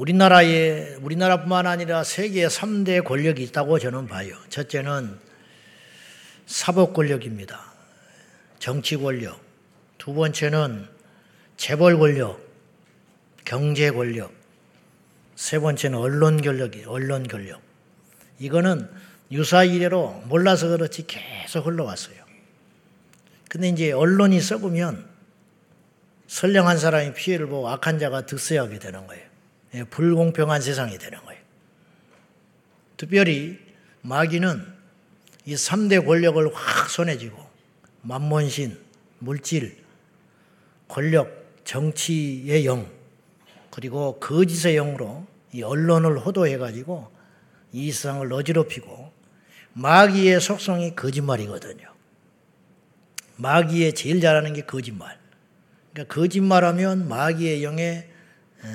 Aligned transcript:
우리나라에 0.00 0.94
우리나라뿐만 1.02 1.66
아니라 1.66 2.04
세계 2.04 2.46
3대 2.46 3.04
권력이 3.04 3.42
있다고 3.42 3.78
저는 3.78 4.06
봐요. 4.06 4.34
첫째는 4.48 5.18
사법 6.46 6.94
권력입니다. 6.94 7.60
정치 8.58 8.96
권력. 8.96 9.38
두 9.98 10.14
번째는 10.14 10.88
재벌 11.58 11.98
권력, 11.98 12.40
경제 13.44 13.90
권력. 13.90 14.32
세 15.36 15.58
번째는 15.58 15.98
언론 15.98 16.40
권력이 16.40 16.84
언론 16.86 17.28
권력. 17.28 17.60
이거는 18.38 18.88
유사 19.30 19.64
이래로 19.64 20.22
몰라서 20.24 20.68
그렇지 20.68 21.06
계속 21.08 21.66
흘러왔어요. 21.66 22.16
근데 23.50 23.68
이제 23.68 23.92
언론이 23.92 24.40
썩으면 24.40 25.06
선량한 26.26 26.78
사람이 26.78 27.12
피해를 27.12 27.48
보고 27.48 27.68
악한 27.68 27.98
자가 27.98 28.24
득세하게 28.24 28.78
되는 28.78 29.06
거예요. 29.06 29.29
예, 29.74 29.84
불공평한 29.84 30.60
세상이 30.60 30.98
되는 30.98 31.18
거예요. 31.24 31.40
특별히 32.96 33.58
마귀는 34.02 34.66
이 35.46 35.54
3대 35.54 36.04
권력을 36.04 36.54
확 36.54 36.90
손에 36.90 37.16
쥐고 37.18 37.38
만몬신, 38.02 38.78
물질, 39.18 39.76
권력, 40.88 41.46
정치의 41.64 42.66
영, 42.66 42.90
그리고 43.70 44.18
거짓의 44.18 44.74
영으로 44.74 45.26
이 45.52 45.62
언론을 45.62 46.18
호도해 46.18 46.58
가지고 46.58 47.10
이 47.72 47.92
세상을 47.92 48.32
어지럽히고 48.32 49.12
마귀의 49.74 50.40
속성이 50.40 50.96
거짓말이거든요. 50.96 51.88
마귀의 53.36 53.94
제일 53.94 54.20
잘하는 54.20 54.52
게 54.52 54.62
거짓말. 54.62 55.18
그러니까 55.92 56.14
거짓말하면 56.14 57.08
마귀의 57.08 57.62
영에 57.64 58.09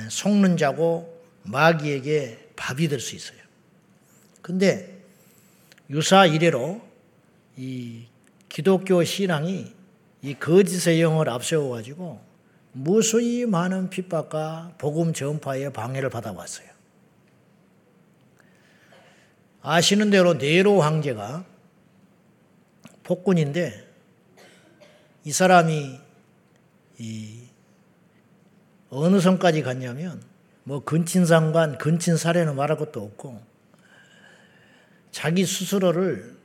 속는 0.09 0.57
자고 0.57 1.21
마귀에게 1.44 2.49
밥이 2.55 2.88
될 2.88 2.99
수 2.99 3.16
있어요. 3.16 3.39
근데 4.41 5.01
유사 5.90 6.26
이래로 6.26 6.82
이 7.57 8.05
기독교 8.49 9.04
신앙이 9.04 9.73
이 10.21 10.34
거짓의 10.35 11.01
영을 11.01 11.29
앞세워 11.29 11.70
가지고 11.76 12.20
무수히 12.71 13.45
많은 13.45 13.90
핍박과 13.90 14.73
복음 14.77 15.13
전파에 15.13 15.70
방해를 15.70 16.10
받아왔어요. 16.10 16.67
아시는 19.62 20.10
대로 20.10 20.34
네로 20.35 20.82
황제가 20.82 21.45
폭군인데 23.04 23.88
이 25.23 25.32
사람이 25.32 25.99
이 26.99 27.45
어느 28.98 29.20
선까지 29.20 29.62
갔냐면 29.62 30.24
뭐 30.63 30.84
근친상관, 30.84 31.77
근친사례는 31.77 32.55
말할 32.55 32.77
것도 32.77 33.04
없고 33.04 33.41
자기 35.12 35.46
스스로를 35.46 36.35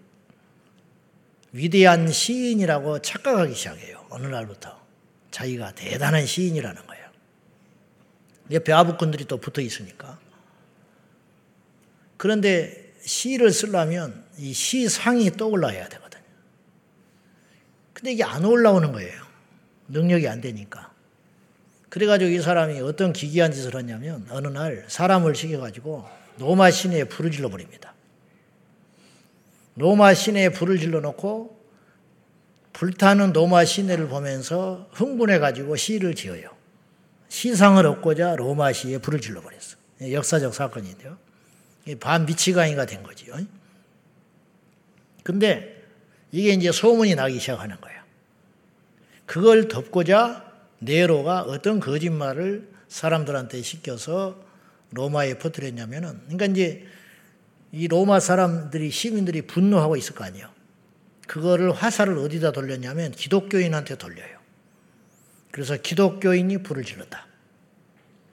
위대한 1.53 2.11
시인이라고 2.11 3.01
착각하기 3.01 3.55
시작해요. 3.55 4.05
어느 4.11 4.27
날부터. 4.27 4.81
자기가 5.31 5.73
대단한 5.75 6.27
시인이라는 6.27 6.87
거예요. 6.87 7.09
옆에 8.51 8.73
아부꾼들이 8.73 9.27
또 9.27 9.37
붙어 9.37 9.61
있으니까. 9.61 10.19
그런데 12.17 12.93
시를 13.01 13.53
쓰려면 13.53 14.25
이 14.39 14.53
시상이 14.53 15.31
떠올라야 15.33 15.89
되거든요. 15.89 16.23
근데 17.93 18.13
이게 18.13 18.25
안 18.25 18.45
올라오는 18.45 18.91
거예요. 18.91 19.23
능력이 19.89 20.27
안 20.29 20.41
되니까. 20.41 20.90
그래가지고 21.91 22.31
이 22.31 22.41
사람이 22.41 22.81
어떤 22.81 23.13
기괴한 23.13 23.53
짓을 23.53 23.77
했냐면 23.77 24.27
어느 24.31 24.47
날 24.47 24.85
사람을 24.89 25.35
시켜가지고 25.35 26.09
노마 26.37 26.71
시내에 26.71 27.05
불을 27.05 27.31
질러 27.33 27.51
버립니다. 27.51 27.95
노마 29.75 30.15
시내에 30.15 30.51
불을 30.51 30.79
질러 30.79 31.01
놓고 31.01 31.61
불타는 32.73 33.33
노마 33.33 33.65
시내를 33.65 34.09
보면서 34.09 34.89
흥분해가지고 34.93 35.77
시를 35.77 36.15
지어요. 36.15 36.51
시상을 37.29 37.85
얻고자 37.85 38.37
로마 38.37 38.73
시에 38.73 38.99
불을 38.99 39.21
질러 39.21 39.41
버렸어. 39.41 39.77
역사적 40.01 40.55
사건인데요. 40.55 41.19
반미치광이가 41.99 42.87
된 42.87 43.03
거지요. 43.03 43.35
근데 45.25 45.83
이게 46.31 46.51
이제 46.51 46.71
소문이 46.71 47.17
나기 47.17 47.41
시작하는 47.41 47.81
거예요. 47.81 48.01
그걸 49.27 49.69
덮고자 49.69 50.50
네로가 50.81 51.43
어떤 51.43 51.81
거짓말을 51.81 52.69
사람들한테 52.89 53.63
시켜서 53.63 54.43
로마에 54.93 55.39
퍼뜨렸냐면은, 55.39 56.21
그러니까 56.25 56.47
이제 56.47 56.85
이 57.73 57.87
로마 57.87 58.19
사람들이, 58.19 58.91
시민들이 58.91 59.43
분노하고 59.43 59.97
있을 59.97 60.15
거 60.15 60.25
아니에요. 60.25 60.51
그거를 61.29 61.73
화살을 61.73 62.19
어디다 62.19 62.51
돌렸냐면 62.51 63.13
기독교인한테 63.13 63.97
돌려요. 63.97 64.41
그래서 65.53 65.77
기독교인이 65.77 66.63
불을 66.65 66.85
질렀다. 66.85 67.27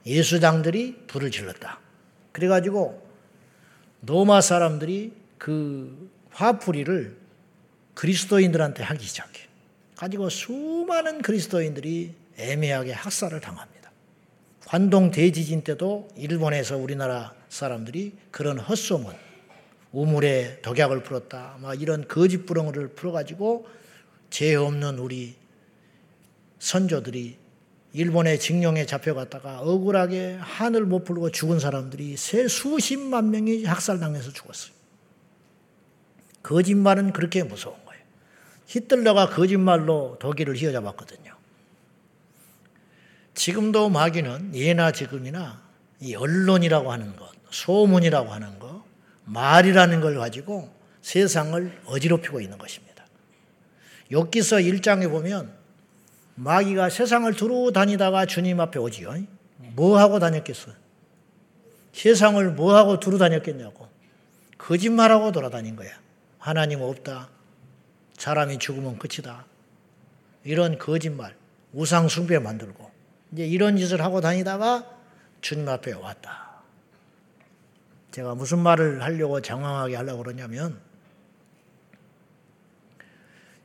예수장들이 0.04 1.04
불을 1.06 1.30
질렀다. 1.30 1.78
그래가지고 2.32 3.06
로마 4.02 4.40
사람들이 4.40 5.12
그 5.36 6.10
화풀이를 6.30 7.16
그리스도인들한테 7.94 8.82
하기 8.82 9.04
시작해. 9.04 9.42
가지고 9.96 10.28
수많은 10.28 11.22
그리스도인들이 11.22 12.14
애매하게 12.38 12.92
학살을 12.92 13.40
당합니다. 13.40 13.90
관동 14.64 15.10
대지진 15.10 15.62
때도 15.62 16.08
일본에서 16.16 16.76
우리나라 16.76 17.34
사람들이 17.48 18.14
그런 18.30 18.58
헛소문, 18.58 19.14
우물에 19.92 20.60
독약을 20.60 21.02
풀었다, 21.02 21.56
막 21.60 21.80
이런 21.80 22.06
거짓 22.06 22.44
부렁을 22.44 22.88
풀어가지고 22.88 23.66
죄 24.30 24.54
없는 24.54 24.98
우리 24.98 25.36
선조들이 26.58 27.38
일본의 27.94 28.38
징용에 28.38 28.84
잡혀갔다가 28.84 29.60
억울하게 29.60 30.36
한을 30.40 30.84
못 30.84 31.04
풀고 31.04 31.30
죽은 31.30 31.58
사람들이 31.58 32.16
세 32.16 32.46
수십만 32.46 33.30
명이 33.30 33.64
학살당해서 33.64 34.32
죽었어요. 34.32 34.72
거짓말은 36.42 37.12
그렇게 37.12 37.42
무서운 37.42 37.76
거예요. 37.86 38.02
히틀러가 38.66 39.30
거짓말로 39.30 40.18
독일을 40.20 40.56
휘어잡았거든요. 40.56 41.37
지금도 43.38 43.88
마귀는 43.88 44.56
예나 44.56 44.90
지금이나 44.90 45.62
이 46.00 46.16
언론이라고 46.16 46.90
하는 46.90 47.14
것, 47.14 47.30
소문이라고 47.50 48.32
하는 48.32 48.58
것, 48.58 48.82
말이라는 49.26 50.00
걸 50.00 50.16
가지고 50.16 50.74
세상을 51.02 51.82
어지럽히고 51.84 52.40
있는 52.40 52.58
것입니다. 52.58 53.04
욥기서 54.10 54.80
1장에 54.80 55.08
보면 55.08 55.54
마귀가 56.34 56.90
세상을 56.90 57.32
두루 57.34 57.70
다니다가 57.72 58.26
주님 58.26 58.58
앞에 58.58 58.80
오지요. 58.80 59.14
뭐 59.76 60.00
하고 60.00 60.18
다녔겠어? 60.18 60.72
세상을 61.92 62.50
뭐 62.54 62.74
하고 62.74 62.98
두루 62.98 63.18
다녔겠냐고. 63.18 63.88
거짓말하고 64.58 65.30
돌아다닌 65.30 65.76
거야. 65.76 65.92
하나님 66.38 66.80
없다. 66.80 67.28
사람이 68.18 68.58
죽으면 68.58 68.98
끝이다. 68.98 69.46
이런 70.42 70.76
거짓말, 70.76 71.36
우상 71.72 72.08
숭배 72.08 72.40
만들고 72.40 72.97
이제 73.32 73.46
이런 73.46 73.76
짓을 73.76 74.00
하고 74.02 74.20
다니다가 74.20 74.86
주님 75.40 75.68
앞에 75.68 75.92
왔다. 75.92 76.48
제가 78.10 78.34
무슨 78.34 78.58
말을 78.58 79.02
하려고 79.02 79.40
장황하게 79.40 79.96
하려고 79.96 80.22
그러냐면 80.22 80.80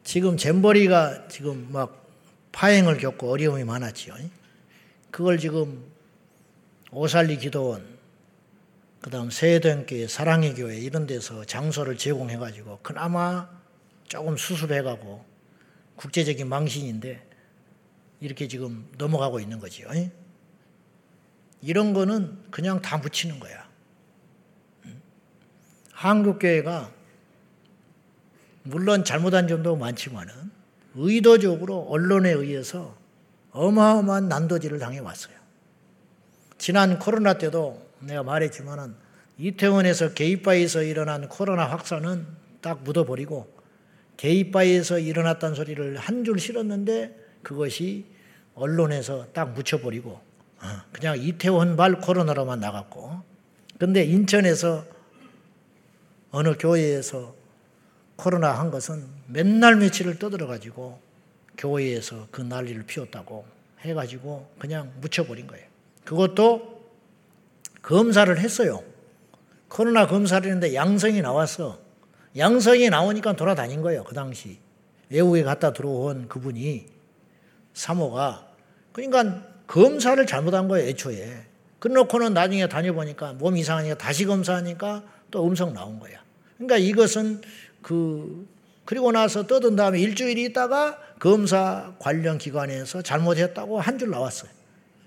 지금 0.04 0.38
잼버리가 0.38 1.28
지금 1.30 1.72
막 1.72 2.06
파행을 2.52 2.98
겪고 2.98 3.32
어려움이 3.32 3.64
많았지요. 3.64 4.16
그걸 5.12 5.40
지금 5.40 5.84
오살리 6.92 7.38
기도원, 7.38 7.84
그 9.02 9.10
다음 9.10 9.32
세대교회, 9.32 10.08
사랑의 10.08 10.54
교회 10.56 10.78
이런 10.78 11.08
데서 11.08 11.46
장소를 11.46 11.98
제공해가지고 11.98 12.80
그나마 12.84 13.50
조금 14.08 14.38
수습해가고 14.38 15.26
국제적인 15.96 16.48
망신인데 16.48 17.33
이렇게 18.24 18.48
지금 18.48 18.88
넘어가고 18.98 19.42
있는 19.42 19.60
거지요. 19.60 19.90
이런 21.62 21.94
거는 21.94 22.38
그냥 22.52 22.82
다 22.82 22.98
묻히는 22.98 23.38
거야. 23.42 23.68
한국교회가 25.92 26.90
물론 28.64 29.04
잘못한 29.04 29.50
점도 29.50 29.76
많지만은 29.76 30.34
의도적으로 30.96 31.82
언론에 31.90 32.32
의해서 32.32 32.96
어마어마한 33.52 34.30
난도질을 34.30 34.80
당해 34.80 35.00
왔어요. 35.00 35.36
지난 36.58 37.00
코로나 37.00 37.34
때도 37.34 37.86
내가 38.00 38.24
말했지만은 38.24 38.96
이태원에서 39.38 40.14
게이바에서 40.14 40.84
일어난 40.84 41.28
코로나 41.28 41.66
확산은 41.70 42.26
딱 42.62 42.84
묻어버리고 42.84 43.54
게이바에서 44.16 45.00
일어났다는 45.00 45.56
소리를 45.56 45.98
한 45.98 46.24
줄 46.24 46.40
실었는데 46.40 47.20
그것이 47.42 48.13
언론에서 48.56 49.28
딱 49.34 49.54
묻혀버리고 49.54 50.20
그냥 50.92 51.18
이태원발 51.18 52.02
코로나로만 52.02 52.60
나갔고 52.60 53.22
근데 53.78 54.04
인천에서 54.04 54.86
어느 56.32 56.56
교회에서 56.58 57.36
코로나 58.16 58.52
한 58.52 58.72
것은 58.72 59.06
맨날 59.28 59.76
며칠을 59.76 60.20
떠들어 60.20 60.48
가지고 60.48 61.00
교회에서 61.58 62.28
그 62.32 62.42
난리를 62.42 62.84
피웠다고 62.84 63.46
해 63.86 63.94
가지고 63.94 64.50
그냥 64.58 64.92
묻혀버린 65.02 65.48
거예요. 65.48 65.66
그것도 66.06 66.82
검사를 67.82 68.38
했어요. 68.38 68.84
코로나 69.68 70.08
검사를 70.08 70.46
했는데 70.46 70.74
양성이 70.74 71.22
나왔어. 71.22 71.80
양성이 72.38 72.90
나오니까 72.90 73.34
돌아다닌 73.36 73.82
거예요. 73.82 74.04
그 74.04 74.14
당시. 74.14 74.60
외국에 75.10 75.44
갔다 75.44 75.74
들어온 75.74 76.28
그분이 76.28 76.93
사모가 77.74 78.48
그러니까 78.92 79.44
검사를 79.68 80.24
잘못한 80.26 80.68
거예요. 80.68 80.88
애초에. 80.88 81.46
그놓고는 81.80 82.34
나중에 82.34 82.68
다녀보니까 82.68 83.34
몸 83.34 83.58
이상하니까 83.58 83.98
다시 83.98 84.26
검사하니까 84.26 85.04
또 85.32 85.46
음성 85.46 85.74
나온 85.74 86.00
거야. 86.00 86.20
그러니까 86.58 86.78
이것은 86.78 87.42
그 87.82 88.48
그리고 88.86 89.12
나서 89.12 89.48
떠든 89.48 89.76
다음에 89.76 90.00
일주일 90.00 90.38
있다가 90.38 91.00
검사 91.20 91.96
관련 92.00 92.38
기관에서 92.38 93.02
잘못했다고 93.02 93.80
한 93.80 93.98
줄 93.98 94.12
나왔어요. 94.12 94.52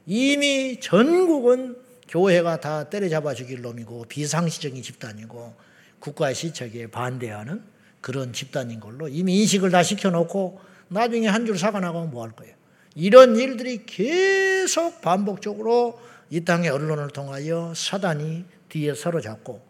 이미 0.06 0.80
전국은 0.80 1.76
교회가 2.08 2.60
다 2.60 2.88
때려잡아 2.88 3.34
죽일 3.34 3.62
놈이고 3.62 4.04
비상시적인 4.08 4.82
집단이고 4.82 5.54
국가 5.98 6.32
시책에 6.32 6.88
반대하는 6.88 7.62
그런 8.00 8.32
집단인 8.32 8.80
걸로 8.80 9.08
이미 9.08 9.40
인식을 9.40 9.70
다 9.70 9.82
시켜놓고 9.82 10.60
나중에 10.88 11.26
한 11.28 11.46
줄 11.46 11.58
사과 11.58 11.80
나가면 11.80 12.10
뭐 12.10 12.24
할 12.24 12.32
거예요. 12.32 12.54
이런 12.94 13.36
일들이 13.36 13.84
계속 13.86 15.00
반복적으로 15.00 16.00
이 16.30 16.44
땅의 16.44 16.70
언론을 16.70 17.10
통하여 17.10 17.72
사단이 17.74 18.44
뒤에 18.68 18.94
사로잡고 18.94 19.64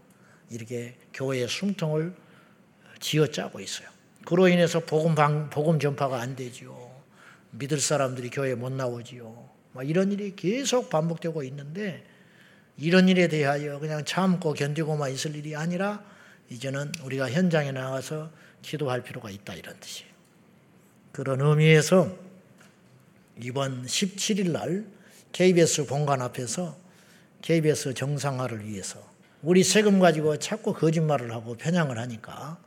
이렇게 0.51 0.97
교회의 1.13 1.49
숨통을 1.49 2.15
쥐어짜고 3.01 3.61
있어요. 3.61 3.89
그로 4.25 4.49
인해서 4.49 4.81
복음 4.81 5.15
방, 5.15 5.51
복음 5.51 5.79
전파가 5.79 6.21
안 6.21 6.35
되지요. 6.37 6.75
믿을 7.51 7.79
사람들이 7.81 8.31
교회에 8.31 8.55
못 8.55 8.73
나오지요. 8.73 9.49
이런 9.85 10.13
일이 10.13 10.35
계속 10.35 10.89
반복되고 10.89 11.43
있는데 11.45 12.05
이런 12.79 13.09
일에 13.09 13.29
대하여 13.29 13.79
그냥 13.79 14.05
참고 14.05 14.53
견디고만 14.53 15.13
있을 15.13 15.35
일이 15.37 15.55
아니라 15.57 16.03
이제는 16.49 16.93
우리가 17.03 17.31
현장에 17.31 17.73
나가서 17.73 18.31
기도할 18.63 19.03
필요가 19.03 19.31
있다 19.31 19.55
이런 19.55 19.79
뜻이에요. 19.81 20.16
그런 21.17 21.41
의미에서 21.41 22.15
이번 23.41 23.87
17일 23.87 24.51
날 24.51 24.85
KBS 25.33 25.87
본관 25.87 26.21
앞에서 26.21 26.77
KBS 27.41 27.95
정상화를 27.95 28.67
위해서 28.67 29.03
우리 29.41 29.65
세금 29.65 29.99
가지고 29.99 30.39
자꾸 30.39 30.75
거짓말을 30.75 31.33
하고 31.33 31.57
편향을 31.57 31.97
하니까 31.97 32.59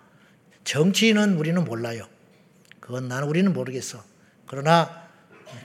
정치인은 0.64 1.38
우리는 1.38 1.64
몰라요. 1.64 2.08
그건 2.80 3.08
나는 3.08 3.28
우리는 3.28 3.54
모르겠어. 3.54 4.04
그러나 4.48 5.08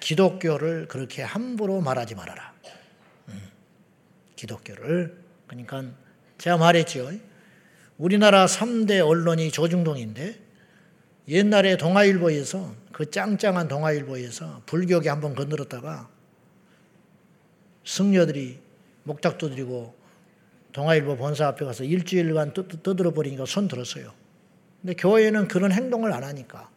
기독교를 0.00 0.86
그렇게 0.86 1.22
함부로 1.22 1.80
말하지 1.80 2.14
말아라. 2.14 2.52
음, 3.28 3.48
기독교를 4.36 5.24
그러니까 5.46 5.84
제가 6.36 6.58
말했죠. 6.58 7.12
우리나라 7.96 8.44
3대 8.44 9.00
언론이 9.00 9.52
조중동인데 9.52 10.43
옛날에 11.28 11.76
동아일보에서 11.76 12.74
그 12.92 13.10
짱짱한 13.10 13.68
동아일보에서 13.68 14.62
불교계 14.66 15.08
한번 15.08 15.34
건드렸다가 15.34 16.08
승려들이 17.84 18.58
목탁 19.04 19.38
두드리고 19.38 19.94
동아일보 20.72 21.16
본사 21.16 21.46
앞에 21.48 21.64
가서 21.64 21.84
일주일간 21.84 22.52
떠들어 22.82 23.12
버리니까 23.12 23.46
손 23.46 23.68
들었어요. 23.68 24.12
근데 24.80 24.94
교회는 24.94 25.48
그런 25.48 25.72
행동을 25.72 26.12
안 26.12 26.24
하니까 26.24 26.68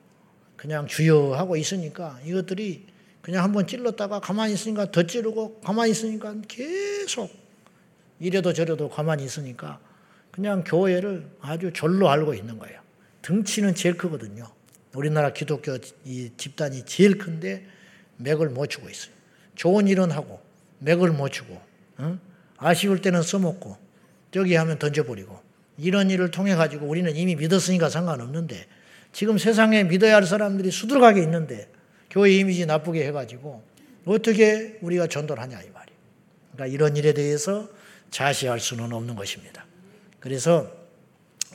그냥 0.56 0.88
주여하고 0.88 1.58
있으니까 1.58 2.20
이것들이 2.24 2.86
그냥 3.22 3.44
한번 3.44 3.68
찔렀다가 3.68 4.22
가만히 4.22 4.54
있으니까 4.54 4.92
더 4.92 5.04
찌르고 5.04 5.60
가만히 5.62 5.92
있으니까 5.92 6.36
계속 6.48 7.30
이래도 8.20 8.54
저래도 8.54 8.90
가만히 8.90 9.26
있으니까 9.26 9.80
그냥 10.32 10.64
교회를 10.64 11.28
아주 11.42 11.74
절로 11.74 12.10
알고 12.10 12.34
있는 12.34 12.58
거예요. 12.58 12.87
등치는 13.22 13.76
제일 13.76 13.98
크거든요. 13.98 14.46
우리나라 14.94 15.34
기독교 15.34 15.78
이 16.06 16.32
집단이 16.38 16.86
제일 16.86 17.18
큰데 17.18 17.66
맥을 18.18 18.50
못 18.50 18.68
주고 18.68 18.90
있어요. 18.90 19.14
좋은 19.56 19.88
일은 19.88 20.12
하고 20.12 20.42
맥을 20.80 21.12
못 21.12 21.30
주고 21.30 21.60
응? 22.00 22.20
아쉬울 22.58 23.02
때는 23.02 23.22
써먹고 23.22 23.78
저기 24.32 24.56
하면 24.56 24.80
던져버리고 24.80 25.40
이런 25.78 26.10
일을 26.10 26.32
통해 26.32 26.56
가지고 26.56 26.88
우리는 26.88 27.16
이미 27.16 27.36
믿었으니까 27.36 27.90
상관없는데 27.90 28.66
지금 29.12 29.38
세상에 29.38 29.84
믿어야 29.84 30.16
할 30.16 30.24
사람들이 30.24 30.72
수두룩하게 30.72 31.22
있는데 31.24 31.70
교회 32.10 32.32
이미지 32.32 32.66
나쁘게 32.66 33.06
해가지고 33.08 33.64
어떻게 34.06 34.78
우리가 34.82 35.08
전도를 35.08 35.42
하냐 35.44 35.62
이 35.62 35.70
말이에요. 35.70 35.98
그러니까 36.54 36.74
이런 36.74 36.96
일에 36.96 37.14
대해서 37.14 37.70
자시할 38.10 38.60
수는 38.60 38.94
없는 38.94 39.16
것입니다. 39.16 39.66
그래서 40.20 40.72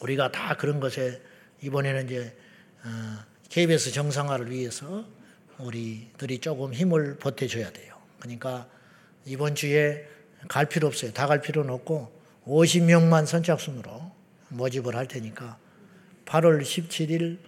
우리가 0.01 0.31
다 0.31 0.57
그런 0.57 0.81
것에 0.81 1.21
이번에는 1.63 2.07
이제 2.07 2.37
KBS 3.49 3.91
어, 3.91 3.93
정상화를 3.93 4.51
위해서 4.51 5.07
우리들이 5.59 6.39
조금 6.39 6.75
힘을 6.75 7.17
보태줘야 7.19 7.71
돼요. 7.71 7.97
그러니까 8.19 8.69
이번 9.25 9.55
주에 9.55 10.09
갈 10.49 10.67
필요 10.67 10.89
없어요. 10.89 11.13
다 11.13 11.27
갈 11.27 11.41
필요는 11.41 11.73
없고 11.73 12.21
50명만 12.47 13.27
선착순으로 13.27 14.11
모집을 14.49 14.97
할 14.97 15.07
테니까 15.07 15.59
8월 16.27 16.63
17일 16.63 17.39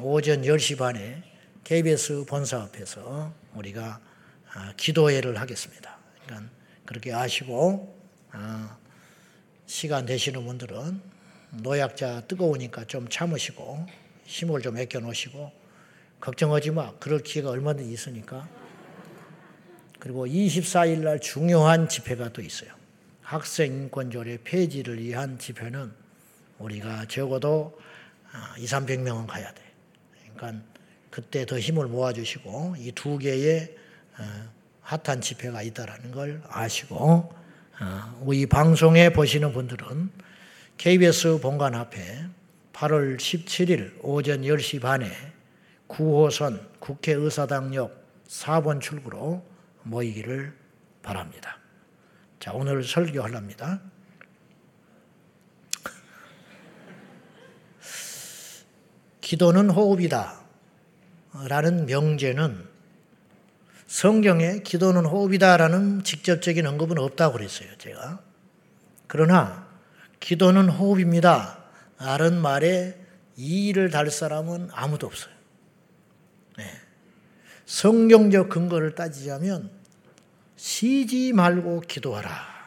오전 0.00 0.42
10시 0.42 0.78
반에 0.78 1.22
KBS 1.64 2.24
본사 2.26 2.62
앞에서 2.62 3.34
우리가 3.54 4.00
아, 4.54 4.72
기도회를 4.76 5.40
하겠습니다. 5.40 5.98
그러니까 6.24 6.50
그렇게 6.84 7.12
아시고 7.12 7.98
아, 8.30 8.78
시간 9.66 10.06
되시는 10.06 10.44
분들은 10.46 11.02
노약자 11.50 12.22
뜨거우니까 12.26 12.84
좀 12.86 13.08
참으시고 13.08 13.86
힘을 14.24 14.60
좀 14.62 14.76
아껴 14.76 15.00
놓으시고 15.00 15.50
걱정하지 16.20 16.72
마. 16.72 16.92
그럴 16.98 17.20
기회가 17.20 17.50
얼마든지 17.50 17.90
있으니까. 17.92 18.48
그리고 19.98 20.26
24일 20.26 21.00
날 21.00 21.20
중요한 21.20 21.88
집회가 21.88 22.28
또 22.32 22.42
있어요. 22.42 22.70
학생인권조례 23.22 24.38
폐지를 24.44 25.00
위한 25.00 25.38
집회는 25.38 25.92
우리가 26.58 27.06
적어도 27.06 27.78
2, 28.58 28.64
300명은 28.64 29.26
가야 29.26 29.52
돼. 29.52 29.62
그러니까 30.34 30.64
그때 31.10 31.46
더 31.46 31.58
힘을 31.58 31.86
모아주시고 31.86 32.76
이 32.78 32.92
두 32.92 33.18
개의 33.18 33.74
어, 34.18 34.24
핫한 34.82 35.20
집회가 35.20 35.62
있다라는 35.62 36.10
걸 36.12 36.42
아시고 36.48 37.32
어, 37.80 38.32
이 38.32 38.46
방송에 38.46 39.10
보시는 39.10 39.52
분들은 39.52 40.10
KBS 40.78 41.40
본관 41.40 41.74
앞에 41.74 42.26
8월 42.72 43.16
17일 43.16 43.98
오전 44.00 44.42
10시 44.42 44.80
반에 44.80 45.10
9호선 45.88 46.78
국회의사당역 46.78 48.24
4번 48.28 48.80
출구로 48.80 49.44
모이기를 49.82 50.54
바랍니다. 51.02 51.58
자, 52.38 52.52
오늘 52.52 52.84
설교하랍니다. 52.84 53.80
기도는 59.20 59.70
호흡이다. 59.70 60.40
라는 61.48 61.86
명제는 61.86 62.68
성경에 63.88 64.60
기도는 64.60 65.04
호흡이다 65.04 65.56
라는 65.56 66.04
직접적인 66.04 66.64
언급은 66.66 66.98
없다고 66.98 67.34
그랬어요, 67.34 67.68
제가. 67.78 68.20
그러나 69.08 69.67
기도는 70.20 70.68
호흡입니다. 70.68 71.64
라는 71.98 72.40
말에 72.40 72.98
이의를 73.36 73.90
달 73.90 74.10
사람은 74.10 74.68
아무도 74.72 75.06
없어요. 75.06 75.32
네. 76.56 76.64
성경적 77.66 78.48
근거를 78.48 78.94
따지자면 78.94 79.70
쉬지 80.56 81.32
말고 81.32 81.82
기도하라. 81.82 82.58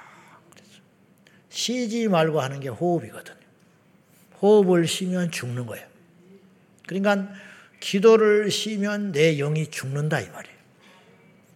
쉬지 1.50 2.08
말고 2.08 2.40
하는 2.40 2.60
게 2.60 2.70
호흡이거든요. 2.70 3.38
호흡을 4.42 4.88
쉬면 4.88 5.32
죽는 5.32 5.66
거예요. 5.66 5.86
그러니까 6.88 7.34
기도를 7.80 8.50
쉬면 8.50 9.12
내 9.12 9.36
영이 9.38 9.68
죽는다 9.68 10.20
이 10.22 10.30
말이에요. 10.30 10.58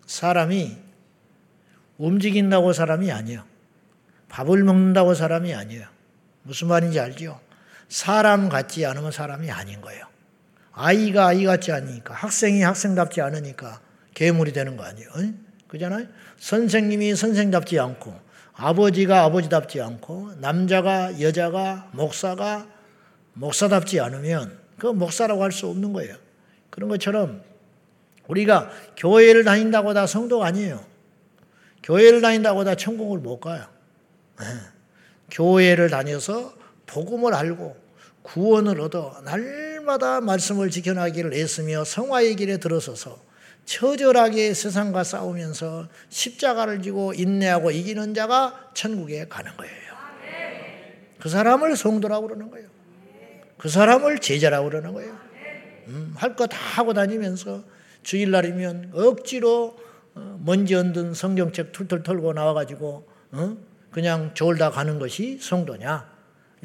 사람이 0.05 0.77
움직인다고 1.97 2.73
사람이 2.73 3.11
아니에요. 3.11 3.54
밥을 4.29 4.63
먹는다고 4.63 5.13
사람이 5.13 5.53
아니에요. 5.53 5.85
무슨 6.43 6.67
말인지 6.67 6.99
알죠? 6.99 7.39
사람 7.89 8.49
같지 8.49 8.85
않으면 8.85 9.11
사람이 9.11 9.49
아닌 9.51 9.81
거예요. 9.81 10.05
아이가 10.73 11.27
아이 11.27 11.45
같지 11.45 11.71
않으니까, 11.71 12.13
학생이 12.13 12.61
학생답지 12.61 13.21
않으니까 13.21 13.79
괴물이 14.13 14.51
되는 14.53 14.75
거 14.75 14.83
아니에요. 14.83 15.09
그잖아요? 15.67 16.07
선생님이 16.37 17.15
선생답지 17.15 17.79
않고 17.79 18.13
아버지가 18.53 19.23
아버지답지 19.23 19.81
않고 19.81 20.33
남자가 20.39 21.19
여자가 21.21 21.89
목사가 21.91 22.67
목사답지 23.33 23.99
않으면 23.99 24.57
그 24.77 24.87
목사라고 24.87 25.43
할 25.43 25.51
수 25.51 25.67
없는 25.67 25.93
거예요. 25.93 26.15
그런 26.69 26.89
것처럼 26.89 27.41
우리가 28.27 28.69
교회를 28.97 29.43
다닌다고 29.43 29.93
다 29.93 30.07
성도가 30.07 30.47
아니에요. 30.47 30.83
교회를 31.83 32.21
다닌다고 32.21 32.63
다 32.63 32.75
천국을 32.75 33.19
못 33.19 33.39
가요. 33.39 33.65
네. 34.39 34.45
교회를 35.31 35.89
다녀서 35.89 36.53
복음을 36.85 37.33
알고 37.33 37.75
구원을 38.23 38.81
얻어 38.81 39.21
날마다 39.23 40.21
말씀을 40.21 40.69
지켜나기를 40.69 41.33
애쓰며 41.33 41.83
성화의 41.83 42.35
길에 42.35 42.57
들어서서 42.57 43.23
처절하게 43.65 44.53
세상과 44.53 45.03
싸우면서 45.03 45.87
십자가를 46.09 46.81
지고 46.81 47.13
인내하고 47.13 47.71
이기는 47.71 48.13
자가 48.13 48.71
천국에 48.73 49.27
가는 49.27 49.55
거예요. 49.57 49.85
그 51.19 51.29
사람을 51.29 51.75
성도라고 51.75 52.27
그러는 52.27 52.51
거예요. 52.51 52.67
그 53.57 53.69
사람을 53.69 54.19
제자라고 54.19 54.69
그러는 54.69 54.93
거예요. 54.93 55.17
음, 55.87 56.13
할거 56.15 56.47
다 56.47 56.57
하고 56.57 56.93
다니면서 56.93 57.63
주일날이면 58.03 58.91
억지로 58.93 59.77
어, 60.13 60.39
먼지 60.43 60.75
얹은 60.75 61.13
성경책 61.13 61.71
툴툴 61.71 62.03
털고 62.03 62.33
나와가지고 62.33 63.07
어? 63.31 63.57
그냥 63.95 64.31
졸다 64.33 64.71
가는 64.71 64.99
것이 64.99 65.39
성도냐? 65.39 66.05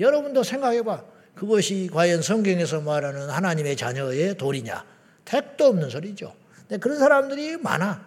여러분도 0.00 0.42
생각해 0.42 0.82
봐. 0.82 1.04
그것이 1.36 1.88
과연 1.92 2.22
성경에서 2.22 2.80
말하는 2.80 3.30
하나님의 3.30 3.76
자녀의 3.76 4.36
도리냐? 4.36 4.84
택도 5.26 5.66
없는 5.66 5.90
소리죠. 5.90 6.34
근데 6.62 6.78
그런 6.78 6.98
사람들이 6.98 7.58
많아. 7.58 8.04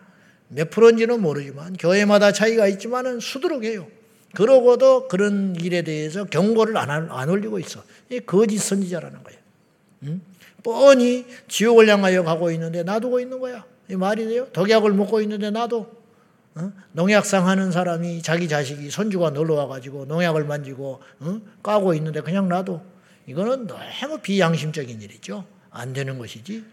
몇 0.50 0.70
프로인지는 0.70 1.22
모르지만 1.22 1.78
교회마다 1.78 2.34
차이가 2.34 2.68
있지만은 2.68 3.22
수두룩해요. 3.22 3.88
그러고도 4.36 5.08
그런 5.08 5.56
일에 5.56 5.84
대해서 5.84 6.26
경고를 6.26 6.76
안, 6.76 6.90
안 6.90 7.30
올리고 7.30 7.60
있어. 7.60 7.82
이 8.10 8.20
거짓 8.20 8.58
선지자라는 8.58 9.24
거예요. 9.24 9.40
응? 10.04 10.22
뻔히 10.64 11.26
지옥을 11.48 11.88
향하여 11.88 12.26
가고 12.26 12.52
있는데 12.52 12.84
놔두고 12.84 13.22
있는 13.22 13.40
거야. 13.40 13.64
이 13.90 13.96
말이 13.96 14.28
돼요? 14.28 14.50
독약을 14.52 14.92
먹고 14.92 15.22
있는데 15.22 15.50
나도 15.50 16.03
어? 16.56 16.72
농약상 16.92 17.48
하는 17.48 17.72
사람이 17.72 18.22
자기 18.22 18.48
자식이 18.48 18.90
손주가 18.90 19.32
놀러 19.32 19.56
와가지고 19.56 20.06
농약을 20.06 20.46
만지고 20.46 21.02
어? 21.20 21.42
까고 21.64 21.94
있는데 21.96 22.22
그냥 22.22 22.48
놔도 22.48 22.82
이거는 23.28 23.68
너무 23.68 24.20
비양심적인 24.20 25.02
일이죠. 25.02 25.46
안 25.72 25.94
되는 25.94 26.18
것이지. 26.18 26.64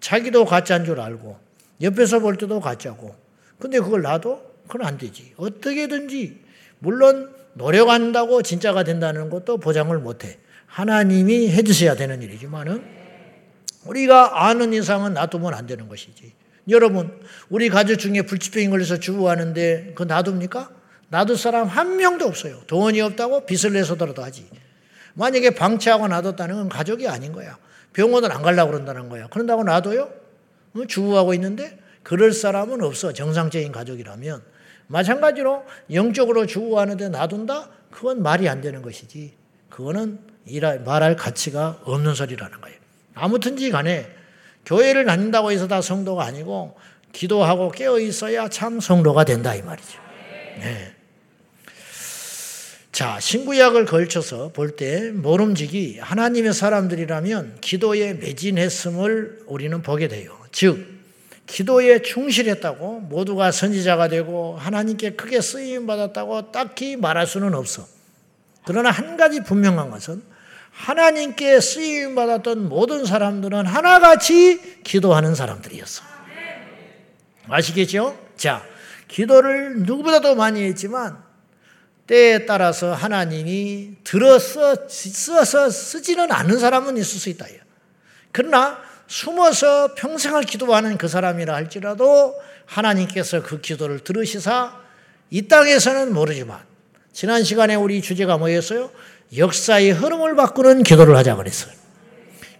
자기도 0.00 0.44
가짜인 0.44 0.84
줄 0.84 1.00
알고 1.00 1.38
옆에서 1.80 2.20
볼 2.20 2.36
때도 2.36 2.60
가짜고 2.60 3.14
근데 3.58 3.78
그걸 3.80 4.02
놔도 4.02 4.54
그건 4.68 4.86
안 4.86 4.98
되지. 4.98 5.32
어떻게든지 5.36 6.42
물론 6.78 7.34
노력한다고 7.54 8.42
진짜가 8.42 8.84
된다는 8.84 9.30
것도 9.30 9.58
보장을 9.58 9.96
못해. 9.98 10.38
하나님이 10.66 11.50
해주셔야 11.50 11.94
되는 11.94 12.20
일이지만은 12.20 12.84
우리가 13.86 14.46
아는 14.46 14.72
이상은 14.72 15.14
놔두면 15.14 15.54
안 15.54 15.66
되는 15.66 15.88
것이지. 15.88 16.32
여러분, 16.68 17.20
우리 17.50 17.68
가족 17.68 17.96
중에 17.96 18.22
불치병이 18.22 18.68
걸려서 18.70 18.98
주부하는데 18.98 19.92
그 19.94 20.04
놔둡니까? 20.04 20.70
놔둘 21.10 21.36
사람 21.36 21.68
한 21.68 21.96
명도 21.96 22.26
없어요. 22.26 22.62
돈이 22.66 23.00
없다고 23.00 23.46
빚을 23.46 23.74
내서더라도 23.74 24.22
하지. 24.22 24.48
만약에 25.14 25.50
방치하고 25.50 26.08
놔뒀다는 26.08 26.54
건 26.56 26.68
가족이 26.68 27.06
아닌 27.06 27.32
거야. 27.32 27.58
병원을 27.92 28.32
안 28.32 28.42
가려고 28.42 28.72
그런다는 28.72 29.08
거야. 29.08 29.28
그런다고 29.28 29.62
놔둬요? 29.62 30.10
주부하고 30.88 31.34
있는데 31.34 31.78
그럴 32.02 32.32
사람은 32.32 32.82
없어. 32.82 33.12
정상적인 33.12 33.70
가족이라면. 33.70 34.42
마찬가지로 34.86 35.64
영적으로 35.92 36.46
주부하는데 36.46 37.10
놔둔다? 37.10 37.68
그건 37.90 38.22
말이 38.22 38.48
안 38.48 38.60
되는 38.60 38.82
것이지. 38.82 39.34
그거는 39.68 40.18
말할 40.84 41.16
가치가 41.16 41.80
없는 41.84 42.14
소리라는 42.14 42.60
거예요. 42.60 42.76
아무튼지 43.14 43.70
간에 43.70 44.08
교회를 44.66 45.04
다닌다고 45.04 45.52
해서 45.52 45.68
다 45.68 45.80
성도가 45.80 46.24
아니고 46.24 46.76
기도하고 47.12 47.70
깨어 47.70 48.00
있어야 48.00 48.48
참 48.48 48.80
성도가 48.80 49.24
된다 49.24 49.54
이 49.54 49.62
말이죠. 49.62 49.98
네. 50.60 50.94
자, 52.92 53.18
신구약을 53.18 53.86
걸쳐서 53.86 54.52
볼 54.52 54.76
때 54.76 55.10
모름지기 55.10 55.98
하나님의 55.98 56.52
사람들이라면 56.54 57.58
기도에 57.60 58.14
매진했음을 58.14 59.40
우리는 59.46 59.82
보게 59.82 60.06
돼요. 60.06 60.36
즉, 60.52 60.94
기도에 61.46 62.02
충실했다고 62.02 63.00
모두가 63.00 63.50
선지자가 63.50 64.08
되고 64.08 64.56
하나님께 64.56 65.10
크게 65.10 65.40
쓰임 65.40 65.86
받았다고 65.86 66.52
딱히 66.52 66.96
말할 66.96 67.26
수는 67.26 67.54
없어. 67.54 67.86
그러나 68.64 68.90
한 68.90 69.16
가지 69.16 69.42
분명한 69.42 69.90
것은 69.90 70.22
하나님께 70.74 71.60
쓰임 71.60 72.14
받았던 72.14 72.68
모든 72.68 73.06
사람들은 73.06 73.64
하나같이 73.66 74.82
기도하는 74.82 75.34
사람들이었어. 75.34 76.02
아시겠죠? 77.48 78.18
자, 78.36 78.64
기도를 79.08 79.80
누구보다도 79.80 80.34
많이 80.34 80.62
했지만 80.64 81.22
때에 82.06 82.44
따라서 82.44 82.92
하나님이 82.92 83.96
들어서 84.04 84.88
써서 84.88 85.70
쓰지는 85.70 86.30
않는 86.32 86.58
사람은 86.58 86.96
있을 86.96 87.20
수 87.20 87.28
있다. 87.30 87.46
그러나 88.32 88.78
숨어서 89.06 89.94
평생을 89.94 90.42
기도하는 90.42 90.98
그 90.98 91.08
사람이라 91.08 91.54
할지라도 91.54 92.34
하나님께서 92.66 93.42
그 93.42 93.60
기도를 93.60 94.00
들으시사 94.00 94.76
이 95.30 95.46
땅에서는 95.48 96.12
모르지만 96.12 96.60
지난 97.12 97.44
시간에 97.44 97.74
우리 97.74 98.02
주제가 98.02 98.38
뭐였어요? 98.38 98.90
역사의 99.36 99.92
흐름을 99.92 100.36
바꾸는 100.36 100.82
기도를 100.82 101.16
하자 101.16 101.36
그랬어요. 101.36 101.72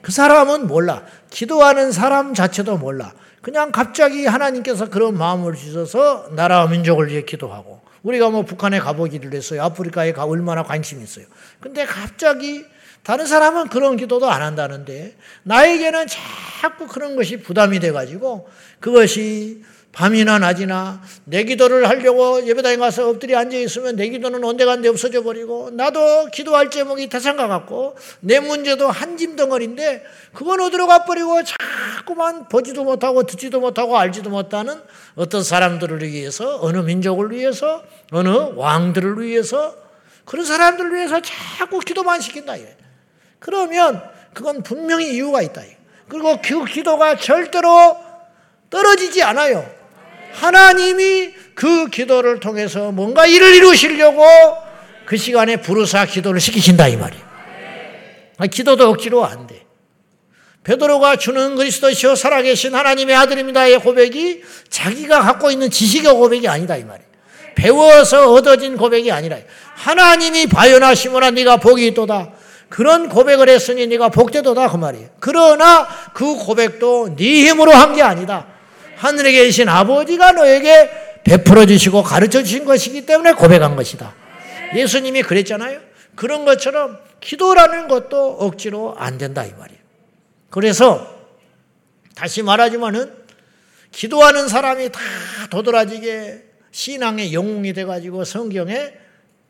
그 0.02 0.12
사람은 0.12 0.66
몰라. 0.66 1.04
기도하는 1.30 1.92
사람 1.92 2.34
자체도 2.34 2.78
몰라. 2.78 3.12
그냥 3.40 3.72
갑자기 3.72 4.26
하나님께서 4.26 4.88
그런 4.88 5.16
마음을 5.16 5.54
주셔서 5.54 6.28
나라와 6.32 6.66
민족을 6.66 7.08
위해 7.08 7.22
기도하고 7.22 7.82
우리가 8.02 8.30
뭐 8.30 8.42
북한에 8.42 8.78
가보기를 8.80 9.34
했어요. 9.34 9.62
아프리카에 9.62 10.12
가 10.12 10.24
얼마나 10.24 10.62
관심이 10.62 11.02
있어요. 11.02 11.26
근데 11.60 11.84
갑자기 11.84 12.64
다른 13.02 13.26
사람은 13.26 13.68
그런 13.68 13.96
기도도 13.96 14.30
안 14.30 14.42
한다는데 14.42 15.14
나에게는 15.42 16.06
자꾸 16.60 16.86
그런 16.86 17.16
것이 17.16 17.38
부담이 17.38 17.80
돼가지고 17.80 18.48
그것이 18.80 19.62
밤이나 19.94 20.38
낮이나 20.40 21.00
내 21.24 21.44
기도를 21.44 21.88
하려고 21.88 22.44
예배당에 22.46 22.76
가서 22.76 23.08
엎드려 23.08 23.38
앉아 23.38 23.56
있으면 23.58 23.94
내 23.94 24.08
기도는 24.08 24.42
온데간데 24.42 24.88
없어져 24.88 25.22
버리고 25.22 25.70
나도 25.72 26.26
기도할 26.32 26.68
제목이 26.70 27.08
태산과 27.08 27.46
같고 27.46 27.96
내 28.20 28.40
문제도 28.40 28.90
한 28.90 29.14
짐 29.14 29.36
덩어리인데 29.36 30.02
그건 30.32 30.60
어디로 30.60 30.88
가버리고 30.88 31.42
자꾸만 31.44 32.48
보지도 32.48 32.82
못하고 32.82 33.22
듣지도 33.22 33.60
못하고 33.60 33.96
알지도 33.96 34.30
못하는 34.30 34.82
어떤 35.14 35.44
사람들을 35.44 36.02
위해서 36.02 36.58
어느 36.60 36.78
민족을 36.78 37.30
위해서 37.30 37.84
어느 38.10 38.28
왕들을 38.28 39.22
위해서 39.22 39.76
그런 40.24 40.44
사람들을 40.44 40.92
위해서 40.94 41.20
자꾸 41.22 41.78
기도만 41.78 42.20
시킨다. 42.20 42.54
그러면 43.38 44.02
그건 44.32 44.64
분명히 44.64 45.14
이유가 45.14 45.42
있다. 45.42 45.62
그리고 46.08 46.38
그 46.42 46.64
기도가 46.64 47.16
절대로 47.16 47.96
떨어지지 48.70 49.22
않아요. 49.22 49.73
하나님이 50.34 51.32
그 51.54 51.88
기도를 51.88 52.40
통해서 52.40 52.90
뭔가 52.90 53.26
일을 53.26 53.54
이루시려고 53.54 54.24
그 55.06 55.16
시간에 55.16 55.56
부르사 55.56 56.06
기도를 56.06 56.40
시키신다 56.40 56.88
이 56.88 56.96
말이에요. 56.96 57.24
아, 58.38 58.46
기도도 58.46 58.88
억지로 58.88 59.24
안 59.24 59.46
돼. 59.46 59.62
베드로가 60.64 61.16
주는 61.16 61.56
그리스도시요 61.56 62.16
살아계신 62.16 62.74
하나님의 62.74 63.14
아들입니다의 63.14 63.80
고백이 63.80 64.42
자기가 64.70 65.20
갖고 65.20 65.50
있는 65.50 65.70
지식의 65.70 66.12
고백이 66.12 66.48
아니다 66.48 66.76
이 66.76 66.84
말이에요. 66.84 67.08
배워서 67.54 68.32
얻어진 68.32 68.76
고백이 68.76 69.12
아니라 69.12 69.36
하나님이 69.76 70.46
바연하시므라 70.46 71.30
네가 71.30 71.58
복이 71.58 71.86
있도다. 71.88 72.32
그런 72.68 73.08
고백을 73.08 73.48
했으니 73.48 73.86
네가 73.86 74.08
복되도다 74.08 74.68
그 74.70 74.76
말이에요. 74.78 75.08
그러나 75.20 75.86
그 76.14 76.34
고백도 76.34 77.14
네 77.16 77.46
힘으로 77.46 77.72
한 77.72 77.94
게 77.94 78.02
아니다. 78.02 78.53
하늘에 78.96 79.32
계신 79.32 79.68
아버지가 79.68 80.32
너에게 80.32 80.90
베풀어 81.24 81.66
주시고 81.66 82.02
가르쳐 82.02 82.42
주신 82.42 82.64
것이기 82.64 83.06
때문에 83.06 83.32
고백한 83.32 83.76
것이다. 83.76 84.14
예수님이 84.74 85.22
그랬잖아요. 85.22 85.80
그런 86.14 86.44
것처럼 86.44 86.98
기도라는 87.20 87.88
것도 87.88 88.36
억지로 88.40 88.94
안 88.98 89.18
된다 89.18 89.44
이 89.44 89.52
말이에요. 89.52 89.80
그래서 90.50 91.14
다시 92.14 92.42
말하지만은 92.42 93.12
기도하는 93.90 94.48
사람이 94.48 94.90
다 94.90 95.00
도드라지게 95.50 96.44
신앙의 96.70 97.32
영웅이 97.32 97.72
돼 97.72 97.84
가지고 97.84 98.24
성경에 98.24 98.92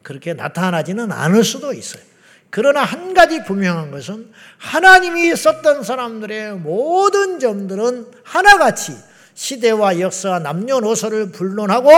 그렇게 0.03 0.35
나타나지는 0.35 1.11
않을 1.11 1.43
수도 1.45 1.73
있어요. 1.73 2.03
그러나 2.51 2.85
한 2.85 3.15
가지 3.15 3.43
분명한 3.43 3.91
것은 3.91 4.31
하나님이 4.59 5.35
썼던 5.35 5.83
사람들의 5.83 6.53
모든 6.55 7.41
점들은 7.41 8.13
하나같이 8.23 8.93
시대와 9.35 10.01
역사와 10.01 10.39
남녀노소를 10.41 11.33
불론하고 11.33 11.91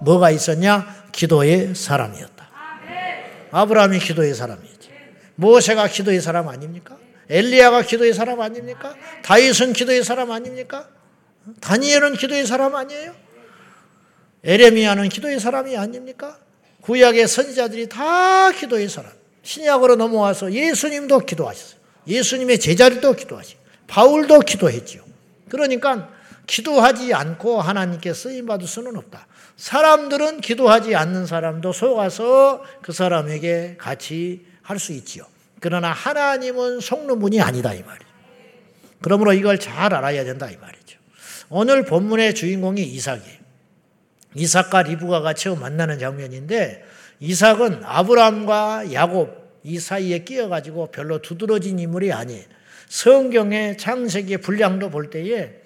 뭐가 0.00 0.30
있었냐? 0.30 1.06
기도의 1.12 1.74
사람이었다. 1.74 2.48
아브라함이 3.50 3.98
기도의 3.98 4.34
사람이지. 4.34 4.90
모세가 5.36 5.88
기도의 5.88 6.20
사람 6.20 6.48
아닙니까? 6.48 6.96
엘리야가 7.28 7.82
기도의 7.82 8.12
사람 8.14 8.40
아닙니까? 8.40 8.94
다윗은 9.22 9.72
기도의 9.72 10.04
사람 10.04 10.30
아닙니까? 10.30 10.88
다니엘은 11.60 12.14
기도의 12.14 12.46
사람 12.46 12.74
아니에요? 12.74 13.14
에레미야는 14.44 15.08
기도의 15.08 15.40
사람이 15.40 15.76
아닙니까? 15.76 16.38
구약의 16.82 17.26
선지자들이 17.26 17.88
다 17.88 18.52
기도의 18.52 18.88
사람. 18.88 19.10
신약으로 19.42 19.96
넘어와서 19.96 20.52
예수님도 20.52 21.20
기도하셨어요. 21.20 21.78
예수님의 22.06 22.58
제자들도 22.58 23.14
기도하시고 23.14 23.60
바울도 23.86 24.40
기도했지요. 24.40 25.02
그러니까 25.48 26.10
기도하지 26.46 27.14
않고 27.14 27.60
하나님께 27.60 28.12
쓰임 28.12 28.46
받을 28.46 28.66
수는 28.66 28.96
없다. 28.96 29.26
사람들은 29.56 30.40
기도하지 30.40 30.94
않는 30.94 31.26
사람도 31.26 31.72
속아서 31.72 32.64
그 32.82 32.92
사람에게 32.92 33.76
같이 33.78 34.46
할 34.62 34.78
수 34.78 34.92
있지요. 34.92 35.24
그러나 35.60 35.92
하나님은 35.92 36.80
속는 36.80 37.18
분이 37.20 37.40
아니다 37.40 37.72
이 37.72 37.82
말이죠. 37.82 38.08
그러므로 39.00 39.32
이걸 39.32 39.58
잘 39.58 39.94
알아야 39.94 40.24
된다 40.24 40.50
이 40.50 40.56
말이죠. 40.56 40.98
오늘 41.48 41.84
본문의 41.84 42.34
주인공이 42.34 42.82
이삭이에요. 42.82 43.38
이삭과 44.34 44.82
리브가가 44.82 45.34
처음 45.34 45.60
만나는 45.60 45.98
장면인데 45.98 46.84
이삭은 47.20 47.82
아브라함과 47.84 48.92
야곱 48.92 49.60
이 49.62 49.78
사이에 49.78 50.18
끼어가지고 50.24 50.90
별로 50.90 51.22
두드러진 51.22 51.78
인물이 51.78 52.12
아니에요. 52.12 52.44
성경의 52.88 53.78
창세기의 53.78 54.38
분량도 54.38 54.90
볼 54.90 55.10
때에 55.10 55.63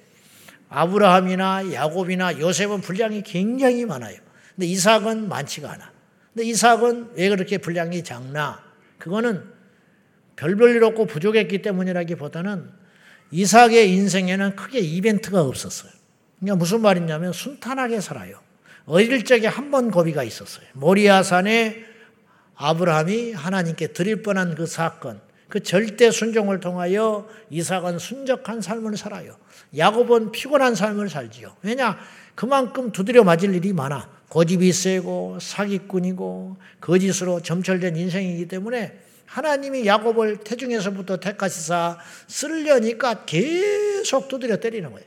아브라함이나 0.68 1.72
야곱이나 1.72 2.38
요셉은 2.38 2.80
분량이 2.80 3.22
굉장히 3.22 3.84
많아요. 3.84 4.18
근데 4.54 4.66
이삭은 4.66 5.28
많지가 5.28 5.72
않아. 5.72 5.92
근데 6.34 6.46
이삭은 6.48 7.12
왜 7.14 7.28
그렇게 7.28 7.58
분량이 7.58 8.04
작나? 8.04 8.62
그거는 8.98 9.44
별별 10.36 10.76
일 10.76 10.84
없고 10.84 11.06
부족했기 11.06 11.62
때문이라기보다는 11.62 12.70
이삭의 13.30 13.92
인생에는 13.92 14.56
크게 14.56 14.78
이벤트가 14.78 15.42
없었어요. 15.42 15.90
그러니까 16.38 16.56
무슨 16.56 16.80
말이냐면 16.80 17.32
순탄하게 17.32 18.00
살아요. 18.00 18.40
어릴 18.86 19.24
적에 19.24 19.46
한 19.46 19.70
번 19.70 19.90
고비가 19.90 20.22
있었어요. 20.22 20.64
모리아산에 20.74 21.84
아브라함이 22.54 23.32
하나님께 23.32 23.88
드릴 23.88 24.22
뻔한 24.22 24.54
그 24.54 24.66
사건, 24.66 25.20
그 25.48 25.62
절대 25.62 26.10
순종을 26.10 26.60
통하여 26.60 27.26
이삭은 27.50 27.98
순적한 27.98 28.60
삶을 28.60 28.96
살아요. 28.96 29.36
야곱은 29.76 30.32
피곤한 30.32 30.74
삶을 30.74 31.08
살지요. 31.08 31.56
왜냐? 31.62 31.98
그만큼 32.34 32.92
두드려 32.92 33.24
맞을 33.24 33.54
일이 33.54 33.72
많아. 33.72 34.08
고집이 34.28 34.72
세고 34.72 35.38
사기꾼이고 35.40 36.56
거짓으로 36.80 37.40
점철된 37.40 37.96
인생이기 37.96 38.46
때문에 38.46 38.98
하나님이 39.24 39.86
야곱을 39.86 40.38
태중에서부터 40.38 41.18
택하시사 41.18 41.98
쓰려니까 42.26 43.24
계속 43.24 44.28
두드려 44.28 44.58
때리는 44.58 44.90
거예요. 44.90 45.06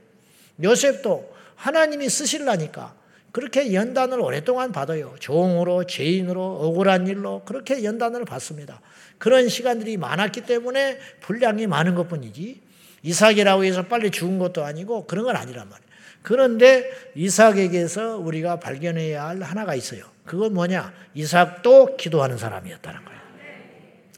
요셉도 0.63 1.33
하나님이 1.55 2.10
쓰실라니까 2.10 2.95
그렇게 3.31 3.74
연단을 3.74 4.19
오랫동안 4.19 4.71
받아요. 4.71 5.15
종으로, 5.19 5.86
죄인으로, 5.86 6.43
억울한 6.43 7.07
일로 7.07 7.43
그렇게 7.45 7.83
연단을 7.83 8.25
받습니다. 8.25 8.81
그런 9.22 9.50
시간들이 9.50 9.98
많았기 9.98 10.42
때문에 10.48 10.98
분량이 11.20 11.68
많은 11.68 11.94
것 11.94 12.08
뿐이지 12.08 12.60
이삭이라고 13.04 13.63
해서 13.63 13.84
빨리 13.84 14.10
죽은 14.10 14.40
것도 14.40 14.66
아니고 14.66 15.06
그런 15.06 15.25
건 15.25 15.36
아니란 15.36 15.70
말이에요. 15.70 15.92
그런데 16.24 16.90
이삭에게서 17.13 18.18
우리가 18.18 18.60
발견해야 18.60 19.28
할 19.28 19.44
하나가 19.44 19.75
있어요. 19.75 20.06
그건 20.25 20.56
뭐냐? 20.56 20.92
이삭도 21.13 21.98
기도하는 21.98 22.40
사람이었다는 22.40 23.06
거예요. 23.06 23.22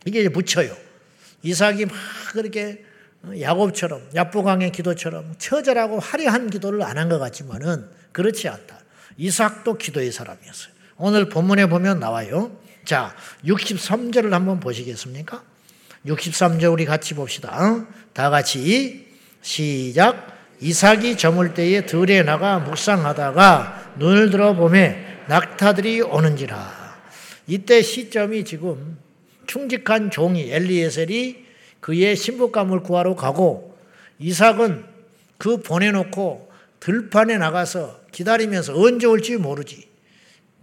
이게 0.05 0.29
묻혀요. 0.29 0.73
이삭이 1.41 1.85
막 1.85 1.93
그렇게 2.31 2.85
야곱처럼 3.41 4.07
야부강의 4.15 4.71
기도처럼 4.71 5.35
처절하고 5.37 5.99
화려한 5.99 6.49
기도를 6.49 6.81
안 6.81 6.97
한 6.97 7.09
것 7.09 7.19
같지만은 7.19 7.89
그렇지 8.13 8.47
않다. 8.47 8.79
이삭도 9.17 9.77
기도의 9.77 10.13
사람이었어요. 10.13 10.73
오늘 10.95 11.27
본문에 11.27 11.65
보면 11.65 11.99
나와요. 11.99 12.57
자, 12.85 13.15
63절을 13.45 14.31
한번 14.31 14.59
보시겠습니까? 14.59 15.43
63절 16.05 16.71
우리 16.71 16.85
같이 16.85 17.13
봅시다. 17.13 17.85
다 18.11 18.29
같이 18.29 19.07
시작. 19.41 20.33
이삭이 20.59 21.17
저물 21.17 21.53
때에 21.53 21.85
들에 21.85 22.23
나가 22.23 22.59
묵상하다가 22.59 23.93
눈을 23.99 24.29
들어 24.29 24.53
보매 24.53 24.97
낙타들이 25.27 26.01
오는지라. 26.01 26.83
이때 27.47 27.81
시점이 27.81 28.45
지금 28.45 28.97
충직한 29.47 30.09
종이 30.09 30.51
엘리에셀이 30.51 31.43
그의 31.79 32.15
신부감을 32.15 32.81
구하러 32.81 33.15
가고 33.15 33.77
이삭은 34.19 34.85
그 35.37 35.61
보내놓고 35.61 36.49
들판에 36.79 37.37
나가서 37.37 38.01
기다리면서 38.11 38.73
언제 38.77 39.07
올지 39.07 39.35
모르지. 39.37 39.89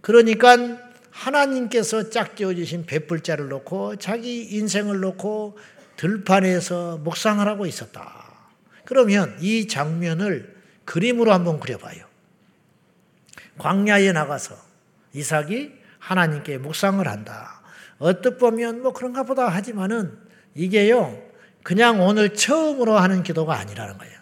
그러니까 0.01 0.89
하나님께서 1.21 2.09
짝지어 2.09 2.55
주신 2.55 2.87
배불자를 2.87 3.49
놓고 3.49 3.97
자기 3.97 4.43
인생을 4.57 5.01
놓고 5.01 5.59
들판에서 5.97 6.99
묵상을 6.99 7.47
하고 7.47 7.67
있었다. 7.67 8.25
그러면 8.87 9.37
이 9.41 9.69
장면을 9.69 10.57
그림으로 10.87 11.33
한번 11.33 11.61
그려봐요. 11.61 12.07
광야에 13.59 14.13
나가서 14.13 14.57
이삭이 15.13 15.73
하나님께 15.99 16.57
묵상을 16.57 17.07
한다. 17.07 17.61
어떻 17.99 18.39
보면 18.39 18.83
뭐 18.83 18.95
그런가 18.95 19.25
보다 19.25 19.47
하지만은 19.49 20.17
이게요, 20.55 21.23
그냥 21.63 22.01
오늘 22.01 22.35
처음으로 22.35 22.97
하는 22.97 23.23
기도가 23.23 23.59
아니라는 23.59 23.99
거예요. 23.99 24.19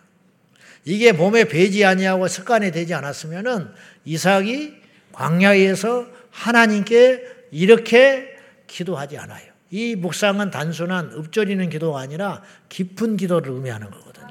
이게 0.85 1.13
몸에 1.13 1.45
배지 1.45 1.85
아니하고 1.85 2.27
습관이 2.27 2.73
되지 2.73 2.95
않았으면은 2.95 3.71
이삭이 4.05 4.75
광야에서 5.13 6.18
하나님께 6.39 7.25
이렇게 7.51 8.37
기도하지 8.67 9.19
않아요. 9.19 9.49
이 9.71 9.97
묵상은 9.97 10.51
단순한 10.51 11.13
읊조리는 11.13 11.69
기도가 11.69 12.01
아니라 12.01 12.43
깊은 12.69 13.17
기도를 13.17 13.53
의미하는 13.53 13.91
거거든요. 13.91 14.29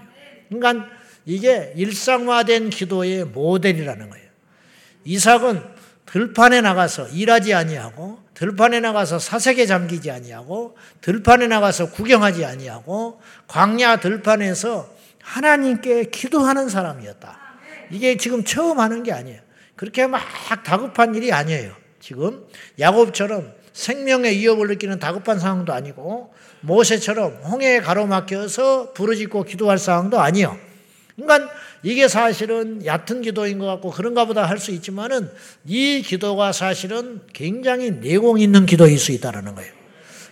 그러니까 0.50 0.88
이게 1.26 1.74
일상화된 1.76 2.70
기도의 2.70 3.26
모델이라는 3.26 4.10
거예요. 4.10 4.28
이삭은 5.04 5.62
들판에 6.06 6.62
나가서 6.62 7.10
일하지 7.10 7.54
아니하고 7.54 8.24
들판에 8.34 8.80
나가서 8.80 9.20
사색에 9.20 9.66
잠기지 9.66 10.10
아니하고 10.10 10.78
들판에 11.02 11.48
나가서 11.48 11.92
구경하지 11.92 12.46
아니하고 12.46 13.22
광야 13.48 14.00
들판에서 14.00 14.90
하나님께 15.22 16.06
기도하는 16.06 16.70
사람이었다. 16.70 17.38
이게 17.92 18.16
지금 18.16 18.46
처음 18.46 18.80
하는 18.80 19.04
게 19.04 19.12
아니에요. 19.12 19.42
그렇게 19.76 20.08
막 20.08 20.22
다급한 20.64 21.14
일이 21.14 21.34
아니에요. 21.34 21.87
지금 22.08 22.46
야곱처럼 22.80 23.52
생명의 23.74 24.38
위협을 24.38 24.70
느끼는 24.70 24.98
다급한 24.98 25.40
상황도 25.40 25.74
아니고 25.74 26.34
모세처럼 26.62 27.42
홍해에 27.44 27.82
가로막혀서 27.82 28.94
부르짖고 28.94 29.44
기도할 29.44 29.78
상황도 29.78 30.18
아니요. 30.18 30.58
그러니까 31.18 31.52
이게 31.84 32.08
사실은 32.08 32.86
얕은 32.86 33.24
기도인 33.24 33.60
것 33.60 33.66
같고 33.66 33.92
그런가 33.92 34.24
보다 34.24 34.46
할 34.46 34.58
수 34.58 34.72
있지만은 34.72 35.30
이 35.66 36.02
기도가 36.02 36.54
사실은 36.54 37.20
굉장히 37.34 37.92
내공 37.92 38.40
있는 38.40 38.66
기도일 38.66 38.98
수 39.00 39.12
있다는 39.12 39.54
거예요. 39.56 39.74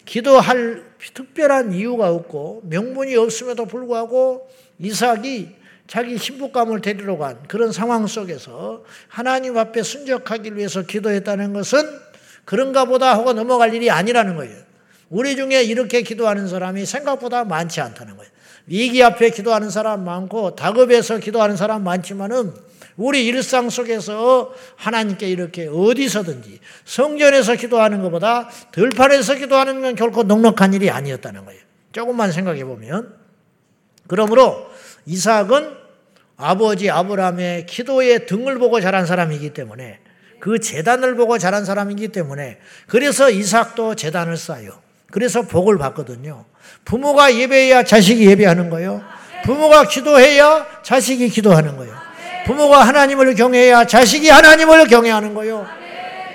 기도할 0.05 0.81
특별한 1.13 1.73
이유가 1.73 2.09
없고 2.09 2.61
명분이 2.69 3.17
없음에도 3.17 3.65
불구하고 3.65 4.49
이삭이 4.79 5.49
자기 5.87 6.17
신부감을 6.17 6.81
데리러 6.81 7.17
간 7.17 7.37
그런 7.47 7.71
상황 7.71 8.07
속에서 8.07 8.83
하나님 9.07 9.57
앞에 9.57 9.83
순적하기 9.83 10.55
위해서 10.55 10.81
기도했다는 10.81 11.53
것은 11.53 11.79
그런가 12.43 12.85
보다 12.85 13.13
하고 13.13 13.33
넘어갈 13.33 13.73
일이 13.73 13.89
아니라는 13.89 14.35
거예요. 14.35 14.55
우리 15.09 15.35
중에 15.35 15.63
이렇게 15.63 16.01
기도하는 16.01 16.47
사람이 16.47 16.85
생각보다 16.85 17.43
많지 17.43 17.81
않다는 17.81 18.17
거예요. 18.17 18.31
위기 18.67 19.03
앞에 19.03 19.29
기도하는 19.29 19.69
사람 19.69 20.03
많고 20.03 20.55
다급해서 20.55 21.19
기도하는 21.19 21.55
사람 21.55 21.83
많지만은 21.83 22.53
우리 22.97 23.25
일상 23.25 23.69
속에서 23.69 24.53
하나님께 24.77 25.29
이렇게 25.29 25.67
어디서든지 25.67 26.59
성전에서 26.85 27.55
기도하는 27.55 28.01
것보다 28.01 28.49
들판에서 28.71 29.35
기도하는 29.35 29.81
건 29.81 29.95
결코 29.95 30.23
넉넉한 30.23 30.73
일이 30.73 30.89
아니었다는 30.89 31.45
거예요. 31.45 31.61
조금만 31.91 32.31
생각해 32.31 32.63
보면 32.65 33.13
그러므로 34.07 34.69
이삭은 35.05 35.75
아버지 36.37 36.89
아브라함의 36.89 37.65
기도의 37.65 38.25
등을 38.25 38.59
보고 38.59 38.81
자란 38.81 39.05
사람이기 39.05 39.51
때문에 39.53 39.99
그 40.39 40.59
재단을 40.59 41.15
보고 41.15 41.37
자란 41.37 41.65
사람이기 41.65 42.09
때문에 42.09 42.59
그래서 42.87 43.29
이삭도 43.29 43.95
재단을 43.95 44.37
쌓아요. 44.37 44.81
그래서 45.11 45.43
복을 45.43 45.77
받거든요. 45.77 46.45
부모가 46.83 47.35
예배해야 47.35 47.83
자식이 47.83 48.27
예배하는 48.27 48.69
거예요. 48.69 49.03
부모가 49.43 49.87
기도해야 49.87 50.81
자식이 50.83 51.29
기도하는 51.29 51.77
거예요. 51.77 51.95
부모가 52.45 52.85
하나님을 52.85 53.35
경외해야 53.35 53.85
자식이 53.87 54.29
하나님을 54.29 54.87
경외하는 54.87 55.33
거요. 55.33 55.65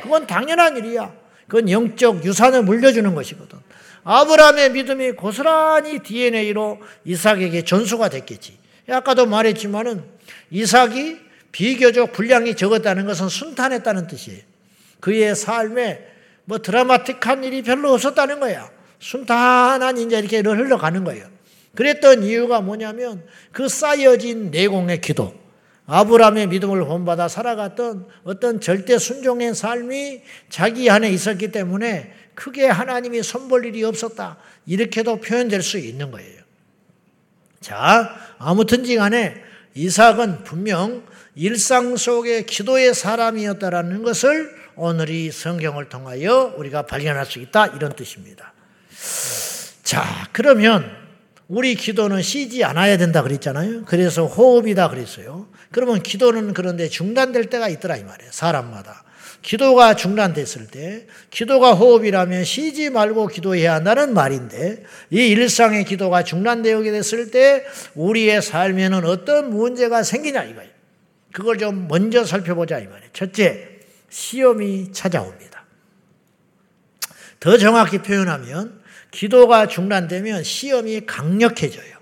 그건 0.02 0.26
당연한 0.26 0.76
일이야. 0.76 1.12
그건 1.46 1.70
영적 1.70 2.24
유산을 2.24 2.62
물려주는 2.62 3.14
것이거든. 3.14 3.58
아브라함의 4.04 4.70
믿음이 4.70 5.12
고스란히 5.12 5.98
DNA로 5.98 6.78
이삭에게 7.04 7.64
전수가 7.64 8.08
됐겠지. 8.08 8.59
아까도 8.92 9.26
말했지만은 9.26 10.04
이삭이 10.50 11.18
비교적 11.52 12.12
분량이 12.12 12.54
적었다는 12.54 13.06
것은 13.06 13.28
순탄했다는 13.28 14.06
뜻이에요. 14.06 14.40
그의 15.00 15.34
삶에 15.34 16.06
뭐 16.44 16.58
드라마틱한 16.58 17.44
일이 17.44 17.62
별로 17.62 17.92
없었다는 17.92 18.40
거야. 18.40 18.70
순탄한 18.98 19.98
이제 19.98 20.18
이렇게 20.18 20.40
흘러가는 20.40 21.04
거예요. 21.04 21.26
그랬던 21.74 22.24
이유가 22.24 22.60
뭐냐면 22.60 23.24
그 23.52 23.68
쌓여진 23.68 24.50
내공의 24.50 25.00
기도, 25.00 25.34
아브라함의 25.86 26.48
믿음을 26.48 26.84
본받아 26.84 27.28
살아갔던 27.28 28.06
어떤 28.24 28.60
절대 28.60 28.98
순종의 28.98 29.54
삶이 29.54 30.22
자기 30.48 30.90
안에 30.90 31.10
있었기 31.10 31.50
때문에 31.50 32.12
크게 32.34 32.66
하나님이 32.66 33.22
선볼 33.22 33.66
일이 33.66 33.82
없었다. 33.84 34.38
이렇게도 34.66 35.20
표현될 35.20 35.62
수 35.62 35.78
있는 35.78 36.10
거예요. 36.10 36.39
자, 37.60 38.16
아무튼지 38.38 38.96
간에 38.96 39.34
이삭은 39.74 40.44
분명 40.44 41.04
일상 41.34 41.96
속의 41.96 42.46
기도의 42.46 42.94
사람이었다라는 42.94 44.02
것을 44.02 44.50
오늘 44.76 45.10
이 45.10 45.30
성경을 45.30 45.88
통하여 45.88 46.54
우리가 46.56 46.86
발견할 46.86 47.26
수 47.26 47.38
있다. 47.38 47.66
이런 47.68 47.94
뜻입니다. 47.94 48.52
자, 49.82 50.28
그러면 50.32 50.90
우리 51.48 51.74
기도는 51.74 52.22
쉬지 52.22 52.64
않아야 52.64 52.96
된다 52.96 53.22
그랬잖아요. 53.22 53.84
그래서 53.84 54.24
호흡이다 54.24 54.88
그랬어요. 54.88 55.48
그러면 55.70 56.02
기도는 56.02 56.54
그런데 56.54 56.88
중단될 56.88 57.50
때가 57.50 57.68
있더라 57.68 57.96
이 57.96 58.04
말이에요. 58.04 58.32
사람마다. 58.32 59.04
기도가 59.42 59.96
중단됐을 59.96 60.66
때 60.66 61.06
기도가 61.30 61.72
호흡이라면 61.72 62.44
쉬지 62.44 62.90
말고 62.90 63.28
기도해야 63.28 63.74
한다는 63.74 64.12
말인데 64.12 64.84
이 65.10 65.28
일상의 65.28 65.84
기도가 65.84 66.24
중단되게 66.24 66.90
됐을 66.90 67.30
때 67.30 67.64
우리의 67.94 68.42
삶에는 68.42 69.04
어떤 69.06 69.50
문제가 69.50 70.02
생기냐 70.02 70.44
이거예요. 70.44 70.70
그걸 71.32 71.58
좀 71.58 71.88
먼저 71.88 72.24
살펴보자 72.24 72.78
이 72.78 72.86
말이에요. 72.86 73.10
첫째, 73.12 73.80
시험이 74.10 74.92
찾아옵니다. 74.92 75.64
더 77.38 77.56
정확히 77.56 77.98
표현하면 77.98 78.80
기도가 79.10 79.66
중단되면 79.66 80.44
시험이 80.44 81.06
강력해져요. 81.06 81.98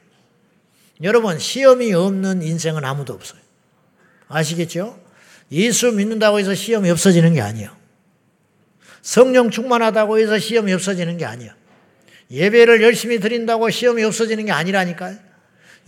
여러분, 1.02 1.38
시험이 1.38 1.94
없는 1.94 2.42
인생은 2.42 2.84
아무도 2.84 3.12
없어요. 3.12 3.40
아시겠죠? 4.26 4.98
예수 5.52 5.92
믿는다고 5.92 6.38
해서 6.38 6.54
시험이 6.54 6.90
없어지는 6.90 7.34
게 7.34 7.40
아니에요. 7.40 7.70
성령 9.02 9.50
충만하다고 9.50 10.18
해서 10.18 10.38
시험이 10.38 10.72
없어지는 10.72 11.16
게 11.16 11.24
아니에요. 11.24 11.52
예배를 12.30 12.82
열심히 12.82 13.20
드린다고 13.20 13.70
시험이 13.70 14.04
없어지는 14.04 14.44
게 14.44 14.52
아니라니까요. 14.52 15.16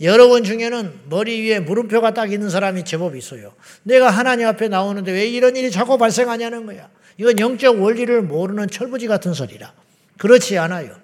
여러분 0.01 0.43
중에는 0.43 1.01
머리 1.09 1.41
위에 1.41 1.59
물음표가 1.59 2.13
딱 2.15 2.33
있는 2.33 2.49
사람이 2.49 2.83
제법 2.85 3.15
있어요. 3.15 3.53
내가 3.83 4.09
하나님 4.09 4.47
앞에 4.47 4.67
나오는데 4.67 5.11
왜 5.11 5.27
이런 5.27 5.55
일이 5.55 5.69
자꾸 5.69 5.99
발생하냐는 5.99 6.65
거야. 6.65 6.89
이건 7.17 7.37
영적 7.37 7.81
원리를 7.81 8.21
모르는 8.23 8.67
철부지 8.67 9.05
같은 9.05 9.33
소리라. 9.33 9.73
그렇지 10.17 10.57
않아요. 10.57 10.95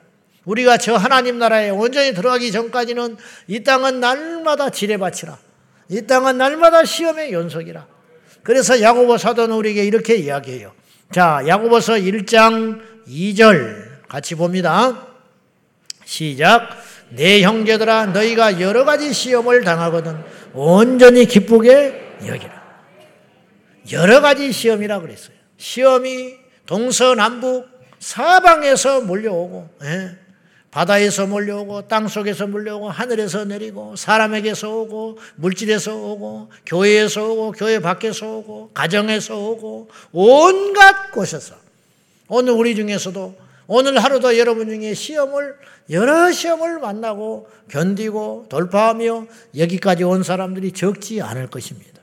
우리가 0.45 0.77
저 0.77 0.95
하나님 0.95 1.37
나라에 1.37 1.69
온전히 1.69 2.13
들어가기 2.13 2.51
전까지는 2.51 3.17
이 3.47 3.63
땅은 3.63 3.99
날마다 3.99 4.71
지뢰밭이라. 4.71 5.37
이 5.89 6.01
땅은 6.07 6.37
날마다 6.37 6.83
시험의 6.83 7.33
연속이라. 7.33 7.96
그래서 8.47 8.79
야고보 8.79 9.17
사도는 9.17 9.53
우리에게 9.57 9.83
이렇게 9.83 10.15
이야기해요. 10.15 10.71
자, 11.11 11.43
야고보서 11.45 11.95
1장 11.95 12.79
2절 13.05 14.07
같이 14.07 14.35
봅니다. 14.35 15.05
시작. 16.05 16.69
내 17.09 17.41
형제들아 17.41 18.05
너희가 18.05 18.61
여러 18.61 18.85
가지 18.85 19.11
시험을 19.11 19.65
당하거든 19.65 20.23
온전히 20.53 21.25
기쁘게 21.25 22.19
여기라. 22.25 22.63
여러 23.91 24.21
가지 24.21 24.53
시험이라 24.53 25.01
그랬어요. 25.01 25.35
시험이 25.57 26.35
동서남북 26.65 27.67
사방에서 27.99 29.01
몰려오고 29.01 29.69
예. 29.83 30.11
바다에서 30.71 31.27
몰려오고 31.27 31.87
땅 31.87 32.07
속에서 32.07 32.45
몰려오고 32.47 32.89
하늘에서 32.89 33.45
내리고 33.45 33.95
사람에게서 33.95 34.69
오고 34.69 35.17
물질에서 35.35 35.95
오고 35.95 36.51
교회에서 36.65 37.31
오고 37.31 37.51
교회 37.53 37.79
밖에서 37.79 38.37
오고 38.37 38.71
가정에서 38.73 39.37
오고 39.37 39.89
온갖 40.11 41.11
곳에서 41.11 41.55
오늘 42.27 42.53
우리 42.53 42.75
중에서도 42.75 43.47
오늘 43.67 43.97
하루도 43.97 44.37
여러분 44.37 44.69
중에 44.69 44.93
시험을 44.93 45.55
여러 45.89 46.31
시험을 46.31 46.79
만나고 46.79 47.49
견디고 47.69 48.47
돌파하며 48.49 49.27
여기까지 49.57 50.03
온 50.03 50.23
사람들이 50.23 50.73
적지 50.73 51.21
않을 51.21 51.47
것입니다. 51.47 52.01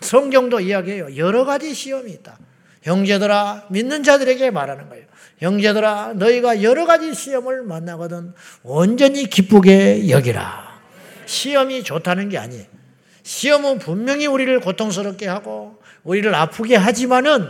성경도 0.00 0.60
이야기해요. 0.60 1.16
여러 1.16 1.44
가지 1.44 1.74
시험이 1.74 2.12
있다. 2.12 2.38
형제들아 2.82 3.66
믿는 3.70 4.02
자들에게 4.02 4.50
말하는 4.50 4.88
거예요. 4.88 5.04
형제들아 5.38 6.14
너희가 6.16 6.62
여러 6.62 6.84
가지 6.84 7.14
시험을 7.14 7.62
만나거든 7.62 8.34
온전히 8.62 9.28
기쁘게 9.28 10.08
여기라. 10.10 10.80
시험이 11.26 11.82
좋다는 11.82 12.28
게 12.28 12.38
아니에요. 12.38 12.64
시험은 13.22 13.78
분명히 13.78 14.26
우리를 14.26 14.58
고통스럽게 14.60 15.26
하고 15.26 15.78
우리를 16.02 16.34
아프게 16.34 16.76
하지만은 16.76 17.48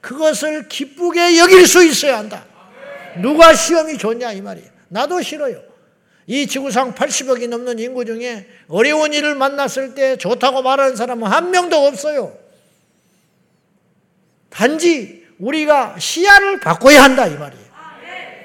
그것을 0.00 0.68
기쁘게 0.68 1.38
여길 1.38 1.66
수 1.66 1.84
있어야 1.84 2.18
한다. 2.18 2.44
누가 3.20 3.54
시험이 3.54 3.96
좋냐 3.96 4.32
이 4.32 4.40
말이에요. 4.40 4.68
나도 4.88 5.22
싫어요. 5.22 5.62
이 6.26 6.46
지구상 6.46 6.94
80억이 6.94 7.48
넘는 7.48 7.78
인구 7.78 8.04
중에 8.04 8.46
어려운 8.68 9.12
일을 9.12 9.34
만났을 9.34 9.94
때 9.94 10.16
좋다고 10.16 10.62
말하는 10.62 10.96
사람은 10.96 11.26
한 11.26 11.50
명도 11.50 11.76
없어요. 11.86 12.36
단지 14.48 15.19
우리가 15.40 15.96
시야를 15.98 16.60
바꿔야 16.60 17.02
한다 17.02 17.26
이 17.26 17.34
말이에요. 17.34 17.64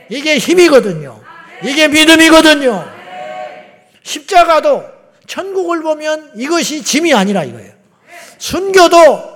이게 0.09 0.37
힘이거든요. 0.37 1.21
이게 1.63 1.87
믿음이거든요. 1.87 2.87
십자가도 4.03 4.83
천국을 5.27 5.81
보면 5.81 6.31
이것이 6.35 6.83
짐이 6.83 7.13
아니라 7.13 7.43
이거예요. 7.43 7.73
순교도 8.37 9.35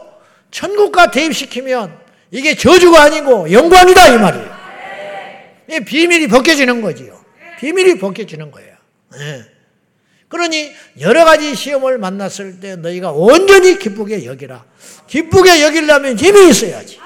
천국과 0.52 1.12
대입시키면 1.12 1.98
이게 2.32 2.56
저주가 2.56 3.04
아니고 3.04 3.52
영광이다 3.52 4.08
이 4.10 4.18
말이에요. 4.18 4.60
이 5.72 5.80
비밀이 5.82 6.28
벗겨지는 6.28 6.82
거지요. 6.82 7.20
비밀이 7.60 8.00
벗겨지는 8.00 8.52
거예요. 8.52 8.76
네. 9.12 9.44
그러니 10.28 10.72
여러 11.02 11.26
가지 11.26 11.56
시험을 11.56 11.98
만났을 11.98 12.60
때 12.60 12.76
너희가 12.76 13.12
온전히 13.12 13.80
기쁘게 13.80 14.26
여기라. 14.26 14.64
기쁘게 15.08 15.64
여기려면 15.64 16.18
힘이 16.18 16.50
있어야지. 16.50 16.99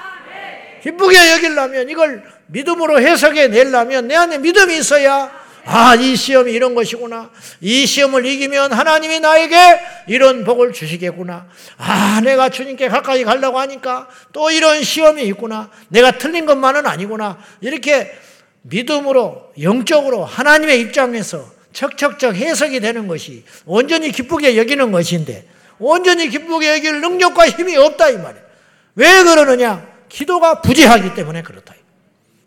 기쁘게 0.84 1.32
여기려면 1.32 1.88
이걸 1.88 2.22
믿음으로 2.48 3.00
해석해 3.00 3.48
내려면 3.48 4.06
내 4.06 4.16
안에 4.16 4.36
믿음이 4.38 4.76
있어야 4.76 5.32
아, 5.66 5.94
이 5.94 6.14
시험이 6.14 6.52
이런 6.52 6.74
것이구나. 6.74 7.30
이 7.62 7.86
시험을 7.86 8.26
이기면 8.26 8.74
하나님이 8.74 9.20
나에게 9.20 9.80
이런 10.08 10.44
복을 10.44 10.74
주시겠구나. 10.74 11.46
아, 11.78 12.20
내가 12.22 12.50
주님께 12.50 12.88
가까이 12.88 13.24
가려고 13.24 13.58
하니까 13.60 14.06
또 14.34 14.50
이런 14.50 14.82
시험이 14.82 15.22
있구나. 15.22 15.70
내가 15.88 16.18
틀린 16.18 16.44
것만은 16.44 16.86
아니구나. 16.86 17.38
이렇게 17.62 18.12
믿음으로, 18.60 19.54
영적으로 19.62 20.26
하나님의 20.26 20.80
입장에서 20.82 21.50
척척척 21.72 22.34
해석이 22.36 22.80
되는 22.80 23.08
것이 23.08 23.44
온전히 23.64 24.12
기쁘게 24.12 24.58
여기는 24.58 24.92
것인데 24.92 25.48
온전히 25.78 26.28
기쁘게 26.28 26.74
여길 26.74 27.00
능력과 27.00 27.48
힘이 27.48 27.74
없다 27.78 28.10
이 28.10 28.18
말이에요. 28.18 28.44
왜 28.96 29.24
그러느냐? 29.24 29.93
기도가 30.14 30.62
부재하기 30.62 31.14
때문에 31.14 31.42
그렇다. 31.42 31.74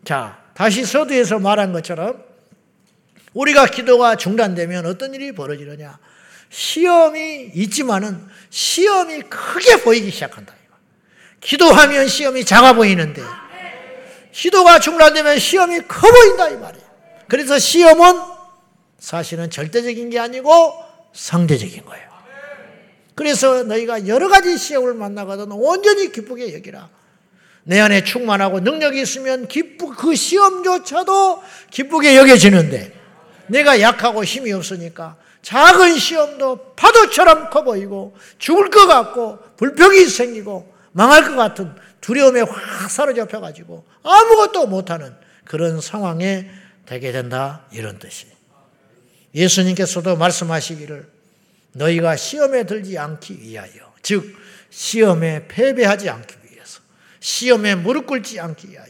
자, 0.02 0.42
다시 0.54 0.86
서두에서 0.86 1.38
말한 1.38 1.74
것처럼 1.74 2.24
우리가 3.34 3.66
기도가 3.66 4.16
중단되면 4.16 4.86
어떤 4.86 5.12
일이 5.12 5.32
벌어지느냐? 5.32 5.98
시험이 6.48 7.50
있지만은 7.54 8.26
시험이 8.48 9.20
크게 9.20 9.82
보이기 9.82 10.10
시작한다. 10.10 10.54
기도하면 11.42 12.08
시험이 12.08 12.46
작아 12.46 12.72
보이는데 12.72 13.22
기도가 14.32 14.80
중단되면 14.80 15.38
시험이 15.38 15.80
커 15.82 16.10
보인다 16.10 16.48
이 16.48 16.56
말이에요. 16.56 16.86
그래서 17.28 17.58
시험은 17.58 18.18
사실은 18.98 19.50
절대적인 19.50 20.08
게 20.08 20.18
아니고 20.18 20.72
상대적인 21.12 21.84
거예요. 21.84 22.08
그래서 23.14 23.62
너희가 23.64 24.06
여러 24.06 24.28
가지 24.28 24.56
시험을 24.56 24.94
만나거든 24.94 25.52
온전히 25.52 26.10
기쁘게 26.10 26.54
여기라. 26.54 26.88
내 27.68 27.78
안에 27.80 28.02
충만하고 28.02 28.60
능력이 28.60 28.98
있으면 29.02 29.46
기쁘, 29.46 29.94
그 29.94 30.14
시험조차도 30.14 31.42
기쁘게 31.70 32.16
여겨지는데 32.16 32.94
내가 33.48 33.82
약하고 33.82 34.24
힘이 34.24 34.52
없으니까 34.52 35.16
작은 35.42 35.98
시험도 35.98 36.72
파도처럼 36.76 37.50
커 37.50 37.64
보이고 37.64 38.16
죽을 38.38 38.70
것 38.70 38.86
같고 38.86 39.38
불평이 39.58 40.06
생기고 40.06 40.74
망할 40.92 41.26
것 41.26 41.36
같은 41.36 41.74
두려움에 42.00 42.40
확 42.40 42.90
사로잡혀 42.90 43.38
가지고 43.38 43.84
아무것도 44.02 44.66
못하는 44.66 45.14
그런 45.44 45.82
상황에 45.82 46.48
되게 46.86 47.12
된다 47.12 47.66
이런 47.70 47.98
뜻이. 47.98 48.28
예수님께서도 49.34 50.16
말씀하시기를 50.16 51.06
너희가 51.72 52.16
시험에 52.16 52.64
들지 52.64 52.96
않기 52.96 53.42
위하여 53.42 53.92
즉 54.00 54.34
시험에 54.70 55.46
패배하지 55.48 56.08
않기 56.08 56.37
시험에 57.20 57.74
무릎 57.74 58.06
꿇지 58.06 58.40
않기 58.40 58.70
위하여 58.70 58.88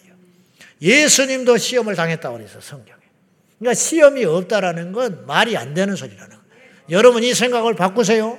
예수님도 0.80 1.56
시험을 1.56 1.96
당했다고 1.96 2.36
그래서 2.36 2.60
성경에. 2.60 2.98
그러니까 3.58 3.74
시험이 3.74 4.24
없다라는 4.24 4.92
건 4.92 5.26
말이 5.26 5.56
안 5.56 5.74
되는 5.74 5.96
소리라는 5.96 6.28
거예요. 6.28 6.42
여러분 6.90 7.24
이 7.24 7.34
생각을 7.34 7.74
바꾸세요. 7.74 8.38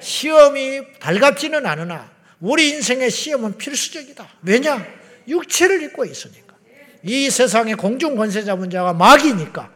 시험이 0.00 0.82
달갑지는 1.00 1.64
않으나 1.64 2.10
우리 2.40 2.68
인생의 2.70 3.10
시험은 3.10 3.56
필수적이다. 3.56 4.28
왜냐? 4.42 4.86
육체를 5.26 5.82
입고 5.82 6.04
있으니까. 6.04 6.54
이 7.02 7.30
세상의 7.30 7.76
공중 7.76 8.16
권세 8.16 8.44
잡은 8.44 8.68
자가 8.68 8.92
마귀니까 8.92 9.70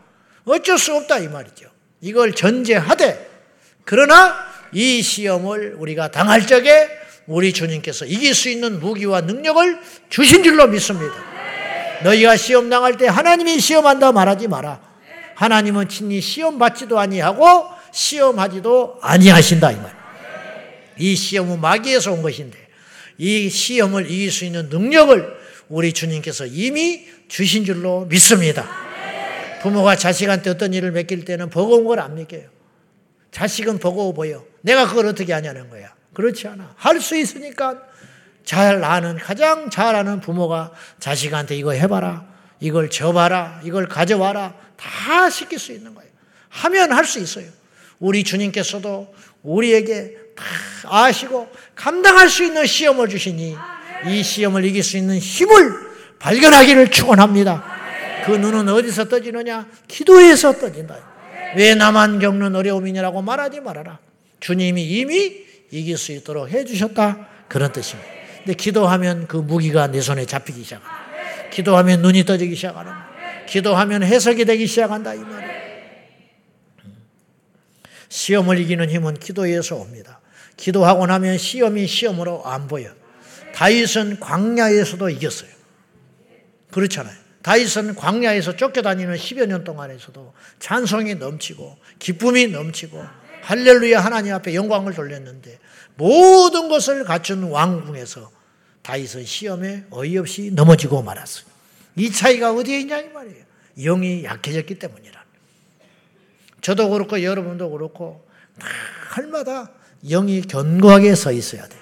어쩔 0.45 0.79
수 0.79 0.95
없다 0.95 1.19
이 1.19 1.29
말이죠. 1.29 1.71
이걸 2.01 2.35
전제하되 2.35 3.29
그러나 3.85 4.37
이 4.73 5.03
시험을 5.03 5.75
우리가 5.79 6.11
당할 6.11 6.47
적에 6.47 6.89
우리 7.31 7.53
주님께서 7.53 8.07
이길 8.07 8.35
수 8.35 8.49
있는 8.49 8.81
무기와 8.81 9.21
능력을 9.21 9.79
주신 10.09 10.43
줄로 10.43 10.67
믿습니다. 10.67 11.15
너희가 12.03 12.37
시험 12.37 12.69
당할 12.69 12.97
때 12.97 13.07
하나님이 13.07 13.61
시험한다 13.61 14.11
말하지 14.11 14.49
마라. 14.49 14.81
하나님은 15.37 15.89
친히 15.89 16.21
시험 16.21 16.59
받지도 16.59 16.99
아니하고 16.99 17.67
시험하지도 17.93 18.99
아니하신다 19.01 19.71
이 19.71 19.77
말. 19.77 19.95
이 20.99 21.15
시험은 21.15 21.61
마귀에서 21.61 22.13
온 22.13 22.23
것인데 22.23 22.59
이 23.17 23.49
시험을 23.49 24.11
이길 24.11 24.33
수 24.33 24.45
있는 24.45 24.69
능력을 24.69 25.41
우리 25.69 25.93
주님께서 25.93 26.47
이미 26.47 27.07
주신 27.29 27.65
줄로 27.65 28.07
믿습니다. 28.07 28.69
부모가 29.63 29.95
자식한테 29.95 30.51
어떤 30.51 30.75
일을 30.75 30.91
맡길 30.91 31.25
때는 31.25 31.49
버거운 31.49 31.85
걸안 31.85 32.17
맡겨요. 32.17 32.49
자식은 33.31 33.79
버거워 33.79 34.15
보여. 34.15 34.45
내가 34.63 34.89
그걸 34.89 35.07
어떻게 35.07 35.33
하냐는 35.33 35.71
거야. 35.71 36.00
그렇지 36.13 36.49
않아. 36.49 36.75
할 36.77 37.01
수 37.01 37.17
있으니까 37.17 37.83
잘 38.45 38.83
아는, 38.83 39.17
가장 39.17 39.71
잘 39.71 39.95
아는 39.95 40.21
부모가 40.21 40.73
자식한테 40.99 41.57
이거 41.57 41.73
해봐라. 41.73 42.27
이걸 42.59 42.91
줘봐라. 42.91 43.61
이걸 43.65 43.89
가져와라. 43.89 44.55
다 44.77 45.31
시킬 45.31 45.59
수 45.59 45.73
있는 45.73 45.95
거예요. 45.95 46.11
하면 46.49 46.93
할 46.93 47.05
수 47.05 47.19
있어요. 47.21 47.47
우리 47.99 48.25
주님께서도 48.25 49.15
우리에게 49.43 50.17
다 50.37 50.45
아시고 50.85 51.51
감당할 51.75 52.29
수 52.29 52.45
있는 52.45 52.67
시험을 52.67 53.09
주시니 53.09 53.57
이 54.09 54.23
시험을 54.23 54.65
이길 54.65 54.83
수 54.83 54.97
있는 54.97 55.19
힘을 55.19 55.91
발견하기를 56.19 56.91
축원합니다. 56.91 57.65
그 58.27 58.33
눈은 58.33 58.69
어디서 58.69 59.05
떠지느냐? 59.09 59.67
기도에서 59.87 60.59
떠진다. 60.59 60.97
왜 61.57 61.75
나만 61.75 62.19
겪는 62.19 62.55
어려움이냐라고 62.57 63.23
말하지 63.23 63.61
말아라. 63.61 63.99
주님이 64.41 64.83
이미 64.83 65.50
이길 65.71 65.97
수 65.97 66.13
있도록 66.13 66.51
해주셨다. 66.51 67.29
그런 67.49 67.73
뜻입니다. 67.73 68.09
근데 68.39 68.55
기도하면 68.55 69.27
그 69.27 69.37
무기가 69.37 69.87
내 69.87 70.01
손에 70.01 70.25
잡히기 70.25 70.63
시작합니다. 70.65 71.51
기도하면 71.51 72.03
눈이 72.03 72.25
떠지기 72.25 72.55
시작하는 72.55 72.93
기도하면 73.47 74.03
해석이 74.03 74.45
되기 74.45 74.67
시작한다. 74.67 75.15
이 75.15 75.19
말이에요. 75.19 75.61
시험을 78.09 78.59
이기는 78.59 78.89
힘은 78.91 79.15
기도에서 79.15 79.77
옵니다. 79.77 80.21
기도하고 80.57 81.07
나면 81.07 81.39
시험이 81.39 81.87
시험으로 81.87 82.45
안 82.45 82.69
보여. 82.69 82.93
다윗은 83.55 84.21
광야에서도 84.21 85.09
이겼어요. 85.11 85.51
그렇잖아요. 86.71 87.17
다윗은 87.43 87.95
광야에서 87.95 88.57
쫓겨다니는 88.57 89.17
10여 89.17 89.47
년 89.47 89.65
동안에서도 89.65 90.35
찬송이 90.59 91.15
넘치고 91.17 91.79
기쁨이 91.99 92.49
넘치고 92.49 93.03
할렐루야 93.43 94.01
하나님 94.01 94.35
앞에 94.35 94.55
영광을 94.55 94.95
돌렸는데 94.95 95.59
모든 95.97 96.69
것을 96.69 97.05
갖춘 97.05 97.45
왕궁에서 97.45 98.31
다윗은 98.83 99.25
시험에 99.25 99.85
어이없이 99.91 100.51
넘어지고 100.53 101.03
말았어요. 101.03 101.45
이 101.97 102.11
차이가 102.11 102.53
어디에 102.53 102.81
있냐 102.81 102.99
이 102.99 103.09
말이에요. 103.09 103.45
영이 103.79 104.25
약해졌기 104.25 104.79
때문이라. 104.79 105.21
저도 106.61 106.91
그렇고 106.91 107.23
여러분도 107.23 107.71
그렇고 107.71 108.27
날마다 109.17 109.71
영이 110.03 110.43
견고하게 110.43 111.15
서 111.15 111.33
있어야 111.33 111.67
돼요. 111.67 111.81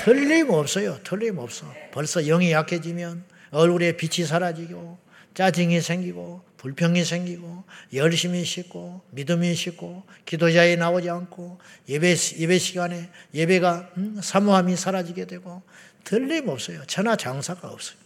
틀림없어요. 0.00 0.98
틀림없어. 1.04 1.66
벌써 1.92 2.22
영이 2.22 2.52
약해지면 2.52 3.24
얼굴에 3.50 3.96
빛이 3.96 4.26
사라지고 4.26 4.98
짜증이 5.34 5.80
생기고 5.80 6.42
불평이 6.58 7.04
생기고 7.04 7.64
열심히 7.94 8.44
씻고 8.44 9.02
믿음이 9.12 9.54
씻고 9.54 10.04
기도자에 10.26 10.76
나오지 10.76 11.08
않고 11.08 11.58
예배 11.88 12.16
예배 12.38 12.58
시간에 12.58 13.10
예배가 13.32 13.90
음, 13.96 14.20
사모함이 14.22 14.76
사라지게 14.76 15.26
되고 15.26 15.62
틀림없어요. 16.04 16.84
천하 16.86 17.16
장사가 17.16 17.68
없어요. 17.68 17.96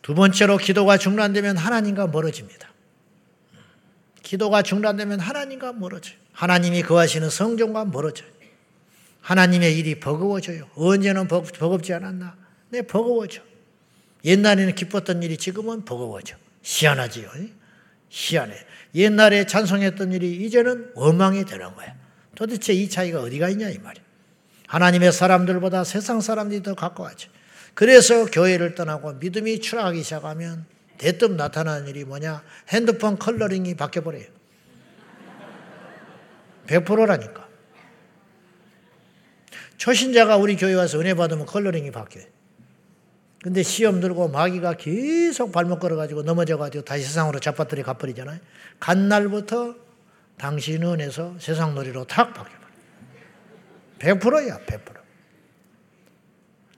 두 0.00 0.14
번째로 0.14 0.58
기도가 0.58 0.96
중단되면 0.98 1.56
하나님과 1.56 2.08
멀어집니다. 2.08 2.70
기도가 4.22 4.62
중단되면 4.62 5.18
하나님과 5.18 5.72
멀어져요. 5.72 6.16
하나님이 6.32 6.82
거하시는 6.82 7.30
성전과 7.30 7.86
멀어져요. 7.86 8.28
하나님의 9.22 9.78
일이 9.78 9.98
버거워져요. 9.98 10.68
언제는 10.74 11.26
버겁지 11.26 11.94
않았나? 11.94 12.36
네, 12.68 12.82
버거워져. 12.82 13.42
옛날에는 14.24 14.74
기뻤던 14.74 15.22
일이 15.22 15.36
지금은 15.36 15.84
버거워져. 15.84 16.36
희한하지요. 16.62 17.28
희한해. 18.08 18.54
옛날에 18.94 19.46
찬송했던 19.46 20.12
일이 20.12 20.32
이제는 20.44 20.92
원망이 20.94 21.44
되는 21.44 21.74
거야. 21.74 21.94
도대체 22.34 22.72
이 22.72 22.88
차이가 22.88 23.20
어디가 23.20 23.48
있냐 23.50 23.68
이 23.68 23.78
말이야. 23.78 24.02
하나님의 24.66 25.12
사람들보다 25.12 25.84
세상 25.84 26.20
사람들이 26.20 26.62
더 26.62 26.74
가까워져. 26.74 27.28
그래서 27.74 28.26
교회를 28.26 28.74
떠나고 28.74 29.14
믿음이 29.14 29.60
추락하기 29.60 30.02
시작하면 30.02 30.64
대뜸 30.96 31.36
나타나는 31.36 31.88
일이 31.88 32.04
뭐냐? 32.04 32.42
핸드폰 32.68 33.18
컬러링이 33.18 33.74
바뀌어버려요. 33.74 34.26
100%라니까. 36.66 37.48
초신자가 39.76 40.36
우리 40.36 40.56
교회 40.56 40.72
와서 40.74 40.98
은혜 40.98 41.14
받으면 41.14 41.46
컬러링이 41.46 41.90
바뀌어요. 41.90 42.33
근데 43.44 43.62
시험 43.62 44.00
들고 44.00 44.28
마귀가 44.28 44.72
계속 44.78 45.52
발목 45.52 45.78
걸어가지고 45.78 46.22
넘어져가지고 46.22 46.82
다시 46.82 47.04
세상으로 47.04 47.40
잡아들이 47.40 47.82
가버리잖아요. 47.82 48.40
간 48.80 49.10
날부터 49.10 49.74
당신 50.38 50.82
은혜에서 50.82 51.34
세상 51.38 51.74
놀이로 51.74 52.06
탁 52.06 52.32
바뀌어버려요. 52.32 52.64
100%야, 53.98 54.60
100%. 54.64 54.80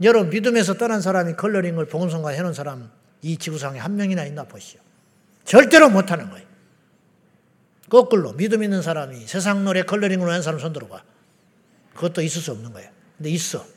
여러분, 0.03 0.31
믿음에서 0.31 0.75
떠난 0.75 1.01
사람이 1.01 1.35
컬러링을 1.35 1.87
복음성가 1.87 2.31
해놓은 2.31 2.53
사람 2.53 2.91
이 3.23 3.37
지구상에 3.37 3.79
한 3.79 3.95
명이나 3.95 4.25
있나 4.25 4.43
보시오. 4.43 4.81
절대로 5.45 5.89
못하는 5.89 6.29
거예요. 6.31 6.45
거꾸로 7.89 8.33
믿음 8.33 8.65
있는 8.65 8.83
사람이 8.83 9.29
세상 9.29 9.65
노래 9.65 9.85
컬러링으로 9.85 10.33
한 10.33 10.43
사람 10.43 10.59
손 10.59 10.73
들어봐. 10.73 11.01
그것도 11.95 12.23
있을 12.23 12.43
수 12.43 12.51
없는 12.51 12.73
거예요. 12.73 12.91
근데 13.19 13.31
있어. 13.31 13.76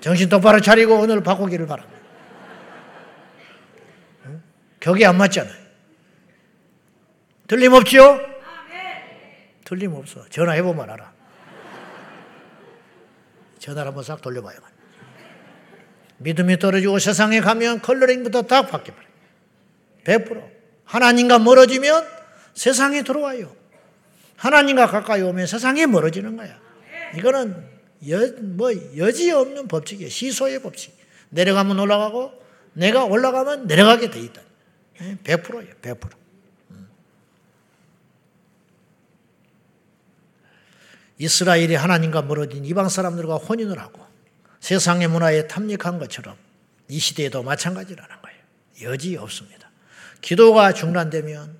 정신 0.00 0.28
똑바로 0.28 0.60
차리고 0.60 0.98
오늘 0.98 1.22
바꾸기를 1.22 1.66
바랍니다. 1.66 1.98
응? 4.26 4.42
격이 4.80 5.04
안 5.04 5.16
맞잖아요. 5.18 5.60
틀림없지요? 7.46 8.20
틀림없어. 9.64 10.28
전화해보면 10.28 10.90
알아. 10.90 11.12
전화를 13.58 13.88
한번 13.88 14.02
싹 14.02 14.20
돌려봐요. 14.20 14.58
믿음이 16.18 16.58
떨어지고 16.58 16.98
세상에 16.98 17.40
가면 17.40 17.80
컬러링부터 17.80 18.42
딱 18.42 18.68
바뀌어버려요. 18.70 19.10
100%. 20.04 20.50
하나님과 20.84 21.38
멀어지면 21.38 22.04
세상에 22.54 23.02
들어와요. 23.02 23.54
하나님과 24.36 24.86
가까이 24.86 25.22
오면 25.22 25.46
세상에 25.46 25.86
멀어지는 25.86 26.36
거야. 26.36 26.58
이거는 27.16 27.79
여, 28.08 28.32
뭐 28.40 28.70
여지 28.96 29.30
없는 29.30 29.68
법칙이에요. 29.68 30.08
시소의 30.08 30.62
법칙. 30.62 30.96
내려가면 31.30 31.78
올라가고 31.78 32.32
내가 32.72 33.04
올라가면 33.04 33.66
내려가게 33.66 34.10
돼 34.10 34.20
있다. 34.20 34.40
100%예요. 35.24 35.74
100%. 35.82 36.10
음. 36.70 36.88
이스라엘이 41.18 41.74
하나님과 41.74 42.22
멀어진 42.22 42.64
이방 42.64 42.88
사람들과 42.88 43.36
혼인을 43.36 43.78
하고 43.78 44.06
세상의 44.60 45.08
문화에 45.08 45.46
탐닉한 45.46 45.98
것처럼 45.98 46.36
이 46.88 46.98
시대에도 46.98 47.42
마찬가지라는 47.42 48.16
거예요. 48.22 48.92
여지 48.92 49.16
없습니다. 49.16 49.70
기도가 50.20 50.72
중단되면 50.72 51.58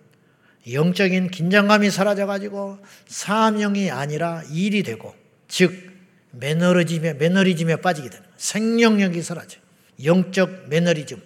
영적인 0.70 1.30
긴장감이 1.30 1.90
사라져가지고 1.90 2.78
사명이 3.06 3.90
아니라 3.90 4.42
일이 4.50 4.82
되고 4.82 5.14
즉 5.48 5.89
매너리즘에 6.32 7.14
매너리즘에 7.14 7.76
빠지게 7.76 8.08
되는 8.08 8.22
거예요. 8.22 8.34
생명력이 8.36 9.22
사라져. 9.22 9.58
영적 10.04 10.68
매너리즘 10.68 11.20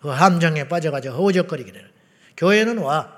그 0.00 0.08
함정에 0.08 0.68
빠져가지고 0.68 1.14
허우적거리게 1.14 1.72
되는 1.72 1.88
거예요. 1.88 1.96
교회는 2.36 2.78
와. 2.78 3.16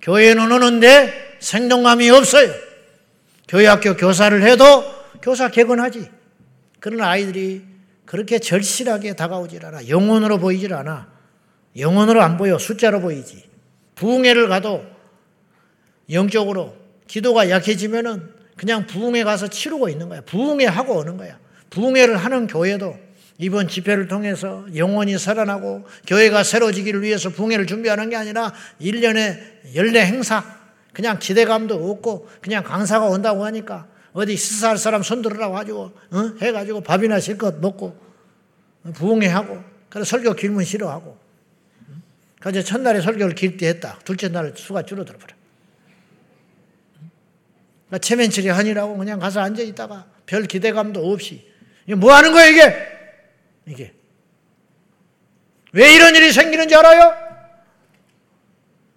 교회는 0.00 0.50
오는데 0.50 1.36
생동감이 1.40 2.10
없어요. 2.10 2.52
교회 3.48 3.66
학교 3.66 3.96
교사를 3.96 4.42
해도 4.42 4.84
교사 5.20 5.48
개근하지. 5.48 6.10
그런 6.80 7.00
아이들이 7.02 7.62
그렇게 8.04 8.38
절실하게 8.38 9.14
다가오질 9.14 9.64
않아. 9.64 9.88
영혼으로 9.88 10.38
보이질 10.38 10.74
않아. 10.74 11.10
영혼으로 11.78 12.20
안 12.22 12.36
보여. 12.36 12.58
숫자로 12.58 13.00
보이지. 13.00 13.44
부흥회를 13.94 14.48
가도 14.48 14.84
영적으로 16.10 16.76
기도가 17.06 17.48
약해지면은 17.48 18.41
그냥 18.62 18.86
부흥회 18.86 19.24
가서 19.24 19.48
치르고 19.48 19.88
있는 19.88 20.08
거야. 20.08 20.20
부흥회 20.20 20.66
하고 20.66 20.94
오는 20.98 21.16
거야. 21.16 21.36
부흥회를 21.70 22.16
하는 22.16 22.46
교회도 22.46 22.96
이번 23.38 23.66
집회를 23.66 24.06
통해서 24.06 24.64
영원히 24.76 25.18
살아나고 25.18 25.84
교회가 26.06 26.44
새로지기를 26.44 27.02
위해서 27.02 27.30
부흥회를 27.30 27.66
준비하는 27.66 28.08
게 28.08 28.14
아니라 28.14 28.52
1년에 28.80 29.74
연례 29.74 30.06
행사 30.06 30.44
그냥 30.92 31.18
기대감도 31.18 31.90
없고 31.90 32.28
그냥 32.40 32.62
강사가 32.62 33.06
온다고 33.06 33.44
하니까 33.46 33.88
어디 34.12 34.36
시사할 34.36 34.78
사람 34.78 35.02
손들으라고 35.02 35.54
가지고 35.54 35.90
어? 36.12 36.32
해가지고 36.40 36.82
밥이나 36.82 37.18
실컷 37.18 37.58
먹고 37.58 37.96
부흥회 38.94 39.26
하고 39.26 39.60
그래서 39.88 40.08
설교 40.08 40.34
길면 40.34 40.62
싫어하고 40.62 41.18
그래서 42.38 42.64
첫날에 42.64 43.00
설교를 43.00 43.34
길때 43.34 43.66
했다. 43.66 43.98
둘째 44.04 44.28
날 44.28 44.52
수가 44.54 44.82
줄어들어 44.82 45.18
버려. 45.18 45.34
그러니까 47.92 47.98
체면 47.98 48.30
처리하니라고 48.30 48.96
그냥 48.96 49.18
가서 49.18 49.40
앉아 49.40 49.62
있다가 49.62 50.06
별 50.24 50.44
기대감도 50.44 51.12
없이 51.12 51.46
이게 51.84 51.94
뭐 51.94 52.14
하는 52.14 52.32
거야 52.32 52.46
이게? 52.46 52.88
이게 53.66 53.92
왜 55.72 55.94
이런 55.94 56.16
일이 56.16 56.32
생기는지 56.32 56.74
알아요? 56.74 57.14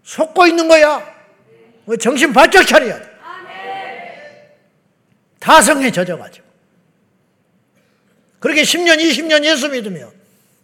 속고 0.04 0.48
있는 0.48 0.68
거야. 0.68 1.14
정신 2.00 2.32
바짝 2.32 2.66
차려야 2.66 3.00
돼. 3.00 3.10
다성에 5.40 5.92
젖어가지고. 5.92 6.46
그렇게 8.40 8.62
10년, 8.64 9.00
20년 9.00 9.44
예수 9.46 9.70
믿으면 9.70 10.12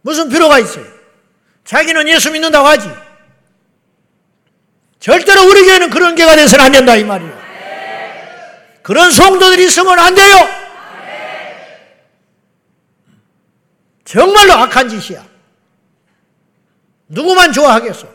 무슨 0.01 0.29
필요가 0.29 0.59
있어요? 0.59 0.85
자기는 1.63 2.07
예수 2.09 2.31
믿는다고 2.31 2.67
하지. 2.67 2.87
절대로 4.99 5.49
우리 5.49 5.63
교회는 5.63 5.89
그런 5.89 6.15
교회가 6.15 6.35
돼서는 6.35 6.65
안 6.65 6.71
된다, 6.71 6.95
이 6.95 7.03
말이에요. 7.03 7.40
그런 8.81 9.11
성도들이 9.11 9.65
있으면 9.65 9.99
안 9.99 10.15
돼요. 10.15 10.35
정말로 14.05 14.53
악한 14.53 14.89
짓이야. 14.89 15.25
누구만 17.07 17.53
좋아하겠어? 17.53 18.07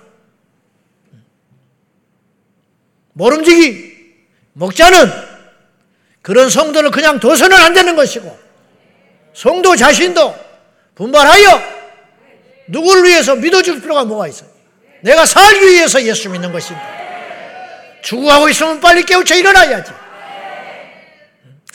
모름지기 3.13 3.97
목자는 4.55 5.11
그런 6.21 6.51
성도를 6.51 6.91
그냥 6.91 7.19
둬서는 7.21 7.57
안 7.57 7.73
되는 7.73 7.97
것이고 7.97 8.39
성도 9.33 9.77
자신도 9.77 10.35
분발하여 10.95 11.63
누구를 12.69 13.05
위해서 13.05 13.37
믿어줄 13.37 13.81
필요가 13.81 14.05
뭐가 14.05 14.29
있어요? 14.29 14.51
내가 15.03 15.25
살기 15.25 15.67
위해서 15.67 16.03
예수 16.03 16.29
믿는 16.29 16.53
것인데 16.53 16.83
죽어가고 18.03 18.49
있으면 18.49 18.81
빨리 18.81 19.03
깨우쳐 19.03 19.35
일어나야지. 19.37 20.06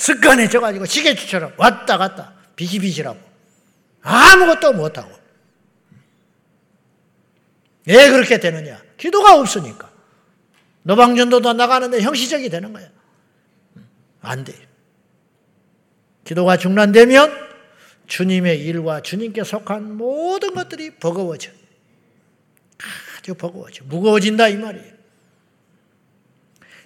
습관해져가지고 0.02 0.86
시계추처럼 0.86 1.54
왔다 1.58 1.98
갔다 1.98 2.34
비시비시라고 2.56 3.20
아무것도 4.02 4.74
못하고 4.74 5.22
왜 7.86 8.10
그렇게 8.10 8.40
되느냐? 8.40 8.82
기도가 8.98 9.40
없으니까. 9.40 9.92
노방전도도 10.84 11.54
나가는데 11.54 12.02
형식적이 12.02 12.50
되는 12.50 12.74
거야. 12.74 12.90
안 14.22 14.44
돼. 14.44 14.54
기도가 16.24 16.58
중단되면 16.58 17.50
주님의 18.08 18.62
일과 18.62 19.02
주님께 19.02 19.44
속한 19.44 19.98
모든 19.98 20.54
것들이 20.54 20.96
버거워져. 20.96 21.52
아주 23.18 23.34
버거워져. 23.34 23.84
무거워진다 23.86 24.48
이 24.50 24.58
말이에요. 24.58 24.94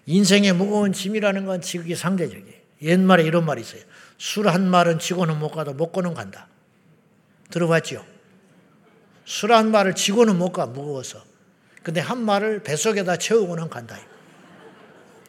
인생의 0.05 0.53
무거운 0.53 0.93
짐이라는 0.93 1.45
건 1.45 1.61
지극히 1.61 1.95
상대적이에요. 1.95 2.54
옛말에 2.81 3.23
이런 3.23 3.45
말이 3.45 3.61
있어요. 3.61 3.81
술 4.17 4.47
한 4.47 4.69
말은 4.69 4.99
지고는 4.99 5.39
못 5.39 5.49
가도 5.51 5.73
먹고는 5.73 6.13
간다. 6.13 6.47
들어봤죠? 7.51 8.05
술한 9.25 9.71
말을 9.71 9.95
지고는 9.95 10.37
못 10.37 10.51
가, 10.51 10.65
무거워서. 10.65 11.23
근데 11.83 11.99
한 11.99 12.19
말을 12.23 12.63
뱃속에다 12.63 13.17
채우고는 13.17 13.69
간다. 13.69 13.97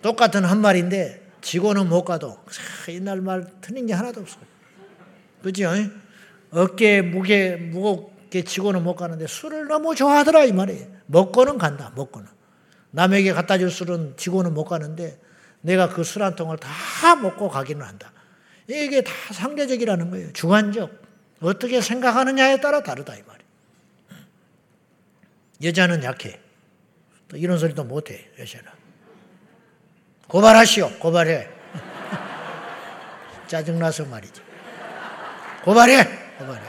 똑같은 0.03 0.45
한 0.45 0.61
말인데 0.61 1.27
지고는 1.41 1.89
못 1.89 2.05
가도 2.05 2.39
옛날 2.89 3.21
말 3.21 3.47
틀린 3.61 3.87
게 3.87 3.93
하나도 3.93 4.21
없어. 4.21 4.39
그죠? 5.43 5.71
어깨 6.51 7.03
무게 7.03 7.57
무겁게 7.57 8.43
지고는 8.45 8.83
못 8.83 8.97
가는데 8.97 9.27
술을 9.27 9.69
너무 9.69 9.95
좋아하더라 9.95 10.45
이 10.45 10.53
말이에요. 10.53 10.87
먹고는 11.07 11.59
간다. 11.59 11.93
먹고는. 11.95 12.29
남에게 12.91 13.33
갖다 13.33 13.59
줄 13.59 13.71
술은 13.71 14.15
지고는 14.17 14.55
못 14.55 14.65
가는데 14.65 15.19
내가 15.67 15.89
그 15.89 16.03
술 16.03 16.25
한 16.25 16.37
통을 16.37 16.57
다 16.59 17.17
먹고 17.17 17.49
가기는 17.49 17.85
한다. 17.85 18.13
이게 18.69 19.03
다 19.03 19.13
상대적이라는 19.33 20.11
거예요. 20.11 20.33
주관적. 20.33 21.05
어떻게 21.41 21.81
생각하느냐에 21.81 22.61
따라 22.61 22.83
다르다 22.83 23.17
이 23.17 23.23
말이에요. 23.23 23.47
여자는 25.65 26.05
약해. 26.05 26.41
또 27.29 27.37
이런 27.37 27.59
소리도 27.59 27.83
못해 27.85 28.31
여자는. 28.39 28.71
고발하시오. 30.29 30.99
고발해. 31.01 31.49
짜증나서 33.49 34.05
말이지. 34.05 34.41
고발해. 35.65 36.05
고발해. 36.39 36.63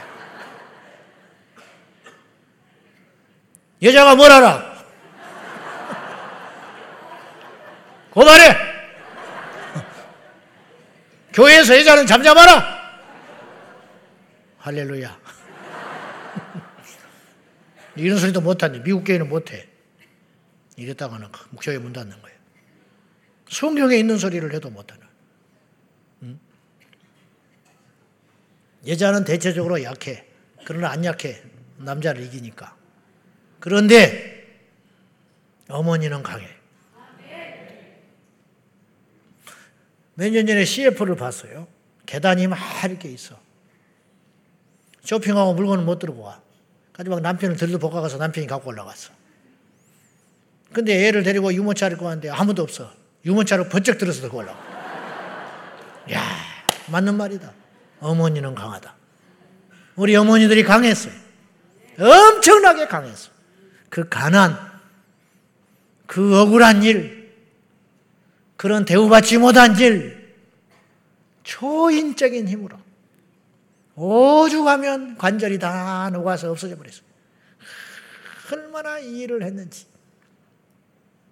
여자가 3.80 4.16
뭘 4.16 4.32
알아? 4.32 4.74
고발해. 8.10 8.77
교회에서 11.38 11.78
여자는 11.78 12.04
잠잠하라. 12.04 12.78
할렐루야. 14.58 15.20
이런 17.94 18.18
소리도 18.18 18.40
못하는데 18.40 18.82
미국 18.82 19.04
교회는 19.04 19.28
못해. 19.28 19.68
이랬다가는 20.76 21.28
목소리 21.50 21.78
문 21.78 21.92
닫는 21.92 22.20
거예요. 22.20 22.36
성경에 23.48 23.96
있는 23.96 24.18
소리를 24.18 24.52
해도 24.52 24.68
못하는. 24.68 25.06
응? 26.24 26.40
여자는 28.88 29.22
대체적으로 29.22 29.80
약해. 29.84 30.26
그러나 30.64 30.90
안 30.90 31.04
약해. 31.04 31.40
남자를 31.76 32.24
이기니까. 32.24 32.74
그런데 33.60 34.44
어머니는 35.68 36.24
강해. 36.24 36.57
몇 40.18 40.30
년 40.32 40.46
전에 40.48 40.64
CF를 40.64 41.14
봤어요. 41.14 41.68
계단이 42.04 42.48
막 42.48 42.58
이렇게 42.84 43.08
있어. 43.08 43.38
쇼핑하고 45.04 45.54
물건을 45.54 45.84
못 45.84 46.00
들고 46.00 46.22
와. 46.22 46.40
가지고 46.92 47.16
막 47.16 47.22
남편을 47.22 47.56
들도 47.56 47.78
볶아가서 47.78 48.18
남편이 48.18 48.48
갖고 48.48 48.68
올라갔어. 48.70 49.12
근데 50.72 51.06
애를 51.06 51.22
데리고 51.22 51.54
유모차를 51.54 51.94
입고 51.94 52.06
왔는데 52.06 52.30
아무도 52.30 52.62
없어. 52.64 52.92
유모차로 53.24 53.68
번쩍 53.68 53.96
들어서 53.98 54.20
들고 54.22 54.38
올라가. 54.38 54.58
야 56.12 56.20
맞는 56.88 57.14
말이다. 57.16 57.52
어머니는 58.00 58.56
강하다. 58.56 58.92
우리 59.94 60.16
어머니들이 60.16 60.64
강했어요. 60.64 61.12
엄청나게 62.00 62.88
강했어. 62.88 63.30
그 63.88 64.08
가난, 64.08 64.56
그 66.06 66.40
억울한 66.40 66.82
일, 66.82 67.17
그런 68.58 68.84
대우받지 68.84 69.38
못한 69.38 69.78
일, 69.78 70.34
초인적인 71.44 72.48
힘으로 72.48 72.76
오죽하면 73.94 75.16
관절이 75.16 75.60
다 75.60 76.10
녹아서 76.10 76.50
없어져 76.50 76.76
버렸어. 76.76 77.02
얼마나 78.52 78.98
이 78.98 79.20
일을 79.20 79.44
했는지. 79.44 79.86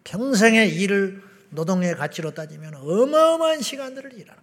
평생의 0.05 0.77
일을 0.77 1.21
노동의 1.51 1.97
가치로 1.97 2.33
따지면 2.33 2.77
어마어마한 2.77 3.61
시간들을 3.61 4.13
일하는 4.13 4.43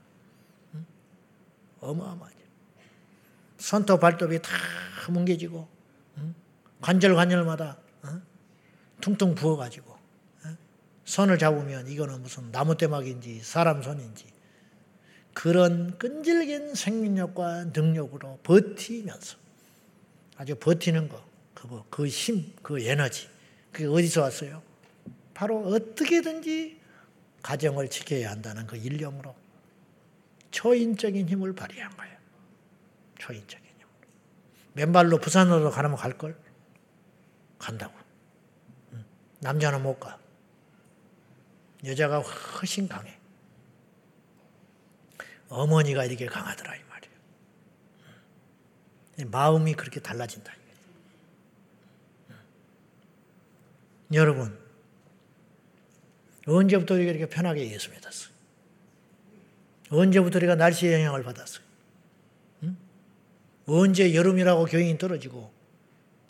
어마어마하죠. 1.80 2.38
손톱 3.60 4.02
발톱이 4.02 4.42
다 4.42 4.52
뭉개지고 5.08 5.70
관절 6.82 7.16
관절마다 7.16 7.78
퉁퉁 9.00 9.36
부어가지고 9.36 9.93
손을 11.14 11.38
잡으면 11.38 11.88
이거는 11.88 12.24
무슨 12.24 12.52
나무대막인지 12.52 13.42
사람 13.44 13.84
손인지 13.84 14.26
그런 15.36 15.96
끈질긴 16.00 16.74
생명력과 16.74 17.66
능력으로 17.66 18.40
버티면서 18.42 19.38
아주 20.38 20.56
버티는 20.56 21.10
거, 21.10 21.24
그거, 21.54 21.86
그 21.92 22.08
힘, 22.08 22.52
그 22.64 22.80
에너지, 22.82 23.30
그게 23.72 23.86
어디서 23.86 24.22
왔어요? 24.22 24.64
바로 25.36 25.60
어떻게든지 25.68 26.80
가정을 27.44 27.92
지켜야 27.92 28.32
한다는 28.32 28.66
그 28.66 28.76
일념으로 28.76 29.36
초인적인 30.50 31.30
힘을 31.30 31.54
발휘한 31.54 31.96
거예요. 31.96 32.18
초인적인 33.20 33.68
힘. 33.68 33.88
맨발로 34.74 35.20
부산으로 35.20 35.70
가면 35.70 35.96
갈걸? 35.96 36.36
간다고. 37.60 37.94
남자는 39.42 39.84
못 39.84 40.00
가. 40.00 40.23
여자가 41.86 42.20
훨씬 42.20 42.88
강해. 42.88 43.18
어머니가 45.50 46.06
이렇게 46.06 46.26
강하더라 46.26 46.76
이 46.76 46.82
말이에요. 46.90 47.16
마음이 49.30 49.74
그렇게 49.74 50.00
달라진다. 50.00 50.54
여러분 54.14 54.58
언제부터 56.46 56.96
우리가 56.96 57.12
이렇게 57.12 57.28
편하게 57.28 57.72
예수 57.72 57.90
믿었어요? 57.90 58.34
언제부터 59.90 60.40
우리가 60.40 60.56
날씨의 60.56 60.94
영향을 60.94 61.24
받았어요? 61.24 61.64
응? 62.64 62.78
언제 63.66 64.14
여름이라고 64.14 64.66
교인이 64.66 64.98
떨어지고 64.98 65.52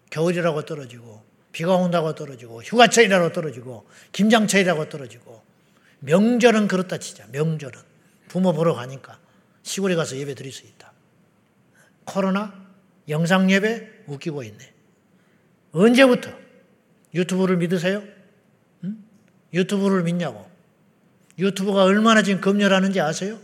겨울이라고 0.10 0.66
떨어지고 0.66 1.24
비가 1.54 1.76
온다고 1.76 2.14
떨어지고 2.16 2.62
휴가철이라고 2.64 3.32
떨어지고 3.32 3.88
김장철이라고 4.12 4.90
떨어지고 4.90 5.42
명절은 6.00 6.68
그렇다 6.68 6.98
치자 6.98 7.26
명절은 7.32 7.80
부모 8.28 8.52
보러 8.52 8.74
가니까 8.74 9.20
시골에 9.62 9.96
가서 9.96 10.18
예배 10.18 10.36
드릴 10.36 10.52
수 10.52 10.66
있다. 10.66 10.92
코로나 12.04 12.54
영상 13.08 13.50
예배 13.50 14.04
웃기고 14.08 14.44
있네. 14.44 14.74
언제부터 15.72 16.32
유튜브를 17.14 17.58
믿으세요? 17.58 18.04
응? 18.84 18.98
유튜브를 19.54 20.04
믿냐고. 20.04 20.50
유튜브가 21.38 21.84
얼마나 21.84 22.24
지금 22.24 22.42
검열하는지 22.42 23.00
아세요? 23.00 23.40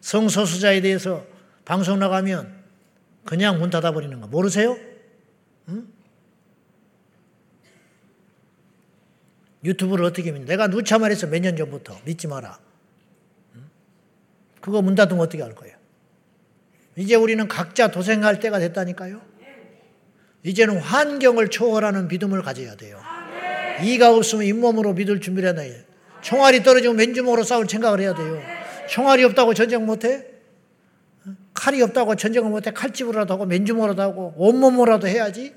성소수자에 0.00 0.80
대해서 0.80 1.26
방송 1.64 1.98
나가면 1.98 2.54
그냥 3.24 3.58
문 3.58 3.70
닫아버리는 3.70 4.20
거 4.20 4.26
모르세요? 4.28 4.78
응? 5.68 5.95
유튜브를 9.66 10.04
어떻게 10.04 10.32
믿냐? 10.32 10.46
내가 10.46 10.68
누차 10.68 10.98
말했어 10.98 11.26
몇년 11.26 11.56
전부터 11.56 11.98
믿지 12.04 12.26
마라. 12.26 12.58
그거 14.60 14.80
문 14.80 14.94
닫으면 14.94 15.20
어떻게 15.20 15.42
할 15.42 15.54
거예요? 15.54 15.76
이제 16.96 17.14
우리는 17.14 17.46
각자 17.46 17.90
도생할 17.90 18.40
때가 18.40 18.58
됐다니까요. 18.58 19.20
이제는 20.44 20.78
환경을 20.78 21.48
초월하는 21.48 22.08
믿음을 22.08 22.42
가져야 22.42 22.76
돼요. 22.76 23.00
이가 23.82 24.14
없으면 24.14 24.46
잇몸으로 24.46 24.94
믿을 24.94 25.20
준비를 25.20 25.48
해야 25.48 25.54
돼요. 25.54 25.82
총알이 26.22 26.62
떨어지면 26.62 26.96
맨주먹으로 26.96 27.42
싸울 27.42 27.68
생각을 27.68 28.00
해야 28.00 28.14
돼요. 28.14 28.40
총알이 28.88 29.24
없다고 29.24 29.54
전쟁 29.54 29.84
못해? 29.84 30.24
칼이 31.52 31.82
없다고 31.82 32.14
전쟁을 32.14 32.48
못해? 32.50 32.70
칼집으로라도 32.70 33.34
하고 33.34 33.46
맨주먹으로도 33.46 34.02
하고 34.02 34.34
온몸으로라도 34.36 35.08
해야지. 35.08 35.52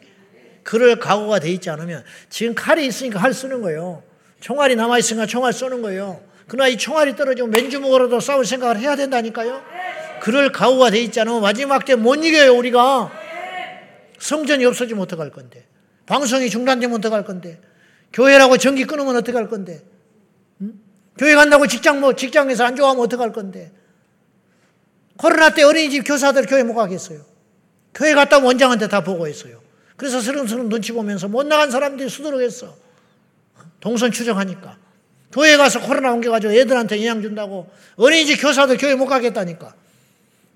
그럴 0.69 0.99
각오가 0.99 1.39
돼 1.39 1.49
있지 1.49 1.71
않으면 1.71 2.03
지금 2.29 2.53
칼이 2.53 2.85
있으니까 2.85 3.19
칼 3.19 3.33
쓰는 3.33 3.63
거예요. 3.63 4.03
총알이 4.39 4.75
남아 4.75 4.99
있으니까 4.99 5.25
총알 5.25 5.51
쏘는 5.51 5.81
거예요. 5.81 6.21
그러나 6.47 6.67
이 6.67 6.77
총알이 6.77 7.15
떨어지면 7.15 7.49
맨주먹으로도 7.49 8.19
싸울 8.19 8.45
생각을 8.45 8.77
해야 8.77 8.95
된다니까요. 8.95 9.63
그럴 10.21 10.51
각오가 10.51 10.91
돼 10.91 10.99
있지 10.99 11.19
않으면 11.21 11.41
마지막 11.41 11.85
때 11.85 11.95
못 11.95 12.23
이겨요, 12.23 12.55
우리가. 12.55 13.11
성전이 14.19 14.63
없어지면 14.65 15.01
어떡할 15.01 15.31
건데. 15.31 15.65
방송이 16.05 16.51
중단되면 16.51 16.99
어떡할 16.99 17.25
건데. 17.25 17.59
교회라고 18.13 18.57
전기 18.57 18.85
끊으면 18.85 19.15
어떡할 19.15 19.49
건데. 19.49 19.81
응? 20.61 20.73
교회 21.17 21.33
간다고 21.33 21.65
직장 21.65 21.99
뭐 21.99 22.13
직장에서 22.13 22.63
안 22.63 22.75
좋아하면 22.75 23.03
어떡할 23.05 23.33
건데. 23.33 23.71
코로나 25.17 25.49
때 25.49 25.63
어린이집 25.63 26.03
교사들 26.03 26.45
교회 26.45 26.61
못 26.61 26.75
가겠어요. 26.75 27.21
교회 27.95 28.13
갔다 28.13 28.37
원장한테 28.37 28.87
다 28.87 29.03
보고했어요. 29.03 29.67
그래서 29.99 30.21
스름스름 30.21 30.69
눈치 30.69 30.93
보면서 30.93 31.27
못 31.27 31.45
나간 31.45 31.69
사람들이 31.69 32.07
수두룩했어. 32.07 32.73
동선 33.81 34.13
추정하니까. 34.13 34.77
교회 35.29 35.57
가서 35.57 35.81
코로나 35.81 36.13
옮겨가지고 36.13 36.53
애들한테 36.53 37.05
영향 37.05 37.21
준다고 37.21 37.69
어린이집 37.97 38.37
교사도 38.41 38.77
교회 38.77 38.95
못 38.95 39.07
가겠다니까. 39.07 39.75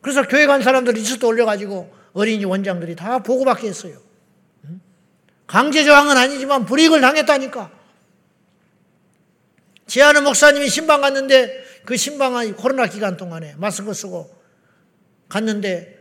그래서 0.02 0.26
교회 0.26 0.46
간 0.46 0.62
사람들 0.62 0.94
리스트 0.94 1.26
올려가지고 1.26 1.94
어린이집 2.14 2.46
원장들이 2.46 2.96
다 2.96 3.20
보고받게 3.20 3.68
했어요. 3.68 3.98
강제 5.46 5.84
저항은 5.84 6.16
아니지만 6.16 6.66
불이익을 6.66 7.02
당했다니까. 7.02 7.70
제아는 9.88 10.24
목사님이 10.24 10.70
신방 10.70 11.02
갔는데 11.02 11.66
그 11.84 11.98
신방이 11.98 12.54
코로나 12.54 12.88
기간 12.88 13.18
동안에 13.18 13.56
마스크 13.58 13.94
쓰고 13.94 14.34
갔는데 15.28 16.00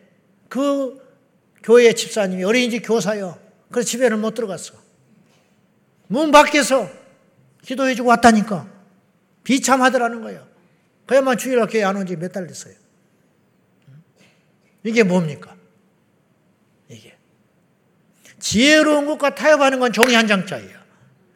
그 0.48 1.01
교회 1.62 1.92
집사님이 1.92 2.44
어린이집 2.44 2.80
교사요. 2.80 3.38
그래서 3.70 3.88
집에는 3.88 4.20
못 4.20 4.34
들어갔어. 4.34 4.74
문 6.08 6.30
밖에서 6.30 6.90
기도해주고 7.62 8.08
왔다니까. 8.08 8.68
비참하더라는 9.44 10.22
거예요. 10.22 10.46
그야만 11.06 11.38
주일날 11.38 11.66
교회 11.68 11.84
안 11.84 11.96
온 11.96 12.06
지 12.06 12.14
몇 12.16 12.32
달 12.32 12.46
됐어요. 12.46 12.74
이게 14.84 15.02
뭡니까? 15.02 15.54
이게. 16.88 17.14
지혜로운 18.40 19.06
것과 19.06 19.34
타협하는 19.34 19.78
건 19.78 19.92
종이 19.92 20.14
한 20.14 20.26
장짜리예요. 20.26 20.78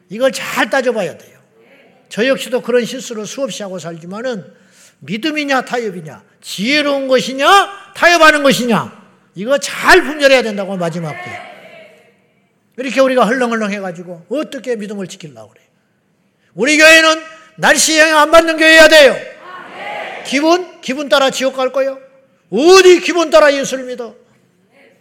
이걸 0.09 0.31
잘 0.31 0.69
따져봐야 0.69 1.17
돼요. 1.17 1.37
저 2.09 2.25
역시도 2.27 2.61
그런 2.61 2.85
실수를 2.85 3.25
수없이 3.25 3.63
하고 3.63 3.79
살지만은 3.79 4.53
믿음이냐 4.99 5.65
타협이냐 5.65 6.23
지혜로운 6.41 7.07
것이냐 7.07 7.93
타협하는 7.93 8.43
것이냐 8.43 9.06
이거 9.37 9.59
잘 9.59 10.01
분별해야 10.01 10.41
된다고 10.41 10.75
마지막 10.77 11.11
때. 11.11 11.41
이렇게 12.77 12.99
우리가 12.99 13.23
헐렁헐렁 13.25 13.71
해가지고 13.71 14.25
어떻게 14.29 14.75
믿음을 14.75 15.05
지키려고 15.07 15.49
그래. 15.49 15.61
우리 16.55 16.75
교회는 16.75 17.23
날씨 17.57 17.99
영향 17.99 18.17
안 18.17 18.31
받는 18.31 18.57
교회야 18.57 18.87
돼요. 18.87 19.15
기분? 20.25 20.81
기분 20.81 21.07
따라 21.07 21.29
지옥 21.29 21.55
갈 21.55 21.71
거요? 21.71 21.99
어디 22.49 22.99
기분 22.99 23.29
따라 23.29 23.53
예수를 23.53 23.85
믿어? 23.85 24.15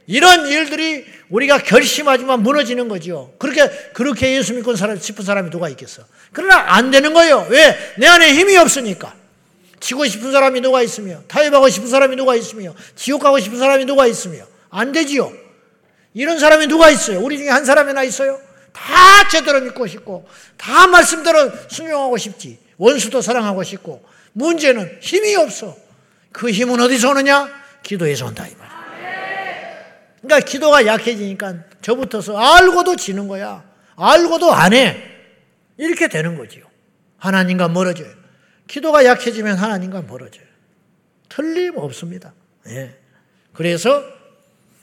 이런 0.07 0.47
일들이 0.47 1.07
우리가 1.31 1.59
결심하지만 1.59 2.43
무너지는 2.43 2.89
거죠. 2.89 3.35
그렇게, 3.39 3.69
그렇게 3.95 4.37
예수 4.37 4.53
믿고 4.53 4.75
싶은 4.77 5.25
사람이 5.25 5.49
누가 5.49 5.71
있겠어? 5.71 6.03
그러나 6.33 6.75
안 6.77 6.91
되는 6.91 7.15
거예요. 7.15 7.47
왜? 7.49 7.75
내 7.97 8.07
안에 8.07 8.35
힘이 8.35 8.59
없으니까. 8.59 9.17
지고 9.81 10.07
싶은 10.07 10.33
사람이 10.33 10.61
누가 10.61 10.83
있으며, 10.83 11.23
타협하고 11.29 11.69
싶은 11.69 11.89
사람이 11.89 12.17
누가 12.17 12.35
있으며, 12.35 12.75
지옥 12.95 13.23
가고 13.23 13.39
싶은 13.39 13.59
사람이 13.59 13.85
누가 13.85 14.07
있으며, 14.07 14.45
안 14.71 14.93
되지요. 14.93 15.33
이런 16.15 16.39
사람이 16.39 16.67
누가 16.67 16.91
있어요? 16.91 17.21
우리 17.21 17.39
중에 17.39 17.49
한 17.49 17.65
사람이나 17.65 18.03
있어요? 18.05 18.41
다 18.73 19.29
제대로 19.29 19.61
믿고 19.61 19.87
싶고, 19.87 20.27
다 20.57 20.87
말씀대로 20.87 21.51
순종하고 21.69 22.17
싶지. 22.17 22.59
원수도 22.79 23.21
사랑하고 23.21 23.63
싶고, 23.63 24.05
문제는 24.33 24.99
힘이 25.01 25.35
없어. 25.37 25.77
그 26.33 26.51
힘은 26.51 26.81
어디서 26.81 27.11
오느냐? 27.11 27.49
기도에서 27.83 28.27
온다, 28.27 28.47
이 28.47 28.55
말이야. 28.55 28.77
그러니까 30.23 30.41
기도가 30.51 30.87
약해지니까 30.87 31.55
저부터서 31.83 32.37
알고도 32.37 32.97
지는 32.97 33.29
거야. 33.29 33.65
알고도 33.97 34.53
안 34.53 34.73
해. 34.73 35.03
이렇게 35.79 36.09
되는 36.09 36.37
거지요. 36.37 36.65
하나님과 37.19 37.69
멀어져요. 37.69 38.09
기도가 38.67 39.05
약해지면 39.05 39.57
하나님과 39.57 40.03
멀어져요. 40.03 40.45
틀림없습니다. 41.29 42.35
예. 42.69 42.95
그래서 43.53 44.03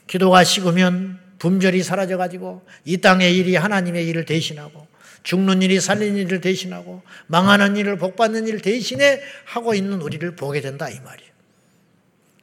기도가 0.06 0.44
식으면 0.44 1.18
분별이 1.38 1.82
사라져가지고 1.82 2.66
이 2.84 2.98
땅의 2.98 3.36
일이 3.36 3.56
하나님의 3.56 4.06
일을 4.08 4.24
대신하고 4.24 4.86
죽는 5.22 5.62
일이 5.62 5.80
살리는 5.80 6.16
일을 6.16 6.40
대신하고 6.40 7.02
망하는 7.26 7.76
일을 7.76 7.98
복받는 7.98 8.46
일을 8.46 8.60
대신에 8.60 9.20
하고 9.44 9.74
있는 9.74 10.00
우리를 10.00 10.36
보게 10.36 10.60
된다 10.60 10.88
이 10.88 11.00
말이에요. 11.00 11.32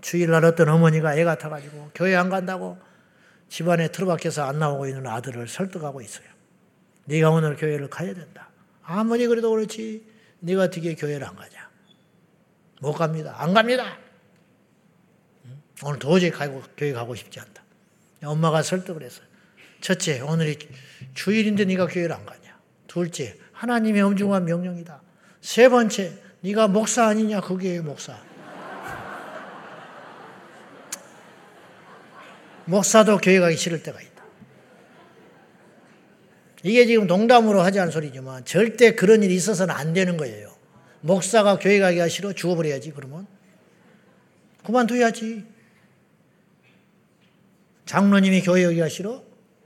주일날 0.02 0.46
어떤 0.46 0.70
어머니가 0.70 1.16
애가 1.16 1.38
타가지고 1.38 1.92
교회 1.94 2.16
안 2.16 2.30
간다고 2.30 2.78
집안에 3.50 3.90
틀어박혀서 3.90 4.44
안 4.44 4.60
나오고 4.60 4.88
있는 4.88 5.06
아들을 5.06 5.48
설득하고 5.48 6.02
있어요. 6.02 6.26
네가 7.06 7.30
오늘 7.30 7.56
교회를 7.56 7.90
가야 7.90 8.14
된다. 8.14 8.50
아무리 8.84 9.28
그래도 9.28 9.52
그렇지 9.52 10.04
네가 10.42 10.64
어떻게 10.64 10.96
교회를 10.96 11.26
안 11.26 11.36
가냐. 11.36 11.70
못 12.82 12.94
갑니다. 12.94 13.36
안 13.38 13.54
갑니다. 13.54 13.98
오늘 15.84 16.00
도저히 16.00 16.32
가고, 16.32 16.64
교회 16.76 16.94
가고 16.94 17.16
싶지 17.16 17.40
않다. 17.40 17.64
엄마가 18.24 18.62
설득을 18.62 19.04
했어요. 19.04 19.26
첫째, 19.82 20.20
오늘이 20.22 20.58
주일인데 21.14 21.66
네가 21.66 21.88
교회를 21.88 22.14
안 22.14 22.26
가냐. 22.26 22.60
둘째, 22.88 23.38
하나님의 23.54 24.02
엄중한 24.02 24.46
명령이다. 24.46 25.02
세 25.42 25.70
번째, 25.70 26.14
네가 26.42 26.68
목사 26.68 27.08
아니냐? 27.08 27.42
그게 27.42 27.80
목사. 27.82 28.20
목사도 32.66 33.18
교회 33.18 33.40
가기 33.40 33.58
싫을 33.58 33.82
때가 33.84 34.02
있다. 34.02 34.11
이게 36.64 36.86
지금 36.86 37.08
농담으로 37.08 37.62
하지 37.62 37.80
않은 37.80 37.92
소리지만 37.92 38.46
절대 38.46 38.94
그런 38.94 39.24
일이 39.24 39.34
있어서는 39.36 39.74
안 39.74 39.94
되는 39.94 40.18
거예요. 40.18 40.52
목사가 41.02 41.58
교회 41.58 41.80
가기가 41.80 42.08
싫어 42.08 42.34
죽어버려야지 42.34 42.92
그러면 42.96 43.26
그만둬야지. 44.64 45.44
장로님이 47.86 48.42
교회 48.42 48.66
가기가 48.66 48.88
싫어 48.90 49.24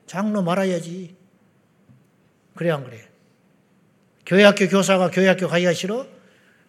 장로 0.07 0.41
말아야지. 0.41 1.15
그래 2.55 2.71
안 2.71 2.85
그래? 2.85 3.01
교회 4.25 4.43
학교 4.43 4.67
교사가 4.67 5.11
교회 5.11 5.27
학교 5.27 5.47
가기가 5.47 5.73
싫어 5.73 6.07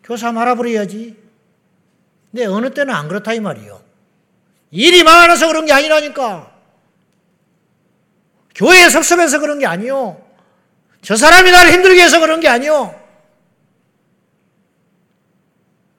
교사 0.02 0.32
말아버려야지. 0.32 1.16
근데 2.32 2.46
어느 2.46 2.74
때는 2.74 2.92
안 2.92 3.08
그렇다 3.08 3.32
이 3.32 3.40
말이요. 3.40 3.80
일이 4.72 5.04
많아서 5.04 5.46
그런 5.46 5.64
게 5.64 5.72
아니라니까. 5.72 6.55
교회에 8.56 8.88
섭섭해서 8.88 9.38
그런 9.38 9.58
게 9.58 9.66
아니요. 9.66 10.20
저 11.02 11.14
사람이 11.14 11.50
나를 11.50 11.72
힘들게 11.72 12.02
해서 12.02 12.18
그런 12.20 12.40
게 12.40 12.48
아니요. 12.48 12.98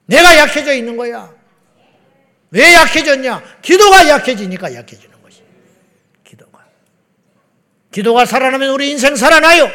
내가 0.06 0.36
약해져 0.36 0.72
있는 0.74 0.96
거야. 0.96 1.32
왜 2.50 2.74
약해졌냐? 2.74 3.42
기도가 3.62 4.08
약해지니까 4.08 4.74
약해지는 4.74 5.22
것이. 5.22 5.42
기도가. 6.24 6.64
기도가 7.92 8.24
살아나면 8.24 8.70
우리 8.70 8.90
인생 8.90 9.14
살아나요. 9.14 9.70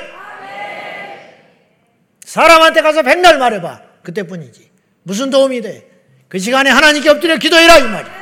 사람한테 2.26 2.82
가서 2.82 3.02
백날 3.02 3.38
말해봐. 3.38 3.82
그때뿐이지. 4.04 4.72
무슨 5.04 5.30
도움이 5.30 5.62
돼? 5.62 5.90
그 6.28 6.38
시간에 6.38 6.70
하나님께 6.70 7.10
엎드려 7.10 7.38
기도해라 7.38 7.78
이 7.78 7.84
말이야. 7.84 8.14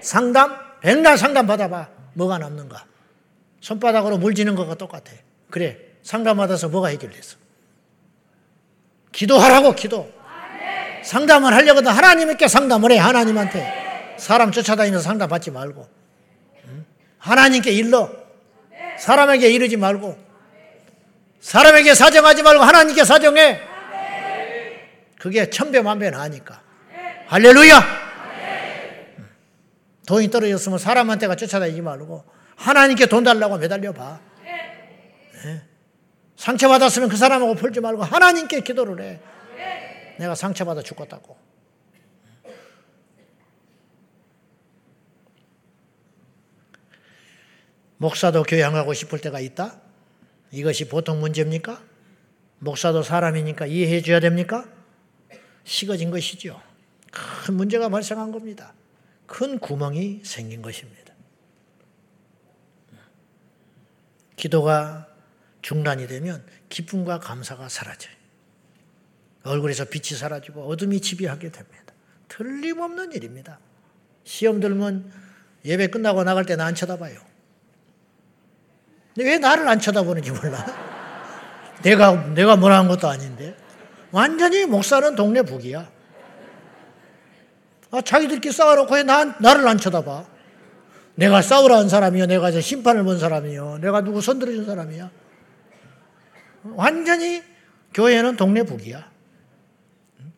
상담? 0.00 0.58
백날 0.80 1.16
상담 1.16 1.46
받아봐. 1.46 1.88
뭐가 2.14 2.38
남는가? 2.38 2.88
손바닥으로 3.60 4.18
물 4.18 4.34
지는 4.34 4.54
것과 4.54 4.74
똑같아. 4.74 5.12
그래. 5.50 5.78
상담 6.02 6.36
받아서 6.36 6.68
뭐가 6.68 6.88
해결됐어? 6.88 7.36
기도하라고 9.12 9.74
기도. 9.74 10.18
상담을 11.02 11.54
하려거든 11.54 11.90
하나님께 11.90 12.48
상담을 12.48 12.92
해 12.92 12.98
하나님한테 12.98 14.14
사람 14.18 14.52
쫓아다니면서 14.52 15.02
상담 15.02 15.28
받지 15.28 15.50
말고 15.50 15.88
하나님께 17.18 17.70
일러 17.72 18.10
사람에게 18.98 19.50
이르지 19.50 19.76
말고 19.76 20.18
사람에게 21.40 21.94
사정하지 21.94 22.42
말고 22.42 22.62
하나님께 22.62 23.04
사정해 23.04 23.60
그게 25.18 25.48
천배만배 25.48 26.10
나으니까 26.10 26.60
할렐루야 27.28 28.08
돈이 30.06 30.30
떨어졌으면 30.30 30.78
사람한테가 30.78 31.36
쫓아다니지 31.36 31.80
말고 31.80 32.24
하나님께 32.58 33.06
돈 33.06 33.24
달라고 33.24 33.56
매달려 33.56 33.92
봐 33.92 34.20
네. 34.42 35.62
상처받았으면 36.36 37.08
그 37.08 37.16
사람하고 37.16 37.54
풀지 37.54 37.80
말고 37.80 38.02
하나님께 38.02 38.60
기도를 38.60 39.00
해 39.02 39.20
내가 40.18 40.34
상처받아 40.34 40.82
죽었다고. 40.82 41.38
목사도 47.98 48.44
교양하고 48.44 48.94
싶을 48.94 49.20
때가 49.20 49.40
있다? 49.40 49.80
이것이 50.52 50.88
보통 50.88 51.20
문제입니까? 51.20 51.82
목사도 52.60 53.02
사람이니까 53.02 53.66
이해해 53.66 54.02
줘야 54.02 54.20
됩니까? 54.20 54.68
식어진 55.64 56.10
것이죠. 56.10 56.60
큰 57.10 57.54
문제가 57.54 57.88
발생한 57.88 58.30
겁니다. 58.30 58.72
큰 59.26 59.58
구멍이 59.58 60.20
생긴 60.24 60.62
것입니다. 60.62 61.07
기도가 64.38 65.06
중단이 65.60 66.06
되면 66.06 66.42
기쁨과 66.70 67.18
감사가 67.18 67.68
사라져요. 67.68 68.16
얼굴에서 69.44 69.84
빛이 69.84 70.18
사라지고 70.18 70.66
어둠이 70.68 71.00
지배하게 71.00 71.50
됩니다. 71.50 71.92
틀림없는 72.28 73.12
일입니다. 73.12 73.58
시험 74.24 74.60
들면 74.60 75.12
예배 75.64 75.88
끝나고 75.88 76.24
나갈 76.24 76.46
때나안 76.46 76.74
쳐다봐요. 76.74 77.20
왜 79.18 79.38
나를 79.38 79.66
안 79.68 79.80
쳐다보는지 79.80 80.30
몰라. 80.30 80.64
내가, 81.82 82.12
내가 82.34 82.56
뭐라 82.56 82.78
한 82.78 82.88
것도 82.88 83.08
아닌데. 83.08 83.56
완전히 84.12 84.64
목사는 84.64 85.14
동네 85.16 85.42
북이야. 85.42 85.90
아, 87.90 88.00
자기들끼리 88.02 88.52
싸워놓고 88.52 88.94
왜 88.94 89.02
나, 89.02 89.24
나를 89.40 89.66
안 89.66 89.78
쳐다봐? 89.78 90.37
내가 91.18 91.42
싸우라는 91.42 91.88
사람이요. 91.88 92.26
내가 92.26 92.52
저 92.52 92.60
심판을 92.60 93.02
본 93.02 93.18
사람이요. 93.18 93.78
내가 93.78 94.02
누구 94.02 94.20
손들어 94.20 94.52
준 94.52 94.64
사람이야. 94.64 95.10
완전히 96.62 97.42
교회는 97.92 98.36
동네 98.36 98.62
북이야. 98.62 99.10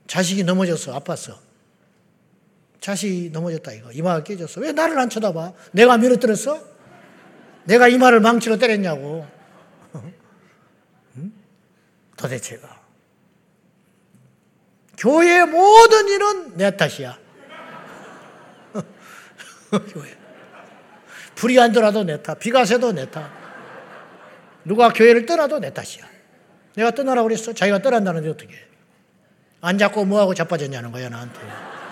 자식이 0.06 0.42
넘어졌어. 0.44 0.98
아팠어. 0.98 1.36
자식이 2.80 3.28
넘어졌다 3.30 3.72
이거. 3.72 3.92
이마가 3.92 4.24
깨졌어. 4.24 4.62
왜 4.62 4.72
나를 4.72 4.98
안 4.98 5.10
쳐다봐? 5.10 5.52
내가 5.72 5.98
밀어뜨렸어? 5.98 6.58
내가 7.64 7.88
이마를 7.88 8.20
망치로 8.20 8.56
때렸냐고. 8.56 9.26
도대체가. 12.16 12.80
교회의 14.96 15.46
모든 15.46 16.08
일은 16.08 16.56
내 16.56 16.74
탓이야. 16.74 17.18
교회. 19.92 20.19
불이 21.40 21.58
안 21.58 21.72
들어도 21.72 22.04
내 22.04 22.22
탓. 22.22 22.38
비가 22.38 22.66
새도 22.66 22.92
내 22.92 23.10
탓. 23.10 23.30
누가 24.62 24.92
교회를 24.92 25.24
떠나도 25.24 25.58
내 25.58 25.72
탓이야. 25.72 26.06
내가 26.74 26.90
떠나라고 26.90 27.28
그랬어. 27.28 27.54
자기가 27.54 27.80
떠난다는데 27.80 28.28
어떻게 28.28 28.54
해. 28.54 28.58
안 29.62 29.78
잡고 29.78 30.04
뭐하고 30.04 30.34
자빠졌냐는 30.34 30.92
거야, 30.92 31.08
나한테. 31.08 31.40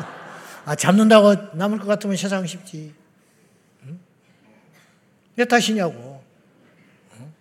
아, 0.67 0.75
잡는다고 0.75 1.57
남을 1.57 1.79
것 1.79 1.87
같으면 1.87 2.19
세상 2.19 2.47
쉽지. 2.47 2.93
응? 3.85 3.99
내 5.35 5.47
탓이냐고. 5.47 6.23
응? 7.15 7.33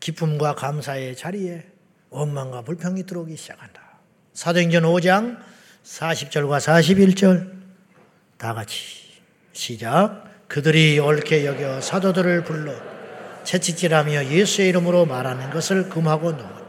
기쁨과 0.00 0.54
감사의 0.54 1.16
자리에 1.16 1.66
원망과 2.08 2.62
불평이 2.62 3.04
들어오기 3.04 3.36
시작한다. 3.36 3.82
사도행전 4.32 4.84
5장 4.84 5.50
40절과 5.84 6.58
41절 6.58 7.50
다 8.38 8.54
같이 8.54 8.76
시작. 9.52 10.24
그들이 10.48 10.98
옳게 10.98 11.46
여겨 11.46 11.80
사도들을 11.80 12.44
불러 12.44 12.72
채찍질하며 13.44 14.26
예수의 14.26 14.68
이름으로 14.70 15.06
말하는 15.06 15.50
것을 15.50 15.88
금하고 15.88 16.32
놓은 16.32 16.60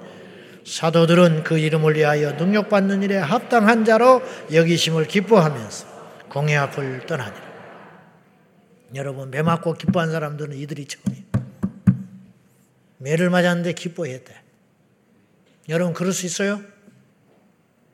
사도들은 0.66 1.44
그 1.44 1.58
이름을 1.58 1.96
위하여 1.96 2.34
능력받는 2.34 3.02
일에 3.04 3.18
합당한 3.18 3.84
자로 3.84 4.22
여기심을 4.54 5.08
기뻐하면서 5.08 5.88
공회 6.30 6.56
앞을 6.56 7.06
떠나니라. 7.08 7.52
여러분 8.94 9.32
매 9.32 9.42
맞고 9.42 9.74
기뻐한 9.74 10.12
사람들은 10.12 10.56
이들이 10.56 10.86
처음이에요. 10.86 11.26
매를 13.00 13.30
맞았는데 13.32 13.74
기뻐했대. 13.74 14.34
여러분 15.70 15.94
그럴 15.94 16.14
수 16.14 16.26
있어요? 16.26 16.62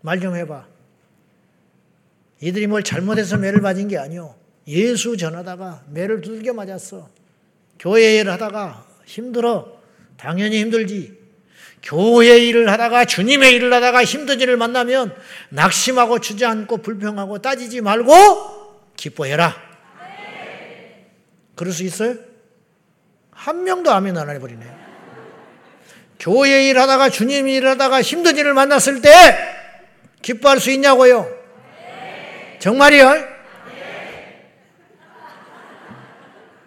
말 0.02 0.20
좀 0.20 0.36
해봐. 0.36 0.66
이들이 2.40 2.68
뭘 2.68 2.84
잘못해서 2.84 3.38
매를 3.38 3.62
맞은 3.62 3.88
게 3.88 3.98
아니오. 3.98 4.36
예수 4.68 5.18
전하다가 5.18 5.86
매를 5.90 6.22
두들겨 6.22 6.54
맞았어. 6.54 7.10
교회 7.80 8.18
일을 8.18 8.32
하다가 8.34 8.86
힘들어. 9.06 9.80
당연히 10.18 10.60
힘들지. 10.60 11.18
교회 11.82 12.38
일을 12.40 12.70
하다가 12.70 13.06
주님의 13.06 13.54
일을 13.54 13.72
하다가 13.74 14.04
힘든 14.04 14.42
일을 14.42 14.58
만나면 14.58 15.16
낙심하고 15.50 16.20
주저앉고 16.20 16.78
불평하고 16.78 17.40
따지지 17.40 17.82
말고 17.82 18.14
기뻐해라. 18.96 19.56
그럴 21.56 21.72
수 21.72 21.84
있어요? 21.84 22.16
한 23.32 23.64
명도 23.64 23.92
아멘 23.92 24.18
안 24.18 24.30
해버리네. 24.30 24.66
교회 26.20 26.70
일 26.70 26.80
하다가 26.80 27.10
주님 27.10 27.48
일 27.48 27.68
하다가 27.68 28.02
힘든 28.02 28.38
일을 28.38 28.54
만났을 28.54 29.02
때 29.02 29.10
기뻐할 30.22 30.60
수 30.60 30.72
있냐고요? 30.72 31.37
정말이요? 32.60 33.38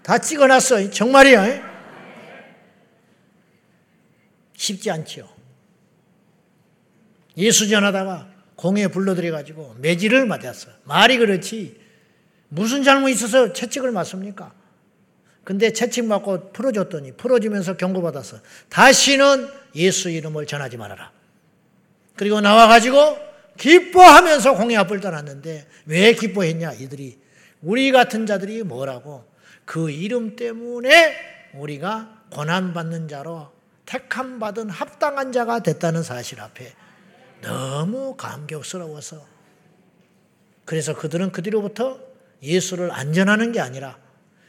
다 0.02 0.18
찍어놨어. 0.18 0.90
정말이야. 0.90 1.70
쉽지 4.56 4.90
않지요. 4.90 5.28
예수 7.36 7.68
전하다가 7.68 8.28
공에 8.56 8.88
불러들여가지고 8.88 9.76
매질을 9.78 10.26
맞았어. 10.26 10.68
말이 10.84 11.16
그렇지 11.16 11.80
무슨 12.48 12.82
잘못 12.82 13.08
있어서 13.08 13.52
채찍을 13.52 13.90
맞습니까? 13.92 14.52
근데 15.44 15.72
채찍 15.72 16.04
맞고 16.04 16.52
풀어줬더니 16.52 17.12
풀어주면서 17.12 17.76
경고받아서 17.76 18.38
다시는 18.68 19.48
예수 19.76 20.10
이름을 20.10 20.46
전하지 20.46 20.76
말아라. 20.76 21.12
그리고 22.16 22.40
나와가지고 22.40 23.29
기뻐하면서 23.60 24.54
공약불 24.54 25.00
떠났는데 25.00 25.66
왜 25.84 26.14
기뻐했냐? 26.14 26.72
이들이 26.72 27.18
우리 27.60 27.92
같은 27.92 28.24
자들이 28.24 28.62
뭐라고 28.62 29.26
그 29.66 29.90
이름 29.90 30.34
때문에 30.34 31.14
우리가 31.54 32.22
고난 32.30 32.72
받는 32.72 33.08
자로 33.08 33.52
택함 33.84 34.38
받은 34.38 34.70
합당한 34.70 35.30
자가 35.30 35.60
됐다는 35.60 36.02
사실 36.02 36.40
앞에 36.40 36.72
너무 37.42 38.16
감격스러워서 38.16 39.26
그래서 40.64 40.96
그들은 40.96 41.30
그 41.30 41.42
뒤로부터 41.42 42.00
예수를 42.42 42.90
안전하는 42.90 43.52
게 43.52 43.60
아니라 43.60 43.98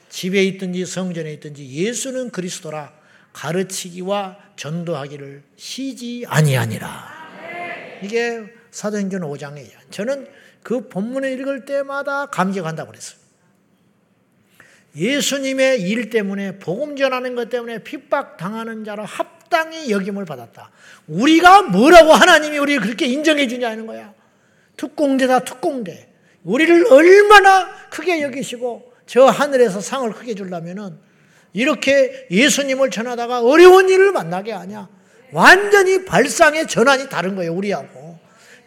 집에 0.08 0.42
있든지 0.44 0.86
성전에 0.86 1.34
있든지 1.34 1.70
예수는 1.70 2.30
그리스도라 2.30 2.94
가르치기와 3.34 4.38
전도하기를 4.56 5.44
쉬지 5.58 6.24
아니하니라. 6.28 8.00
이게 8.04 8.61
사도행전 8.72 9.22
5장이에요. 9.22 9.92
저는 9.92 10.28
그 10.64 10.88
본문을 10.88 11.40
읽을 11.40 11.66
때마다 11.66 12.28
감격한다고 12.28 12.92
그랬어요. 12.92 13.20
예수님의 14.96 15.82
일 15.82 16.10
때문에 16.10 16.60
복음 16.60 16.96
전하는 16.96 17.36
것 17.36 17.50
때문에 17.50 17.84
핍박 17.84 18.38
당하는 18.38 18.84
자로 18.84 19.06
합당히 19.06 19.90
여김을 19.90 20.26
받았다. 20.26 20.70
우리가 21.08 21.64
뭐라고 21.64 22.12
하나님이 22.14 22.58
우리를 22.58 22.82
그렇게 22.82 23.06
인정해 23.06 23.48
주냐는 23.48 23.86
거야. 23.86 24.14
특공대다 24.78 25.46
특공대. 25.46 26.10
우리를 26.44 26.92
얼마나 26.92 27.70
크게 27.90 28.22
여기시고 28.22 28.94
저 29.06 29.26
하늘에서 29.26 29.80
상을 29.80 30.12
크게 30.12 30.36
주려면은 30.36 30.98
이렇게 31.54 32.28
예수님을 32.32 32.90
전하다가 32.92 33.42
어려운 33.42 33.90
일을 33.90 34.12
만나게 34.12 34.52
하냐. 34.52 34.90
완전히 35.32 36.06
발상의 36.06 36.68
전환이 36.68 37.10
다른 37.10 37.36
거예요, 37.36 37.54
우리하고. 37.54 38.01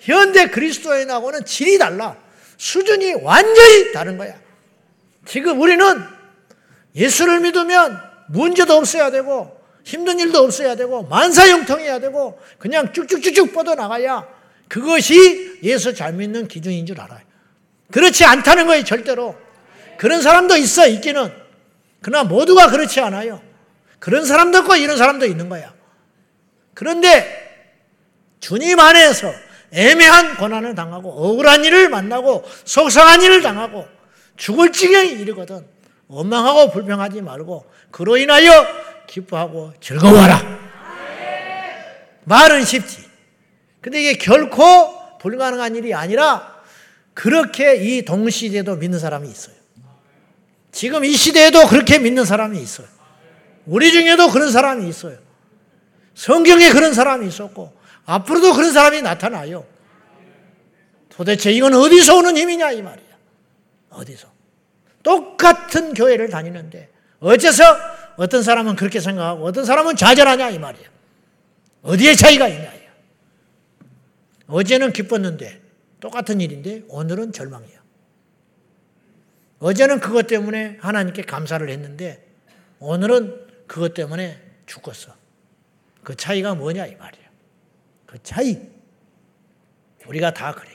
현대 0.05 0.49
그리스도인하고는 0.49 1.45
질이 1.45 1.79
달라. 1.79 2.17
수준이 2.57 3.15
완전히 3.23 3.93
다른 3.93 4.19
거야. 4.19 4.35
지금 5.27 5.61
우리는 5.61 5.85
예수를 6.95 7.41
믿으면 7.41 8.01
문제도 8.29 8.75
없어야 8.75 9.11
되고 9.11 9.61
힘든 9.83 10.19
일도 10.19 10.39
없어야 10.39 10.77
되고 10.77 11.03
만사형통해야 11.05 11.99
되고 11.99 12.39
그냥 12.59 12.93
쭉쭉쭉쭉 12.93 13.53
뻗어나가야 13.53 14.27
그것이 14.69 15.59
예수 15.63 15.95
잘 15.95 16.13
믿는 16.13 16.49
기준인 16.49 16.87
줄 16.87 17.01
알아요. 17.01 17.21
그렇지 17.91 18.25
않다는 18.25 18.67
거예요, 18.67 18.85
절대로. 18.85 19.37
그런 19.99 20.23
사람도 20.23 20.57
있어, 20.57 20.87
있기는. 20.89 21.33
그러나 22.01 22.25
모두가 22.25 22.71
그렇지 22.71 23.01
않아요. 23.01 23.43
그런 23.99 24.25
사람도 24.25 24.59
있고 24.61 24.77
이런 24.77 24.97
사람도 24.97 25.27
있는 25.27 25.49
거야. 25.49 25.73
그런데 26.75 27.73
주님 28.41 28.81
안에서 28.81 29.33
애매한 29.75 30.37
고난을 30.37 30.75
당하고 30.75 31.11
억울한 31.11 31.65
일을 31.65 31.89
만나고 31.89 32.45
속상한 32.65 33.23
일을 33.23 33.43
당하고 33.43 33.87
죽을 34.37 34.73
지경에 34.73 35.09
이르거든 35.09 35.67
원망하고 36.07 36.71
불평하지 36.71 37.23
말고 37.23 37.67
그로 37.91 38.17
인하여 38.17 38.67
기뻐하고 39.07 39.73
즐거워하라. 39.81 40.65
말은 42.25 42.65
쉽지. 42.65 43.05
근데 43.81 44.01
이게 44.01 44.15
결코 44.15 45.19
불가능한 45.19 45.77
일이 45.77 45.93
아니라 45.93 46.55
그렇게 47.13 47.77
이 47.77 48.05
동시대도 48.05 48.77
믿는 48.77 48.99
사람이 48.99 49.29
있어요. 49.29 49.55
지금 50.73 51.05
이 51.05 51.13
시대에도 51.13 51.67
그렇게 51.69 51.99
믿는 51.99 52.25
사람이 52.25 52.61
있어요. 52.61 52.87
우리 53.67 53.93
중에도 53.93 54.31
그런 54.31 54.51
사람이 54.51 54.89
있어요. 54.89 55.17
성경에 56.15 56.71
그런 56.71 56.93
사람이 56.93 57.27
있었고 57.27 57.73
앞으로도 58.07 58.53
그런 58.55 58.73
사람이 58.73 59.03
나타나요. 59.03 59.67
도대체 61.09 61.53
이건 61.53 61.75
어디서 61.75 62.17
오는 62.19 62.37
힘이냐 62.37 62.73
이 62.73 62.83
말이야. 62.83 63.07
어디서? 63.91 64.29
똑같은 65.03 65.95
교회를 65.95 66.29
다니는데 66.29 66.91
어째서 67.21 67.63
어떤 68.17 68.43
사람은 68.43 68.77
그렇게 68.77 69.01
생각하고 69.01 69.45
어떤 69.45 69.65
사람은 69.65 69.97
좌절하냐 69.97 70.51
이 70.51 70.59
말이야. 70.59 70.89
어디에 71.83 72.15
차이가 72.15 72.49
있냐. 72.49 72.75
어제는 74.47 74.93
기뻤는데 74.93 75.61
똑같은 76.01 76.41
일인데 76.41 76.83
오늘은 76.89 77.33
절망이야. 77.33 77.83
어제는 79.59 80.01
그것 80.01 80.27
때문에 80.27 80.79
하나님께 80.81 81.23
감사를 81.23 81.67
했는데 81.69 82.27
오늘은 82.79 83.67
그것 83.67 83.95
때문에 83.95 84.41
죽었어. 84.67 85.15
그 86.03 86.15
차이가 86.15 86.55
뭐냐 86.55 86.87
이 86.87 86.97
말이야. 86.97 87.24
그 88.15 88.23
차이. 88.23 88.57
우리가 90.07 90.33
다 90.33 90.55
그래. 90.55 90.71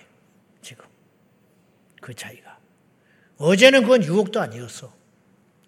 지금. 0.62 0.84
그 2.02 2.14
차이가. 2.14 2.60
어제는 3.38 3.84
그건 3.84 4.04
유혹도 4.04 4.42
아니었어. 4.42 4.94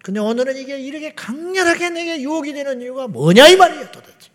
근데 0.04 0.20
오늘은 0.20 0.54
이게 0.58 0.78
이렇게 0.78 1.14
강렬하게 1.14 1.88
내게 1.88 2.20
유혹이 2.20 2.52
되는 2.52 2.82
이유가 2.82 3.08
뭐냐 3.08 3.48
이 3.48 3.56
말이야 3.56 3.90
도대체. 3.90 4.30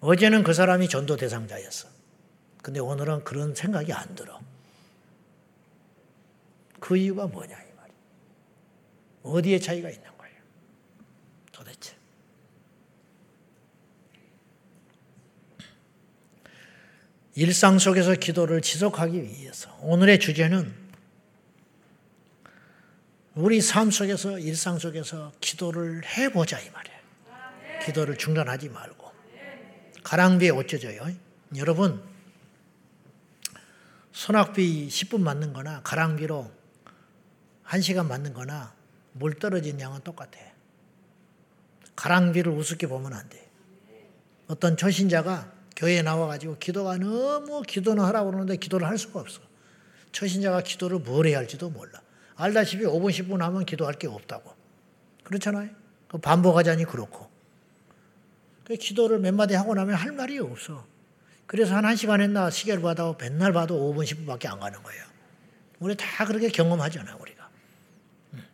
어제는 0.00 0.42
그 0.42 0.54
사람이 0.54 0.88
전도 0.88 1.16
대상자였어. 1.16 1.88
근데 2.62 2.80
오늘은 2.80 3.24
그런 3.24 3.54
생각이 3.54 3.92
안 3.92 4.14
들어. 4.14 4.40
그 6.80 6.96
이유가 6.96 7.26
뭐냐 7.26 7.54
이 7.54 7.72
말이야. 7.76 7.96
어디에 9.22 9.58
차이가 9.58 9.90
있는 9.90 10.08
거예요? 10.16 10.36
도대체. 11.52 11.94
일상 17.38 17.78
속에서 17.78 18.14
기도를 18.14 18.62
지속하기 18.62 19.22
위해서 19.22 19.70
오늘의 19.82 20.18
주제는 20.20 20.74
우리 23.34 23.60
삶 23.60 23.90
속에서 23.90 24.38
일상 24.38 24.78
속에서 24.78 25.32
기도를 25.42 26.02
해보자 26.06 26.58
이 26.58 26.70
말이에요. 26.70 26.96
기도를 27.84 28.16
중단하지 28.16 28.70
말고 28.70 29.12
가랑비에 30.02 30.48
어쩌져요. 30.48 31.06
여러분 31.56 32.02
소낙비 34.12 34.88
10분 34.88 35.20
맞는 35.20 35.52
거나 35.52 35.82
가랑비로 35.82 36.50
1시간 37.66 38.06
맞는 38.06 38.32
거나 38.32 38.72
물 39.12 39.34
떨어진 39.34 39.78
양은 39.78 40.00
똑같아. 40.00 40.40
가랑비를 41.96 42.50
우습게 42.50 42.86
보면 42.86 43.12
안 43.12 43.28
돼. 43.28 43.46
어떤 44.46 44.78
초신자가 44.78 45.55
교회에 45.76 46.02
나와가지고 46.02 46.56
기도가 46.58 46.96
너무 46.96 47.62
기도는 47.62 48.02
하라고 48.04 48.30
그러는데 48.30 48.56
기도를 48.56 48.88
할 48.88 48.96
수가 48.96 49.20
없어. 49.20 49.40
초신자가 50.12 50.62
기도를 50.62 51.00
뭘 51.00 51.26
해야 51.26 51.38
할지도 51.38 51.68
몰라. 51.68 52.00
알다시피 52.34 52.84
5분, 52.84 53.10
10분 53.10 53.38
하면 53.38 53.66
기도할 53.66 53.94
게 53.94 54.06
없다고. 54.06 54.54
그렇잖아요. 55.24 55.68
그 56.08 56.18
반복하자니 56.18 56.84
그렇고. 56.84 57.28
그 58.64 58.74
기도를 58.76 59.18
몇 59.18 59.34
마디 59.34 59.54
하고 59.54 59.74
나면 59.74 59.94
할 59.94 60.12
말이 60.12 60.38
없어. 60.38 60.86
그래서 61.46 61.76
한 61.76 61.84
1시간 61.84 62.20
했나 62.20 62.50
시계를 62.50 62.82
봐도 62.82 63.16
맨날 63.20 63.52
봐도 63.52 63.92
5분, 63.92 64.04
10분밖에 64.04 64.46
안 64.46 64.58
가는 64.58 64.82
거예요. 64.82 65.04
우리 65.78 65.94
다 65.94 66.24
그렇게 66.24 66.48
경험하잖아요, 66.48 67.16
우리가. 67.20 67.48
음. 68.34 68.44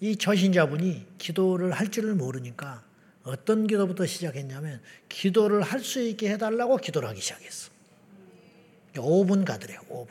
이 0.00 0.16
처신자분이 0.16 1.06
기도를 1.18 1.72
할 1.72 1.90
줄을 1.90 2.14
모르니까 2.14 2.82
어떤 3.30 3.66
기도부터 3.66 4.06
시작했냐면 4.06 4.80
기도를 5.08 5.62
할 5.62 5.80
수 5.80 6.02
있게 6.02 6.30
해달라고 6.30 6.76
기도를 6.76 7.08
하기 7.10 7.20
시작했어. 7.20 7.70
5분 8.94 9.44
가더래요, 9.44 9.80
5분. 9.88 10.08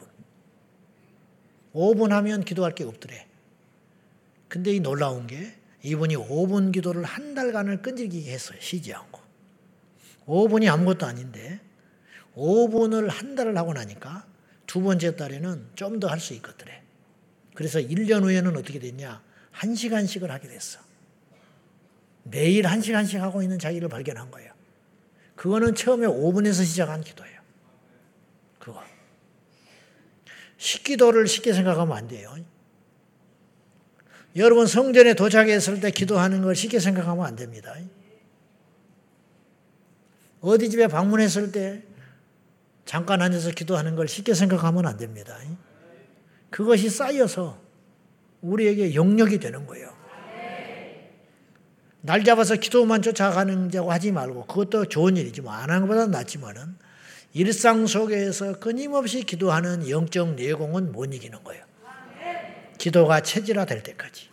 5분 1.74 2.10
하면 2.10 2.44
기도할 2.44 2.74
게 2.74 2.84
없더래. 2.84 3.28
근데 4.48 4.74
이 4.74 4.80
놀라운 4.80 5.28
게 5.28 5.54
이분이 5.84 6.16
5분 6.16 6.72
기도를 6.74 7.04
한 7.04 7.36
달간을 7.36 7.82
끈질기게 7.82 8.32
했어요. 8.32 8.58
쉬지 8.62 8.94
않고. 8.94 9.20
5분이 10.26 10.72
아무것도 10.72 11.06
아닌데 11.06 11.60
5분을 12.36 13.10
한 13.10 13.36
달을 13.36 13.58
하고 13.58 13.74
나니까 13.74 14.26
두 14.66 14.82
번째 14.82 15.16
달에는 15.16 15.68
좀 15.76 16.00
더 16.00 16.08
할 16.08 16.20
수 16.20 16.34
있거든요. 16.36 16.72
그래서 17.54 17.80
1년 17.80 18.24
후에는 18.24 18.56
어떻게 18.56 18.80
됐냐? 18.80 19.22
1시간씩을 19.54 20.28
하게 20.28 20.48
됐어. 20.48 20.80
매일 22.24 22.64
1시간씩 22.66 23.20
하고 23.20 23.42
있는 23.42 23.60
자기를 23.60 23.90
발견한 23.90 24.32
거예요. 24.32 24.52
그거는 25.36 25.74
처음에 25.76 26.06
5분에서 26.06 26.66
시작한 26.66 27.02
기도예요. 27.02 27.40
그거. 28.60 28.84
식기도를 30.58 31.28
쉽게 31.28 31.54
생각하면 31.54 31.96
안 31.96 32.08
돼요. 32.08 32.36
여러분 34.36 34.68
성전에 34.68 35.14
도착했을 35.16 35.80
때 35.80 35.92
기도하는 35.92 36.42
걸 36.42 36.56
쉽게 36.56 36.80
생각하면 36.80 37.26
안 37.26 37.36
됩니다. 37.36 37.74
어디 40.42 40.70
집에 40.70 40.88
방문했을 40.88 41.52
때 41.52 41.84
잠깐 42.86 43.22
앉아서 43.22 43.52
기도하는 43.52 43.96
걸 43.96 44.08
쉽게 44.08 44.34
생각하면 44.34 44.86
안 44.86 44.98
됩니다. 44.98 45.38
그것이 46.50 46.90
쌓여서 46.90 47.60
우리에게 48.42 48.96
영역이 48.96 49.40
되는 49.40 49.66
거예요. 49.66 49.99
날 52.02 52.24
잡아서 52.24 52.56
기도만 52.56 53.02
쫓아가는 53.02 53.70
자고 53.72 53.92
하지 53.92 54.12
말고 54.12 54.46
그것도 54.46 54.86
좋은 54.86 55.18
일이지 55.18 55.42
뭐 55.42 55.54
안 55.54 55.70
하는 55.70 55.82
것보다 55.88 56.08
낫지만은 56.08 56.76
일상 57.34 57.86
속에서 57.88 58.60
끊임없이 58.60 59.24
기도하는 59.24 59.90
영적 59.90 60.36
내공은 60.36 60.92
못 60.92 61.14
이기는 61.14 61.44
거예요. 61.44 61.64
기도가 62.78 63.22
체질화 63.22 63.66
될 63.66 63.84
때까지. 63.84 64.30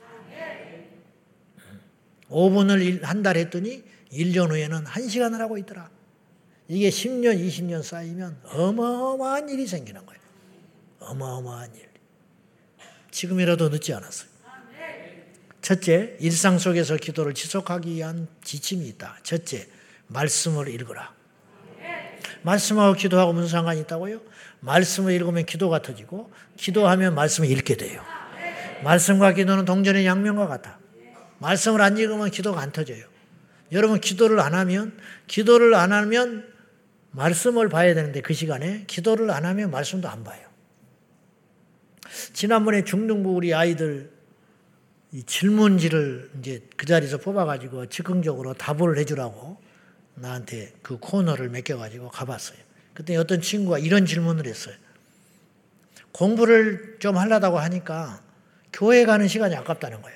5분을 2.30 3.02
한 3.02 3.22
달 3.22 3.36
했더니 3.36 3.84
1년 4.12 4.50
후에는 4.50 4.84
1시간을 4.84 5.38
하고 5.38 5.58
있더라. 5.58 5.90
이게 6.68 6.88
10년, 6.88 7.38
20년 7.38 7.82
쌓이면 7.82 8.38
어마어마한 8.44 9.48
일이 9.48 9.66
생기는 9.66 10.04
거예요. 10.06 10.20
어마어마한 11.00 11.74
일. 11.76 11.88
지금이라도 13.10 13.68
늦지 13.68 13.92
않았어요. 13.92 14.28
첫째, 15.66 16.16
일상 16.20 16.60
속에서 16.60 16.94
기도를 16.94 17.34
지속하기 17.34 17.90
위한 17.90 18.28
지침이 18.44 18.86
있다. 18.86 19.18
첫째, 19.24 19.66
말씀을 20.06 20.68
읽으라. 20.68 21.12
말씀하고 22.42 22.94
기도하고 22.94 23.32
무슨 23.32 23.48
상관이 23.48 23.80
있다고요? 23.80 24.20
말씀을 24.60 25.12
읽으면 25.14 25.44
기도가 25.44 25.82
터지고, 25.82 26.30
기도하면 26.56 27.16
말씀을 27.16 27.50
읽게 27.50 27.76
돼요. 27.76 28.00
말씀과 28.84 29.32
기도는 29.32 29.64
동전의 29.64 30.06
양면과 30.06 30.46
같아. 30.46 30.78
말씀을 31.40 31.80
안 31.80 31.98
읽으면 31.98 32.30
기도가 32.30 32.60
안 32.60 32.70
터져요. 32.70 33.04
여러분, 33.72 33.98
기도를 33.98 34.38
안 34.38 34.54
하면, 34.54 34.96
기도를 35.26 35.74
안 35.74 35.90
하면 35.90 36.46
말씀을 37.10 37.68
봐야 37.68 37.92
되는데 37.92 38.20
그 38.20 38.34
시간에 38.34 38.84
기도를 38.86 39.32
안 39.32 39.44
하면 39.44 39.72
말씀도 39.72 40.08
안 40.08 40.22
봐요. 40.22 40.46
지난번에 42.34 42.84
중등부 42.84 43.30
우리 43.30 43.52
아이들 43.52 44.14
질문지를 45.24 46.30
이제 46.38 46.62
그 46.76 46.86
자리에서 46.86 47.18
뽑아가지고 47.18 47.86
즉흥적으로 47.86 48.54
답을 48.54 48.98
해주라고 48.98 49.60
나한테 50.14 50.72
그 50.82 50.98
코너를 50.98 51.48
맡겨가지고 51.50 52.10
가봤어요. 52.10 52.58
그때 52.94 53.16
어떤 53.16 53.40
친구가 53.40 53.78
이런 53.78 54.06
질문을 54.06 54.46
했어요. 54.46 54.74
공부를 56.12 56.96
좀 56.98 57.16
하려다고 57.16 57.58
하니까 57.58 58.22
교회 58.72 59.04
가는 59.04 59.28
시간이 59.28 59.54
아깝다는 59.54 60.02
거야. 60.02 60.14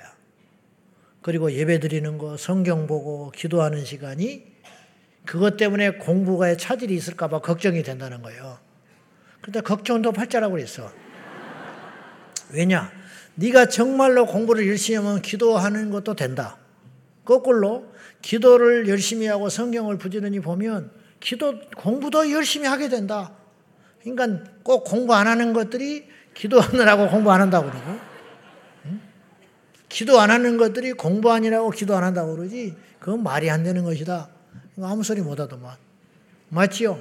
그리고 1.21 1.51
예배 1.51 1.79
드리는 1.79 2.17
거, 2.17 2.37
성경 2.37 2.87
보고 2.87 3.31
기도하는 3.31 3.85
시간이 3.85 4.51
그것 5.25 5.57
때문에 5.57 5.91
공부가에 5.91 6.57
차질이 6.57 6.95
있을까봐 6.95 7.41
걱정이 7.41 7.83
된다는 7.83 8.23
거예요. 8.23 8.59
근데 9.41 9.61
걱정도 9.61 10.11
팔자라고 10.11 10.55
그랬어. 10.55 10.91
왜냐? 12.51 12.91
네가 13.35 13.67
정말로 13.67 14.25
공부를 14.25 14.67
열심히 14.67 14.97
하면 14.97 15.21
기도하는 15.21 15.89
것도 15.89 16.15
된다. 16.15 16.57
거꾸로 17.25 17.91
기도를 18.21 18.87
열심히 18.87 19.27
하고 19.27 19.49
성경을 19.49 19.97
부지런히 19.97 20.39
보면 20.39 20.91
기도 21.19 21.59
공부도 21.77 22.31
열심히 22.31 22.67
하게 22.67 22.89
된다. 22.89 23.31
그러니까 24.03 24.43
꼭 24.63 24.83
공부 24.83 25.13
안 25.13 25.27
하는 25.27 25.53
것들이 25.53 26.07
기도하느라고 26.33 27.09
공부 27.09 27.31
안 27.31 27.41
한다고 27.41 27.69
그러고 27.69 27.99
응? 28.85 29.01
기도 29.89 30.19
안 30.19 30.31
하는 30.31 30.57
것들이 30.57 30.93
공부 30.93 31.31
아니라고 31.31 31.69
기도 31.71 31.95
안 31.95 32.03
한다고 32.03 32.35
그러지 32.35 32.75
그건 32.99 33.23
말이 33.23 33.49
안 33.49 33.63
되는 33.63 33.83
것이다. 33.83 34.29
아무 34.81 35.03
소리 35.03 35.21
못 35.21 35.39
하더만. 35.39 35.75
맞지요? 36.49 36.99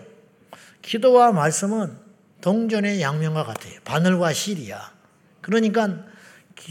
기도와 0.83 1.33
말씀은 1.33 1.97
동전의 2.41 3.01
양면과 3.01 3.45
같아요. 3.45 3.74
바늘과 3.85 4.33
실이야. 4.33 4.93
그러니까 5.41 6.05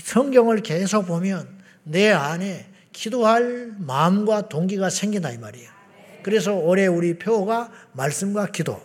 성경을 0.03 0.61
계속 0.61 1.07
보면 1.07 1.47
내 1.83 2.09
안에 2.11 2.67
기도할 2.91 3.73
마음과 3.77 4.49
동기가 4.49 4.89
생긴다 4.89 5.31
이 5.31 5.37
말이에요. 5.37 5.69
그래서 6.23 6.53
올해 6.53 6.87
우리 6.87 7.17
표가 7.17 7.71
말씀과 7.93 8.47
기도. 8.47 8.81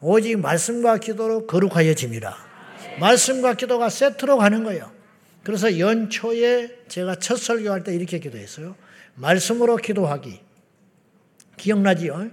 오직 0.00 0.36
말씀과 0.38 0.98
기도로 0.98 1.46
거룩하여짐이라. 1.46 2.36
말씀과 3.00 3.54
기도가 3.54 3.88
세트로 3.88 4.36
가는 4.36 4.64
거예요. 4.64 4.90
그래서 5.42 5.78
연초에 5.78 6.80
제가 6.88 7.16
첫 7.16 7.36
설교할 7.36 7.84
때 7.84 7.94
이렇게 7.94 8.18
기도했어요. 8.18 8.74
말씀으로 9.14 9.76
기도하기. 9.76 10.40
기억나지요? 11.56 12.30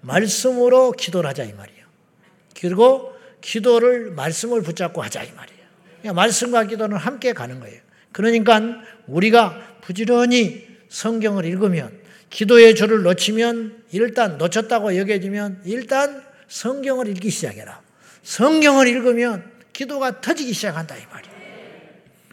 말씀으로 0.00 0.92
기도를 0.92 1.28
하자 1.30 1.44
이 1.44 1.52
말이에요. 1.52 1.84
그리고 2.60 3.12
기도를 3.40 4.10
말씀을 4.12 4.62
붙잡고 4.62 5.02
하자 5.02 5.22
이 5.22 5.32
말이에요. 5.32 5.53
말씀과 6.12 6.64
기도는 6.64 6.96
함께 6.96 7.32
가는 7.32 7.60
거예요. 7.60 7.80
그러니까 8.12 8.80
우리가 9.06 9.78
부지런히 9.80 10.66
성경을 10.88 11.44
읽으면 11.44 11.90
기도의 12.30 12.74
줄을 12.74 13.02
놓치면 13.02 13.84
일단 13.92 14.38
놓쳤다고 14.38 14.96
여겨지면 14.96 15.62
일단 15.64 16.22
성경을 16.48 17.08
읽기 17.08 17.30
시작해라. 17.30 17.80
성경을 18.22 18.88
읽으면 18.88 19.44
기도가 19.72 20.20
터지기 20.20 20.52
시작한다 20.52 20.96
이 20.96 21.02
말이에요. 21.10 21.34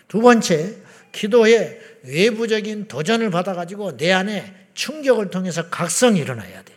두 0.07 0.21
번째, 0.21 0.75
기도에 1.11 1.79
외부적인 2.03 2.87
도전을 2.87 3.29
받아가지고 3.31 3.97
내 3.97 4.11
안에 4.11 4.53
충격을 4.73 5.29
통해서 5.29 5.69
각성이 5.69 6.19
일어나야 6.19 6.63
돼. 6.63 6.73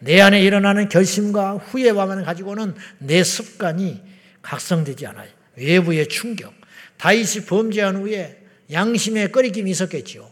내 0.00 0.20
안에 0.20 0.42
일어나는 0.42 0.88
결심과 0.88 1.52
후회감을 1.54 2.24
가지고는 2.24 2.74
내 2.98 3.22
습관이 3.22 4.02
각성되지 4.42 5.06
않아요. 5.06 5.30
외부의 5.56 6.08
충격. 6.08 6.52
다윗이 6.98 7.46
범죄한 7.46 7.96
후에 7.96 8.42
양심의 8.70 9.32
꺼리낌이 9.32 9.70
있었겠지요. 9.70 10.30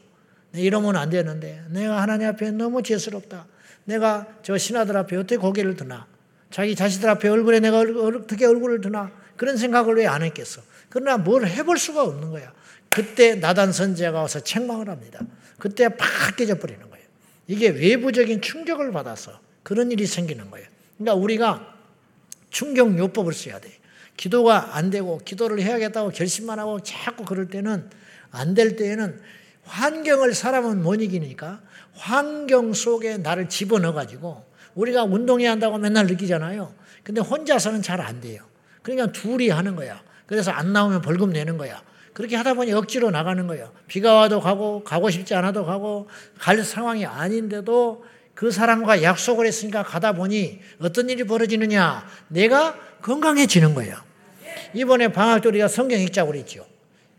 이러면 0.54 0.96
안 0.96 1.10
되는데 1.10 1.62
내가 1.70 2.00
하나님 2.02 2.28
앞에 2.28 2.50
너무 2.52 2.82
죄스럽다. 2.82 3.46
내가 3.84 4.26
저 4.42 4.56
신하들 4.56 4.96
앞에 4.96 5.16
어떻게 5.16 5.36
고개를 5.36 5.76
드나. 5.76 6.06
자기 6.50 6.74
자식들 6.74 7.08
앞에 7.10 7.28
얼굴에 7.28 7.60
내가 7.60 7.80
어떻게 7.80 8.46
얼굴을 8.46 8.80
드나. 8.80 9.12
그런 9.36 9.56
생각을 9.56 9.96
왜 9.96 10.06
안 10.06 10.22
했겠어. 10.22 10.62
그러나 10.88 11.16
뭘 11.16 11.46
해볼 11.46 11.78
수가 11.78 12.02
없는 12.02 12.30
거야. 12.30 12.52
그때 12.88 13.36
나단 13.36 13.72
선제가 13.72 14.20
와서 14.20 14.40
책망을 14.40 14.88
합니다. 14.88 15.20
그때 15.58 15.88
팍 15.88 16.36
깨져버리는 16.36 16.90
거예요. 16.90 17.06
이게 17.46 17.68
외부적인 17.68 18.40
충격을 18.40 18.90
받아서 18.92 19.40
그런 19.62 19.92
일이 19.92 20.06
생기는 20.06 20.50
거예요. 20.50 20.66
그러니까 20.98 21.14
우리가 21.14 21.74
충격 22.50 22.98
요법을 22.98 23.32
써야 23.32 23.60
돼. 23.60 23.70
기도가 24.20 24.76
안 24.76 24.90
되고 24.90 25.16
기도를 25.24 25.62
해야겠다고 25.62 26.10
결심만 26.10 26.58
하고 26.58 26.80
자꾸 26.80 27.24
그럴 27.24 27.48
때는 27.48 27.88
안 28.30 28.52
될 28.54 28.76
때에는 28.76 29.18
환경을 29.64 30.34
사람은 30.34 30.82
못 30.82 31.00
이기니까 31.00 31.62
환경 31.94 32.74
속에 32.74 33.16
나를 33.16 33.48
집어넣어 33.48 33.94
가지고 33.94 34.44
우리가 34.74 35.04
운동해야 35.04 35.50
한다고 35.50 35.78
맨날 35.78 36.06
느끼잖아요. 36.06 36.74
근데 37.02 37.22
혼자서는 37.22 37.80
잘 37.80 38.02
안 38.02 38.20
돼요. 38.20 38.42
그러니까 38.82 39.10
둘이 39.10 39.48
하는 39.48 39.74
거야. 39.74 40.02
그래서 40.26 40.50
안 40.50 40.74
나오면 40.74 41.00
벌금 41.00 41.30
내는 41.30 41.56
거야. 41.56 41.82
그렇게 42.12 42.36
하다 42.36 42.54
보니 42.54 42.74
억지로 42.74 43.10
나가는 43.10 43.46
거예요. 43.46 43.72
비가 43.86 44.12
와도 44.12 44.40
가고 44.40 44.84
가고 44.84 45.08
싶지 45.08 45.34
않아도 45.34 45.64
가고 45.64 46.08
갈 46.38 46.62
상황이 46.62 47.06
아닌데도 47.06 48.04
그 48.34 48.50
사람과 48.50 49.02
약속을 49.02 49.46
했으니까 49.46 49.82
가다 49.82 50.12
보니 50.12 50.60
어떤 50.82 51.08
일이 51.08 51.24
벌어지느냐? 51.24 52.06
내가 52.28 52.76
건강해지는 53.00 53.74
거예요. 53.74 54.09
이번에 54.74 55.08
방학 55.08 55.42
때 55.42 55.48
우리가 55.48 55.68
성경 55.68 56.00
읽자고 56.00 56.32
그랬죠. 56.32 56.66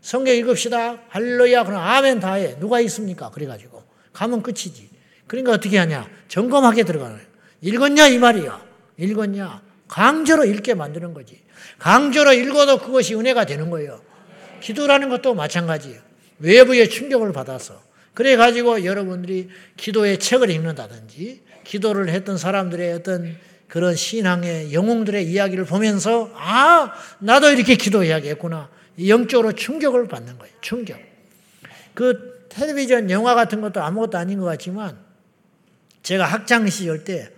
성경 0.00 0.34
읽읍시다. 0.34 1.04
할렐루야. 1.08 1.64
그럼 1.64 1.80
아멘 1.80 2.20
다 2.20 2.34
해. 2.34 2.58
누가 2.58 2.80
있습니까? 2.80 3.30
그래가지고. 3.30 3.82
가면 4.12 4.42
끝이지. 4.42 4.90
그러니까 5.26 5.52
어떻게 5.52 5.78
하냐. 5.78 6.08
점검하게 6.28 6.84
들어가는 6.84 7.16
거예요. 7.16 7.28
읽었냐? 7.60 8.08
이 8.08 8.18
말이야. 8.18 8.62
읽었냐? 8.98 9.62
강제로 9.88 10.44
읽게 10.44 10.74
만드는 10.74 11.14
거지. 11.14 11.40
강제로 11.78 12.32
읽어도 12.32 12.78
그것이 12.78 13.14
은혜가 13.14 13.44
되는 13.46 13.70
거예요. 13.70 14.00
기도라는 14.60 15.08
것도 15.08 15.34
마찬가지예요. 15.34 16.00
외부의 16.38 16.88
충격을 16.90 17.32
받아서. 17.32 17.80
그래가지고 18.14 18.84
여러분들이 18.84 19.48
기도의 19.76 20.18
책을 20.18 20.50
읽는다든지, 20.50 21.42
기도를 21.64 22.08
했던 22.10 22.36
사람들의 22.36 22.92
어떤 22.94 23.36
그런 23.72 23.96
신앙의 23.96 24.74
영웅들의 24.74 25.32
이야기를 25.32 25.64
보면서 25.64 26.30
아 26.34 26.92
나도 27.20 27.50
이렇게 27.52 27.74
기도해야겠구나 27.74 28.68
영적으로 29.06 29.54
충격을 29.54 30.08
받는 30.08 30.36
거예요. 30.36 30.54
충격. 30.60 31.00
그 31.94 32.46
텔레비전 32.50 33.10
영화 33.10 33.34
같은 33.34 33.62
것도 33.62 33.82
아무것도 33.82 34.18
아닌 34.18 34.40
것 34.40 34.44
같지만 34.44 34.98
제가 36.02 36.26
학창 36.26 36.68
시절 36.68 37.04
때 37.04 37.30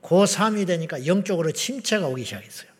고3이 0.00 0.66
되니까 0.66 1.04
영적으로 1.04 1.52
침체가 1.52 2.06
오기 2.06 2.24
시작했어요. 2.24 2.70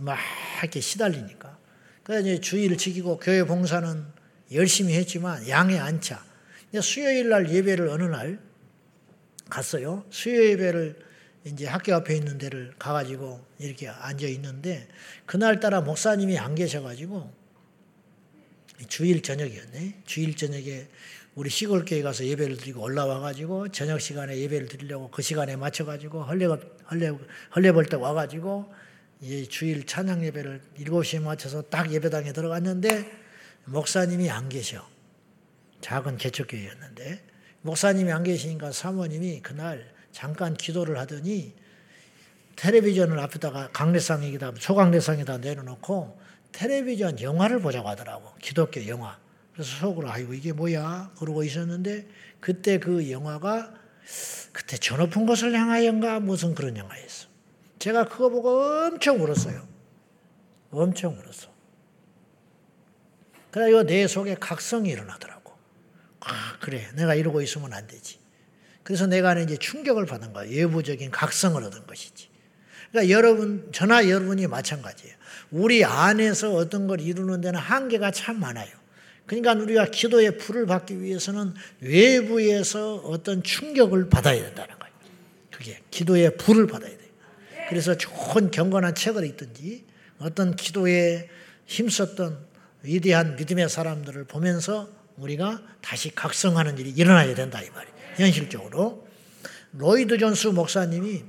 막 0.00 0.18
이렇게 0.62 0.80
시달리니까. 0.80 1.56
그래서 2.02 2.28
이제 2.28 2.40
주의를 2.40 2.76
지키고 2.76 3.18
교회 3.18 3.44
봉사는 3.44 4.04
열심히 4.52 4.94
했지만 4.94 5.48
양에 5.48 5.78
안 5.78 6.00
차. 6.00 6.20
수요일 6.80 7.28
날 7.28 7.48
예배를 7.48 7.86
어느 7.86 8.02
날 8.02 8.40
갔어요. 9.48 10.04
수요 10.10 10.44
예배를 10.44 11.11
이제 11.44 11.66
학교 11.66 11.94
앞에 11.94 12.16
있는 12.16 12.38
데를 12.38 12.72
가가지고 12.78 13.44
이렇게 13.58 13.88
앉아 13.88 14.26
있는데 14.28 14.88
그날따라 15.26 15.80
목사님이 15.80 16.38
안 16.38 16.54
계셔가지고 16.54 17.32
주일 18.88 19.22
저녁이었네. 19.22 20.02
주일 20.04 20.36
저녁에 20.36 20.88
우리 21.34 21.48
시골교회 21.48 22.02
가서 22.02 22.24
예배를 22.24 22.58
드리고 22.58 22.82
올라와가지고 22.82 23.68
저녁 23.68 24.00
시간에 24.00 24.36
예배를 24.38 24.68
드리려고 24.68 25.10
그 25.10 25.22
시간에 25.22 25.56
맞춰가지고 25.56 26.22
헐레 26.22 26.46
헐레 26.90 27.12
헐레벌떡 27.56 28.02
와가지고 28.02 28.72
이 29.22 29.46
주일 29.48 29.86
찬양 29.86 30.24
예배를 30.24 30.60
7시에 30.78 31.22
맞춰서 31.22 31.62
딱 31.62 31.92
예배당에 31.92 32.32
들어갔는데 32.32 33.10
목사님이 33.64 34.30
안 34.30 34.48
계셔. 34.48 34.86
작은 35.80 36.16
개척교회였는데 36.16 37.24
목사님이 37.62 38.12
안 38.12 38.22
계시니까 38.22 38.72
사모님이 38.72 39.40
그날 39.40 39.92
잠깐 40.12 40.54
기도를 40.54 40.98
하더니 40.98 41.54
텔레비전을 42.56 43.18
앞에다가 43.18 43.70
강례상에다 43.72 44.52
소강례상에다 44.58 45.38
내려놓고 45.38 46.20
텔레비전 46.52 47.20
영화를 47.20 47.60
보자고 47.60 47.88
하더라고. 47.88 48.34
기독교 48.40 48.86
영화. 48.86 49.18
그래서 49.52 49.70
속으로 49.78 50.10
아이고 50.10 50.34
이게 50.34 50.52
뭐야 50.52 51.12
그러고 51.18 51.42
있었는데 51.42 52.06
그때 52.40 52.78
그 52.78 53.10
영화가 53.10 53.74
그때 54.52 54.76
저 54.76 54.96
높은 54.96 55.26
곳을 55.26 55.54
향하여인가 55.54 56.20
무슨 56.20 56.54
그런 56.54 56.76
영화였어. 56.76 57.28
제가 57.78 58.04
그거 58.04 58.28
보고 58.28 58.48
엄청 58.50 59.20
울었어요. 59.22 59.66
엄청 60.70 61.18
울었어. 61.18 61.50
그래가 63.50 63.82
내 63.82 64.06
속에 64.06 64.36
각성이 64.36 64.90
일어나더라고. 64.90 65.52
아, 66.20 66.56
그래. 66.60 66.88
내가 66.94 67.14
이러고 67.14 67.42
있으면 67.42 67.72
안 67.72 67.86
되지. 67.86 68.21
그래서 68.82 69.06
내가 69.06 69.38
이제 69.38 69.56
충격을 69.56 70.06
받은 70.06 70.32
거야. 70.32 70.48
외부적인 70.48 71.10
각성을 71.10 71.62
얻은 71.62 71.86
것이지. 71.86 72.28
그러니까 72.90 73.16
여러분, 73.16 73.68
저나 73.72 74.08
여러분이 74.08 74.46
마찬가지예요. 74.46 75.14
우리 75.50 75.84
안에서 75.84 76.54
어떤 76.54 76.86
걸 76.86 77.00
이루는 77.00 77.40
데는 77.40 77.58
한계가 77.58 78.10
참 78.10 78.40
많아요. 78.40 78.70
그러니까 79.26 79.54
우리가 79.54 79.86
기도의 79.86 80.36
불을 80.36 80.66
받기 80.66 81.00
위해서는 81.00 81.54
외부에서 81.80 82.96
어떤 82.96 83.42
충격을 83.42 84.08
받아야 84.08 84.42
된다는 84.42 84.78
거예요. 84.78 84.94
그게 85.50 85.80
기도의 85.90 86.36
불을 86.36 86.66
받아야 86.66 86.90
돼요. 86.90 87.08
그래서 87.68 87.96
좋은 87.96 88.50
경건한 88.50 88.94
책을 88.94 89.24
읽든지 89.24 89.84
어떤 90.18 90.56
기도에 90.56 91.30
힘썼던 91.66 92.46
위대한 92.82 93.36
믿음의 93.36 93.68
사람들을 93.68 94.24
보면서 94.24 94.88
우리가 95.22 95.62
다시 95.80 96.14
각성하는 96.14 96.78
일이 96.78 96.90
일어나야 96.90 97.34
된다 97.34 97.60
이 97.62 97.70
말이에요. 97.70 97.94
현실적으로 98.16 99.06
로이드 99.72 100.18
존스 100.18 100.48
목사님이 100.48 101.24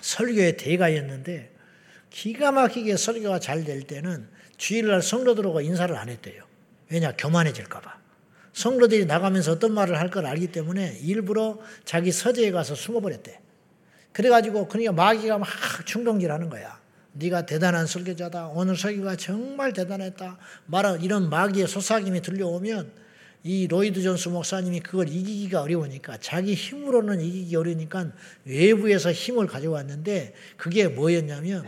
설교의 0.00 0.56
대가였는데 0.56 1.54
기가 2.10 2.52
막히게 2.52 2.96
설교가 2.96 3.38
잘 3.40 3.64
될 3.64 3.82
때는 3.82 4.28
주일날 4.56 5.02
성도들하고 5.02 5.60
인사를 5.60 5.94
안 5.96 6.08
했대요. 6.08 6.44
왜냐? 6.90 7.12
교만해질까 7.16 7.80
봐. 7.80 7.98
성도들이 8.52 9.06
나가면서 9.06 9.52
어떤 9.52 9.72
말을 9.72 9.98
할 9.98 10.10
걸 10.10 10.26
알기 10.26 10.48
때문에 10.48 10.98
일부러 11.02 11.58
자기 11.84 12.10
서재에 12.12 12.50
가서 12.50 12.74
숨어버렸대. 12.74 13.40
그래가지고 14.12 14.66
그러니까 14.68 14.92
마귀가 14.92 15.38
막 15.38 15.48
충동질 15.86 16.32
하는 16.32 16.50
거야. 16.50 16.79
네가 17.20 17.44
대단한 17.44 17.86
설교자다. 17.86 18.48
오늘 18.48 18.76
설교가 18.76 19.16
정말 19.16 19.72
대단했다. 19.72 20.38
말한 20.66 21.02
이런 21.02 21.28
마귀의 21.28 21.68
소사김이 21.68 22.22
들려오면 22.22 22.90
이 23.42 23.66
로이드 23.68 24.02
존스 24.02 24.28
목사님이 24.28 24.80
그걸 24.80 25.08
이기기가 25.08 25.62
어려우니까 25.62 26.18
자기 26.20 26.54
힘으로는 26.54 27.20
이기기 27.20 27.54
어려우니까 27.56 28.12
외부에서 28.44 29.12
힘을 29.12 29.46
가져왔는데 29.46 30.34
그게 30.56 30.88
뭐였냐면 30.88 31.66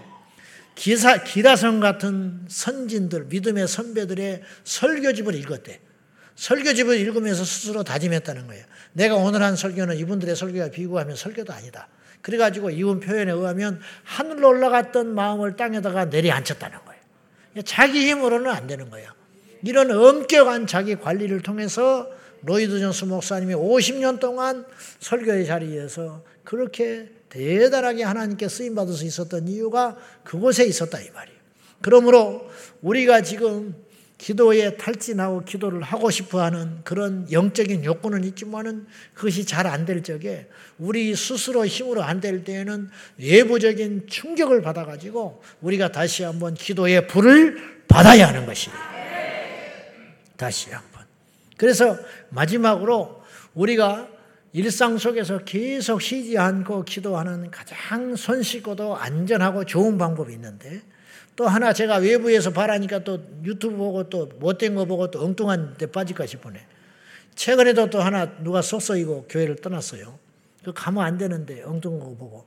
기사, 0.75 1.23
기라성 1.23 1.81
같은 1.81 2.47
선진들, 2.49 3.27
믿음의 3.27 3.69
선배들의 3.69 4.43
설교집을 4.65 5.35
읽었대. 5.35 5.81
설교집을 6.35 6.99
읽으면서 6.99 7.45
스스로 7.45 7.85
다짐했다는 7.85 8.47
거예요. 8.47 8.65
내가 8.95 9.17
오늘 9.17 9.43
한 9.43 9.55
설교는 9.55 9.99
이분들의 9.99 10.35
설교와 10.35 10.71
비교하면 10.71 11.15
설교도 11.15 11.53
아니다. 11.53 11.89
그래가지고 12.23 12.71
이분 12.71 13.01
표현에 13.01 13.33
의하면 13.33 13.81
하늘로 14.05 14.49
올라갔던 14.49 15.15
마음을 15.15 15.57
땅에다가 15.57 16.07
내려앉혔다는 16.07 16.79
거예요. 16.85 17.65
자기 17.65 18.09
힘으로는 18.09 18.51
안 18.51 18.67
되는 18.67 18.89
거예요. 18.89 19.11
이런 19.65 19.91
엄격한 19.91 20.67
자기 20.67 20.97
관리를 20.97 21.43
통해서 21.43 22.09
로이드 22.45 22.81
존스 22.81 23.05
목사님이 23.05 23.55
50년 23.55 24.19
동안 24.19 24.65
설교의 25.01 25.47
자리에서 25.47 26.25
그렇게 26.45 27.11
대단하게 27.29 28.03
하나님께 28.03 28.49
쓰임 28.49 28.75
받을 28.75 28.95
수 28.95 29.05
있었던 29.05 29.49
이유가 29.49 29.97
그곳에 30.25 30.65
있었다 30.65 31.01
이 31.01 31.11
말이에요. 31.11 31.39
그러므로 31.81 32.49
우리가 32.83 33.23
지금 33.23 33.75
기도에 34.23 34.77
탈진하고 34.77 35.43
기도를 35.43 35.83
하고 35.83 36.09
싶어 36.09 36.43
하는 36.43 36.79
그런 36.85 37.27
영적인 37.33 37.85
욕구는 37.85 38.23
있지만은 38.23 38.87
그것이 39.15 39.45
잘 39.45 39.67
안 39.67 39.85
될 39.85 40.05
적에 40.05 40.47
우리 40.79 41.17
스스로 41.17 41.67
힘으로 41.67 42.05
안 42.05 42.21
될 42.21 42.45
때에는 42.45 42.89
외부적인 43.19 44.07
충격을 44.09 44.63
받아가지고 44.63 45.43
우리가 45.61 45.91
다시 45.91 46.23
한번 46.23 46.55
기도의 46.55 47.09
불을 47.09 47.83
받아야 47.89 48.29
하는 48.29 48.47
것이에요. 48.47 48.79
다시 50.37 50.71
한번. 50.71 51.03
그래서 51.57 51.99
마지막으로 52.29 53.23
우리가 53.55 54.09
일상 54.53 54.99
속에서 54.99 55.39
계속 55.39 56.01
쉬지 56.01 56.39
않고 56.39 56.85
기도하는 56.85 57.51
가장 57.51 58.15
손쉽고도 58.15 58.97
안전하고 58.97 59.65
좋은 59.65 59.99
방법이 59.99 60.33
있는데 60.35 60.81
또 61.43 61.49
하나 61.49 61.73
제가 61.73 61.97
외부에서 61.97 62.53
바라니까 62.53 63.01
또 63.01 63.19
유튜브 63.43 63.77
보고 63.77 64.09
또 64.09 64.27
못된 64.39 64.77
거 64.77 64.85
보고 64.85 65.11
또 65.11 65.25
엉뚱한 65.25 65.75
데 65.77 65.87
빠질까 65.87 66.25
싶으네. 66.25 66.65
최근에도 67.35 67.91
또 67.91 68.01
하나 68.01 68.37
누가 68.45 68.63
속썩이고 68.63 69.27
교회를 69.29 69.57
떠났어요. 69.57 70.21
그 70.63 70.73
가면 70.73 71.05
안 71.05 71.19
되는데 71.19 71.65
엉뚱한 71.65 71.99
거 71.99 72.07
보고. 72.15 72.45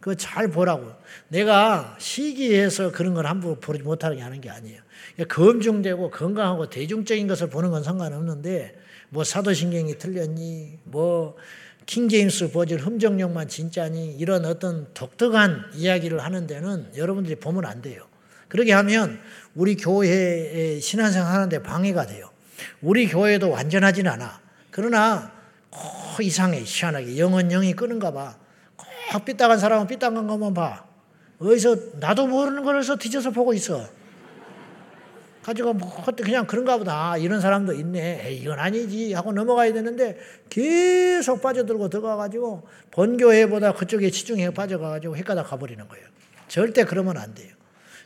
그거 0.00 0.14
잘 0.14 0.48
보라고. 0.48 0.92
내가 1.28 1.94
시기해서 1.98 2.90
그런 2.90 3.12
걸 3.12 3.26
함부로 3.26 3.56
보지 3.56 3.82
못하게 3.82 4.22
하는 4.22 4.40
게 4.40 4.48
아니에요. 4.48 4.80
검증되고 5.28 6.10
건강하고 6.10 6.70
대중적인 6.70 7.26
것을 7.26 7.50
보는 7.50 7.70
건 7.70 7.82
상관없는데 7.82 8.74
뭐 9.10 9.24
사도신경이 9.24 9.98
틀렸니? 9.98 10.78
뭐 10.84 11.36
킹제임스 11.84 12.52
버전 12.52 12.78
흠정령만 12.78 13.48
진짜니? 13.48 14.14
이런 14.14 14.46
어떤 14.46 14.88
독특한 14.94 15.70
이야기를 15.74 16.20
하는 16.20 16.46
데는 16.46 16.92
여러분들이 16.96 17.36
보면 17.36 17.66
안 17.66 17.82
돼요. 17.82 18.06
그러게 18.52 18.74
하면 18.74 19.18
우리 19.54 19.76
교회의 19.76 20.78
신앙생활 20.78 21.32
하는데 21.32 21.62
방해가 21.62 22.04
돼요. 22.04 22.28
우리 22.82 23.08
교회도 23.08 23.48
완전하진 23.48 24.06
않아. 24.06 24.42
그러나 24.70 25.32
꼭 25.70 26.22
이상해, 26.22 26.62
희한하게. 26.62 27.16
영은 27.16 27.48
영이 27.48 27.72
끄는가 27.72 28.10
봐. 28.10 28.36
꼭 29.10 29.24
삐딱한 29.24 29.58
사람은 29.58 29.86
삐딱한 29.86 30.26
것만 30.26 30.52
봐. 30.52 30.84
어디서 31.38 31.76
나도 31.94 32.26
모르는 32.26 32.62
걸서 32.62 32.96
뒤져서 32.96 33.30
보고 33.30 33.54
있어. 33.54 33.88
가지고 35.42 35.72
뭐 35.72 36.04
그냥 36.18 36.46
그런가 36.46 36.76
보다 36.76 37.16
이런 37.16 37.40
사람도 37.40 37.72
있네. 37.72 38.26
에이, 38.26 38.42
이건 38.42 38.58
아니지 38.58 39.14
하고 39.14 39.32
넘어가야 39.32 39.72
되는데 39.72 40.18
계속 40.50 41.40
빠져들고 41.40 41.88
들어가가지고 41.88 42.68
본교회보다 42.90 43.72
그쪽에 43.72 44.10
치중해 44.10 44.50
빠져가가지고 44.50 45.16
헷가다 45.16 45.42
가버리는 45.42 45.88
거예요. 45.88 46.04
절대 46.48 46.84
그러면 46.84 47.16
안 47.16 47.32
돼요. 47.32 47.61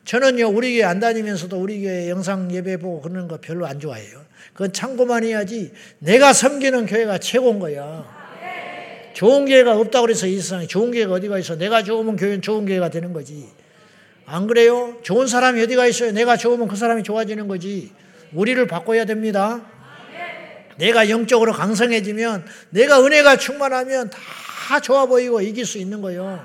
저는요 0.07 0.49
우리 0.49 0.77
교회 0.77 0.85
안 0.85 1.01
다니면서도 1.01 1.59
우리 1.59 1.83
교회 1.83 2.09
영상 2.09 2.51
예배 2.51 2.79
보고 2.79 3.03
그러는 3.03 3.29
거 3.29 3.39
별로 3.39 3.67
안 3.67 3.79
좋아해요. 3.79 4.25
그건 4.53 4.73
참고만 4.73 5.25
해야지 5.25 5.73
내가 5.99 6.33
섬기는 6.33 6.87
교회가 6.87 7.19
최고인 7.19 7.59
거야. 7.59 8.07
좋은 9.15 9.47
교회가 9.47 9.77
없다고 9.77 10.07
그래서 10.07 10.27
이 10.27 10.37
세상에 10.37 10.67
좋은 10.67 10.93
교회가 10.93 11.15
어디가 11.15 11.39
있어. 11.39 11.57
내가 11.57 11.83
좋으면 11.83 12.17
교회는 12.17 12.41
좋은 12.41 12.67
교회가 12.67 12.89
되는 12.91 13.13
거지. 13.13 13.49
안 14.27 14.47
그래요? 14.47 14.97
좋은 15.03 15.27
사람이 15.27 15.61
어디가 15.63 15.87
있어요? 15.87 16.13
내가 16.13 16.37
좋으면 16.37 16.69
그 16.69 16.77
사람이 16.77 17.03
좋아지는 17.03 17.49
거지. 17.49 17.93
우리를 18.33 18.65
바꿔야 18.67 19.05
됩니다. 19.05 19.63
내가 20.77 21.09
영적으로 21.09 21.53
강성해지면, 21.53 22.45
내가 22.71 23.03
은혜가 23.03 23.37
충만하면 23.37 24.11
다 24.11 24.81
좋아 24.81 25.07
보이고 25.07 25.41
이길 25.41 25.65
수 25.65 25.79
있는 25.79 26.03
거예요. 26.03 26.45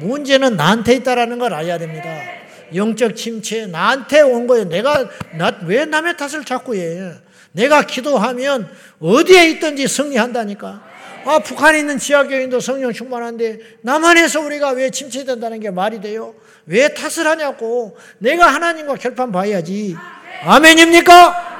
문제는 0.00 0.56
나한테 0.56 0.94
있다라는 0.96 1.38
걸 1.38 1.54
알아야 1.54 1.78
됩니다. 1.78 2.39
영적 2.74 3.16
침체, 3.16 3.66
나한테 3.66 4.20
온 4.20 4.46
거예요. 4.46 4.64
내가, 4.64 5.08
나, 5.36 5.58
왜 5.66 5.84
남의 5.84 6.16
탓을 6.16 6.44
자꾸 6.44 6.74
해? 6.74 7.12
내가 7.52 7.82
기도하면 7.82 8.70
어디에 9.00 9.50
있든지 9.50 9.88
승리한다니까. 9.88 10.90
아, 11.24 11.38
북한에 11.40 11.80
있는 11.80 11.98
지하교인도 11.98 12.60
성령 12.60 12.92
충만한데 12.92 13.58
남한에서 13.82 14.40
우리가 14.40 14.70
왜 14.70 14.90
침체된다는 14.90 15.60
게 15.60 15.70
말이 15.70 16.00
돼요? 16.00 16.34
왜 16.66 16.94
탓을 16.94 17.26
하냐고. 17.26 17.96
내가 18.18 18.46
하나님과 18.46 18.94
결판 18.96 19.32
봐야지. 19.32 19.96
아멘입니까? 20.42 21.50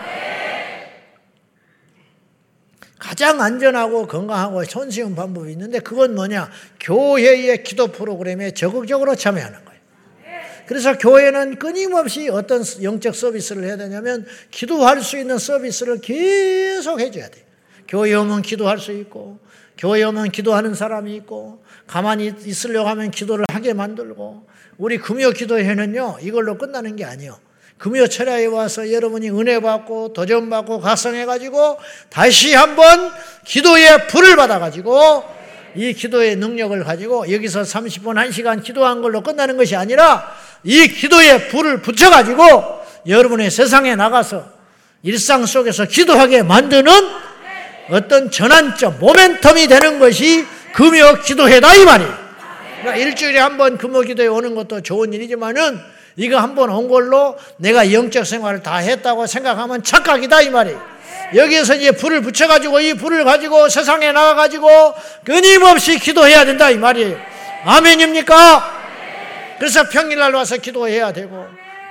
가장 2.98 3.40
안전하고 3.40 4.06
건강하고 4.06 4.62
손쉬운 4.64 5.14
방법이 5.14 5.52
있는데 5.52 5.80
그건 5.80 6.14
뭐냐? 6.14 6.50
교회의 6.78 7.62
기도 7.64 7.88
프로그램에 7.88 8.52
적극적으로 8.52 9.14
참여하는 9.14 9.64
거예요. 9.64 9.69
그래서 10.70 10.96
교회는 10.96 11.56
끊임없이 11.58 12.28
어떤 12.28 12.62
영적 12.80 13.16
서비스를 13.16 13.64
해야 13.64 13.76
되냐면 13.76 14.24
기도할 14.52 15.02
수 15.02 15.18
있는 15.18 15.36
서비스를 15.36 16.00
계속 16.00 17.00
해줘야 17.00 17.28
돼요. 17.28 17.44
교회 17.88 18.14
오면 18.14 18.42
기도할 18.42 18.78
수 18.78 18.92
있고 18.92 19.40
교회 19.76 20.04
오면 20.04 20.30
기도하는 20.30 20.74
사람이 20.74 21.12
있고 21.16 21.64
가만히 21.88 22.32
있으려고 22.44 22.88
하면 22.90 23.10
기도를 23.10 23.46
하게 23.50 23.72
만들고 23.74 24.46
우리 24.78 24.98
금요 24.98 25.30
기도회는요 25.30 26.18
이걸로 26.22 26.56
끝나는 26.56 26.94
게 26.94 27.04
아니에요. 27.04 27.36
금요 27.78 28.06
철야에 28.06 28.46
와서 28.46 28.92
여러분이 28.92 29.28
은혜 29.30 29.58
받고 29.58 30.12
도전 30.12 30.50
받고 30.50 30.78
각성해 30.78 31.24
가지고 31.24 31.78
다시 32.10 32.54
한번 32.54 33.10
기도의 33.44 34.06
불을 34.06 34.36
받아 34.36 34.60
가지고 34.60 35.24
이 35.76 35.92
기도의 35.92 36.36
능력을 36.36 36.82
가지고 36.84 37.30
여기서 37.32 37.62
30분 37.62 38.14
1시간 38.28 38.62
기도한 38.62 39.02
걸로 39.02 39.22
끝나는 39.22 39.56
것이 39.56 39.76
아니라 39.76 40.32
이 40.64 40.88
기도의 40.88 41.48
불을 41.48 41.80
붙여 41.82 42.10
가지고 42.10 42.80
여러분의 43.06 43.50
세상에 43.50 43.94
나가서 43.96 44.44
일상 45.02 45.46
속에서 45.46 45.86
기도하게 45.86 46.42
만드는 46.42 46.92
어떤 47.90 48.30
전환점, 48.30 49.00
모멘텀이 49.00 49.68
되는 49.68 49.98
것이 49.98 50.44
금요 50.74 51.20
기도회다 51.24 51.74
이 51.74 51.84
말이에요. 51.84 52.18
그러니까 52.80 52.96
일주일에 52.96 53.38
한 53.38 53.56
번 53.58 53.78
금요 53.78 54.00
기도에 54.02 54.26
오는 54.26 54.54
것도 54.54 54.82
좋은 54.82 55.12
일이지만은 55.12 55.78
이거 56.16 56.38
한 56.38 56.54
번 56.54 56.70
온 56.70 56.88
걸로 56.88 57.36
내가 57.56 57.92
영적 57.92 58.26
생활을 58.26 58.62
다 58.62 58.76
했다고 58.76 59.26
생각하면 59.26 59.82
착각이다 59.82 60.42
이 60.42 60.50
말이에요. 60.50 60.99
여기에서 61.34 61.74
이제 61.76 61.92
불을 61.92 62.22
붙여가지고 62.22 62.80
이 62.80 62.94
불을 62.94 63.24
가지고 63.24 63.68
세상에 63.68 64.12
나가가지고 64.12 64.68
끊임없이 65.24 65.98
기도해야 65.98 66.44
된다 66.44 66.70
이 66.70 66.76
말이에요. 66.76 67.16
아멘입니까? 67.64 68.80
그래서 69.58 69.88
평일날 69.88 70.34
와서 70.34 70.56
기도해야 70.56 71.12
되고 71.12 71.46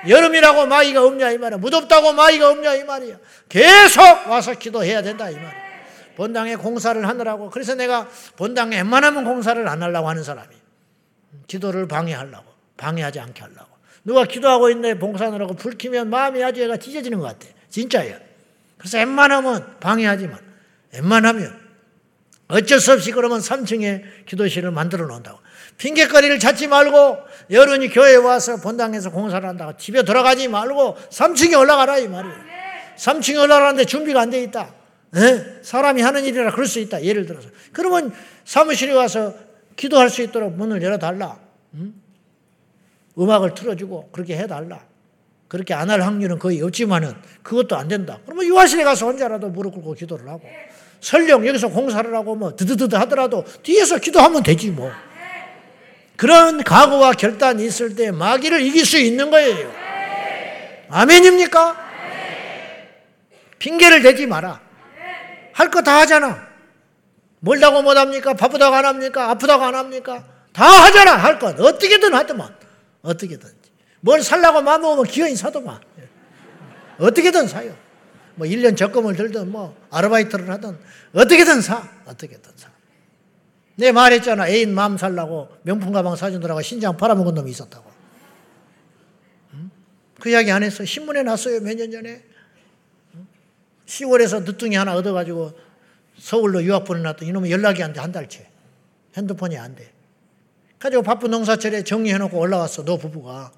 여름이라고 0.07 0.65
마이가 0.65 1.05
없냐 1.05 1.31
이 1.31 1.37
말이야. 1.37 1.57
무덥다고 1.57 2.13
마이가 2.13 2.49
없냐 2.49 2.75
이 2.75 2.83
말이야. 2.83 3.15
계속 3.47 4.01
와서 4.27 4.53
기도해야 4.53 5.01
된다 5.01 5.29
이 5.29 5.35
말이야. 5.35 5.69
본당에 6.15 6.55
공사를 6.55 7.07
하느라고 7.07 7.49
그래서 7.49 7.75
내가 7.75 8.09
본당에 8.35 8.75
웬만하면 8.77 9.23
공사를 9.23 9.65
안 9.65 9.81
하려고 9.81 10.09
하는 10.09 10.21
사람이 10.21 10.49
기도를 11.47 11.87
방해하려고 11.87 12.43
방해하지 12.75 13.21
않게 13.21 13.41
하려고 13.41 13.69
누가 14.03 14.25
기도하고 14.25 14.69
있는데 14.69 14.99
봉사하느라고 14.99 15.53
불 15.53 15.77
켜면 15.77 16.09
마음이 16.09 16.43
아주 16.43 16.61
애가 16.63 16.75
찢어지는 16.75 17.19
것 17.19 17.25
같아 17.25 17.47
진짜예요 17.69 18.28
그래서 18.79 18.97
웬만하면 18.97 19.79
방해하지만 19.79 20.39
웬만하면 20.93 21.59
어쩔 22.47 22.79
수 22.79 22.91
없이 22.91 23.11
그러면 23.11 23.39
3층에 23.39 24.25
기도실을 24.25 24.71
만들어 24.71 25.05
놓는다고 25.05 25.37
핑계거리를 25.77 26.39
찾지 26.39 26.65
말고 26.67 27.19
여론이 27.51 27.89
교회에 27.89 28.15
와서 28.15 28.57
본당에서 28.57 29.11
공사를 29.11 29.47
한다고 29.47 29.77
집에 29.77 30.01
들어가지 30.01 30.47
말고 30.47 30.97
3층에 31.11 31.59
올라가라 31.59 31.99
이 31.99 32.07
말이에요 32.07 32.35
3층에 32.97 33.39
올라가는데 33.39 33.85
준비가 33.85 34.21
안 34.21 34.31
돼 34.31 34.41
있다 34.41 34.79
네? 35.11 35.59
사람이 35.61 36.01
하는 36.01 36.23
일이라 36.23 36.51
그럴 36.51 36.67
수 36.67 36.79
있다. 36.79 37.03
예를 37.03 37.25
들어서. 37.25 37.49
그러면 37.73 38.13
사무실에 38.45 38.93
가서 38.93 39.33
기도할 39.75 40.09
수 40.09 40.21
있도록 40.21 40.55
문을 40.55 40.81
열어달라. 40.83 41.39
음? 41.73 42.01
음악을 43.17 43.53
틀어주고 43.53 44.09
그렇게 44.11 44.37
해달라. 44.37 44.85
그렇게 45.49 45.73
안 45.73 45.89
할 45.89 45.99
확률은 46.01 46.39
거의 46.39 46.61
없지만은 46.61 47.13
그것도 47.43 47.75
안 47.75 47.87
된다. 47.89 48.19
그러면 48.25 48.45
유아실에 48.45 48.83
가서 48.85 49.07
혼자라도 49.07 49.49
무릎 49.49 49.73
꿇고 49.73 49.93
기도를 49.95 50.29
하고 50.29 50.43
설령 51.01 51.45
여기서 51.47 51.69
공사를 51.69 52.13
하고 52.15 52.35
뭐 52.35 52.55
드드드드 52.55 52.95
하더라도 52.95 53.43
뒤에서 53.63 53.97
기도하면 53.97 54.43
되지 54.43 54.69
뭐. 54.69 54.89
그런 56.15 56.63
각오와 56.63 57.13
결단이 57.13 57.65
있을 57.65 57.95
때 57.95 58.11
마귀를 58.11 58.61
이길 58.61 58.85
수 58.85 58.97
있는 58.99 59.29
거예요. 59.31 59.71
아멘입니까? 60.89 61.89
핑계를 63.59 64.01
대지 64.01 64.25
마라. 64.25 64.59
할 65.53 65.69
거 65.71 65.81
다 65.81 65.99
하잖아. 65.99 66.47
멀다고 67.41 67.81
못 67.81 67.97
합니까? 67.97 68.33
바쁘다고 68.33 68.75
안 68.75 68.85
합니까? 68.85 69.29
아프다고 69.31 69.63
안 69.65 69.75
합니까? 69.75 70.23
다 70.53 70.65
하잖아. 70.65 71.15
할 71.17 71.39
것. 71.39 71.59
어떻게든 71.59 72.13
하더만. 72.13 72.53
어떻게든지. 73.01 73.58
뭘 74.01 74.23
살라고 74.23 74.61
마음먹으면 74.61 75.05
기어이 75.05 75.35
사더만. 75.35 75.79
어떻게든 76.99 77.47
사요. 77.47 77.75
뭐 78.35 78.47
1년 78.47 78.77
적금을 78.77 79.15
들든 79.15 79.51
뭐 79.51 79.75
아르바이트를 79.91 80.49
하든 80.49 80.77
어떻게든 81.13 81.61
사. 81.61 81.87
어떻게든 82.05 82.51
사. 82.55 82.69
내 83.75 83.91
말했잖아. 83.91 84.49
애인 84.49 84.73
마음 84.73 84.97
살라고 84.97 85.49
명품 85.63 85.91
가방 85.91 86.15
사주느라고 86.15 86.61
신장 86.61 86.97
팔아먹은 86.97 87.33
놈이 87.33 87.51
있었다고. 87.51 87.89
그 90.19 90.29
이야기 90.29 90.51
안 90.51 90.63
했어. 90.63 90.83
신문에 90.83 91.23
났어요. 91.23 91.61
몇 91.61 91.75
년 91.77 91.91
전에. 91.91 92.23
10월에서 93.85 94.43
늦둥이 94.43 94.75
하나 94.75 94.95
얻어가지고 94.95 95.57
서울로 96.17 96.61
유학 96.63 96.83
보내놨더니 96.83 97.29
이놈이 97.29 97.49
연락이 97.49 97.81
안 97.81 97.93
돼, 97.93 98.01
한 98.01 98.11
달째. 98.11 98.47
핸드폰이 99.15 99.57
안 99.57 99.75
돼. 99.75 99.91
가지고 100.77 101.01
바쁜 101.01 101.31
농사철에 101.31 101.83
정리해놓고 101.83 102.37
올라왔어, 102.37 102.83
너 102.83 102.97
부부가. 102.97 103.51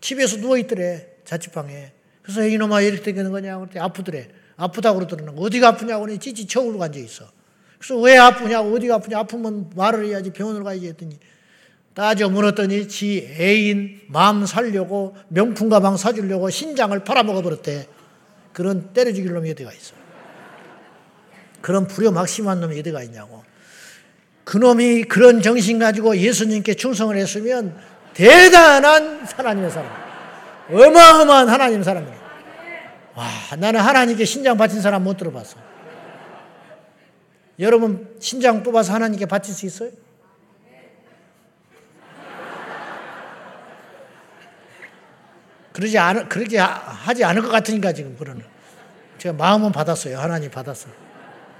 집에서 0.00 0.36
누워있더래, 0.38 1.06
자취방에. 1.24 1.92
그래서 2.22 2.46
이놈아, 2.46 2.82
이렇게 2.82 3.12
되는 3.12 3.30
거냐? 3.30 3.58
그랬더니 3.58 3.82
아프더래. 3.82 4.28
아프다고 4.56 4.98
그러더니 4.98 5.30
어디가 5.36 5.68
아프냐고 5.68 6.02
그러니 6.02 6.18
찌찌 6.18 6.46
쳐울고 6.46 6.82
앉아있어. 6.82 7.30
그래서 7.78 8.00
왜 8.00 8.16
아프냐고, 8.16 8.74
어디가 8.74 8.96
아프냐? 8.96 9.18
아프면 9.18 9.70
말을 9.74 10.06
해야지 10.06 10.30
병원을 10.30 10.64
가야지 10.64 10.88
했더니 10.88 11.18
따져 11.94 12.28
물었더니 12.28 12.86
지 12.88 13.28
애인 13.38 14.02
마음 14.08 14.46
살려고 14.46 15.16
명품 15.28 15.68
가방 15.68 15.96
사주려고 15.96 16.50
신장을 16.50 16.96
팔아먹어 17.02 17.42
버렸대. 17.42 17.88
그런 18.52 18.92
때려 18.92 19.12
죽일 19.12 19.32
놈이 19.32 19.50
어디가 19.50 19.72
있어. 19.72 19.94
그런 21.60 21.86
불효막심한 21.86 22.60
놈이 22.60 22.78
어디가 22.78 23.02
있냐고. 23.04 23.42
그놈이 24.44 25.04
그런 25.04 25.42
정신 25.42 25.78
가지고 25.78 26.16
예수님께 26.16 26.74
충성을 26.74 27.14
했으면 27.16 27.76
대단한 28.18 29.24
하나님의 29.24 29.70
사람. 29.70 29.88
어마어마한 30.68 31.48
하나님 31.48 31.84
사람이에요. 31.84 32.18
와, 33.14 33.26
나는 33.56 33.78
하나님께 33.78 34.24
신장 34.24 34.56
바친 34.56 34.82
사람 34.82 35.04
못 35.04 35.16
들어봤어. 35.16 35.56
여러분, 37.60 38.16
신장 38.18 38.64
뽑아서 38.64 38.92
하나님께 38.92 39.26
바칠 39.26 39.54
수 39.54 39.66
있어요? 39.66 39.90
그러지 45.72 45.96
않, 45.96 46.28
그렇게 46.28 46.58
하지 46.58 47.24
않을 47.24 47.42
것 47.42 47.50
같으니까 47.50 47.92
지금 47.92 48.16
그러는. 48.16 48.44
제가 49.18 49.36
마음은 49.36 49.70
받았어요. 49.70 50.18
하나님 50.18 50.50
받았어. 50.50 50.88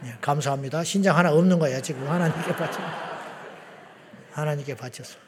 네, 0.02 0.12
감사합니다. 0.20 0.82
신장 0.82 1.16
하나 1.16 1.32
없는 1.32 1.60
거야. 1.60 1.80
지금 1.80 2.08
하나님께 2.08 2.52
바쳤 2.56 2.80
하나님께 4.32 4.74
바쳤어. 4.74 5.27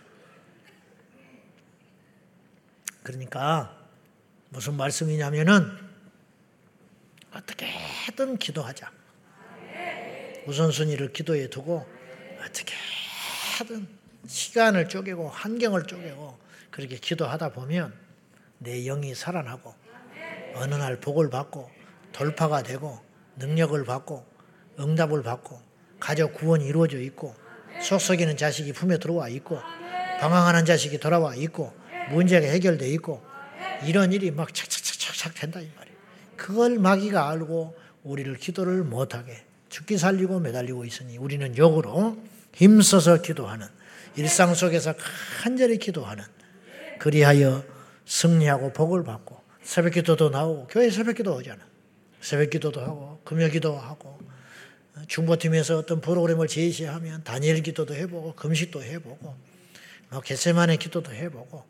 그러니까 3.03 3.77
무슨 4.51 4.77
말씀이냐면은 4.77 5.71
어떻게든 7.33 8.39
기도하자. 8.39 8.91
우선순위를 10.47 11.13
기도에 11.13 11.49
두고 11.49 11.87
어떻게든 12.41 13.87
시간을 14.27 14.89
쪼개고 14.89 15.29
환경을 15.29 15.85
쪼개고 15.85 16.39
그렇게 16.71 16.97
기도하다 16.97 17.51
보면 17.51 17.95
내 18.59 18.83
영이 18.85 19.15
살아나고 19.15 19.75
어느 20.55 20.75
날 20.75 21.01
복을 21.01 21.31
받고 21.31 21.71
돌파가 22.13 22.63
되고 22.63 23.01
능력을 23.37 23.83
받고 23.85 24.27
응답을 24.79 25.23
받고 25.23 25.61
가족 26.01 26.35
구원이 26.35 26.67
이루어져 26.67 26.99
있고 26.99 27.35
속썩이는 27.81 28.37
자식이 28.37 28.73
품에 28.73 28.99
들어와 28.99 29.29
있고 29.29 29.61
방황하는 30.21 30.65
자식이 30.65 30.99
돌아와 30.99 31.35
있고 31.37 31.73
문제가 32.11 32.47
해결돼 32.47 32.89
있고 32.91 33.23
이런 33.87 34.13
일이 34.13 34.31
막 34.31 34.53
착착착착 34.53 35.35
된다 35.35 35.61
이 35.61 35.69
말이에요. 35.77 35.99
그걸 36.37 36.79
마귀가 36.79 37.29
알고 37.31 37.77
우리를 38.05 38.35
기도를 38.37 38.83
못하게 38.83 39.45
죽기 39.69 39.99
살리고 39.99 40.41
매달리고 40.41 40.85
있으니 40.85 41.17
우리는 41.19 41.57
역으로 41.57 42.19
힘써서 42.55 43.23
기도하는 43.23 43.67
일상 44.17 44.55
속에서 44.55 44.95
간절히 45.43 45.79
기도하는 45.79 46.25
그리하여 46.99 47.65
승리하고 48.05 48.73
복을 48.73 49.05
받고 49.05 49.41
새벽 49.63 49.93
기도도 49.93 50.31
나오고 50.31 50.67
교회 50.67 50.91
새벽 50.91 51.17
기도 51.17 51.35
오잖아. 51.35 51.59
새벽 52.21 52.51
기도도 52.51 52.81
하고 52.81 53.21
금요 53.25 53.49
기도 53.49 53.77
하고 53.77 54.19
중보팀에서 55.07 55.79
어떤 55.79 56.01
프로그램을 56.01 56.49
제시하면 56.49 57.23
다니엘 57.25 57.63
기도도 57.63 57.95
해보고 57.95 58.35
금식도 58.35 58.83
해보고 58.83 59.35
뭐 60.11 60.21
겟세만의 60.21 60.79
기도도 60.79 61.13
해보고 61.13 61.65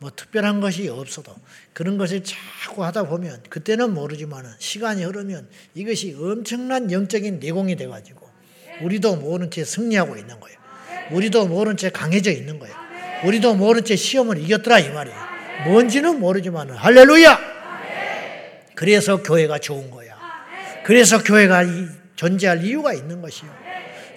뭐 0.00 0.10
특별한 0.16 0.62
것이 0.62 0.88
없어도 0.88 1.34
그런 1.74 1.98
것을 1.98 2.24
자꾸 2.24 2.82
하다 2.84 3.02
보면 3.04 3.42
그때는 3.50 3.92
모르지만 3.92 4.46
시간이 4.58 5.04
흐르면 5.04 5.46
이것이 5.74 6.16
엄청난 6.18 6.90
영적인 6.90 7.38
내공이 7.38 7.76
돼가지고 7.76 8.26
우리도 8.80 9.16
모른 9.16 9.50
채 9.50 9.62
승리하고 9.62 10.16
있는 10.16 10.40
거예요. 10.40 10.58
우리도 11.12 11.48
모른 11.48 11.76
채 11.76 11.90
강해져 11.90 12.30
있는 12.30 12.58
거예요. 12.58 12.74
우리도 13.26 13.54
모른 13.56 13.84
채 13.84 13.94
시험을 13.94 14.38
이겼더라 14.38 14.78
이 14.78 14.88
말이에요. 14.88 15.18
뭔지는 15.66 16.18
모르지만 16.18 16.70
할렐루야. 16.70 17.38
그래서 18.74 19.22
교회가 19.22 19.58
좋은 19.58 19.90
거야. 19.90 20.16
그래서 20.82 21.22
교회가 21.22 21.64
존재할 22.16 22.64
이유가 22.64 22.94
있는 22.94 23.20
것이요. 23.20 23.54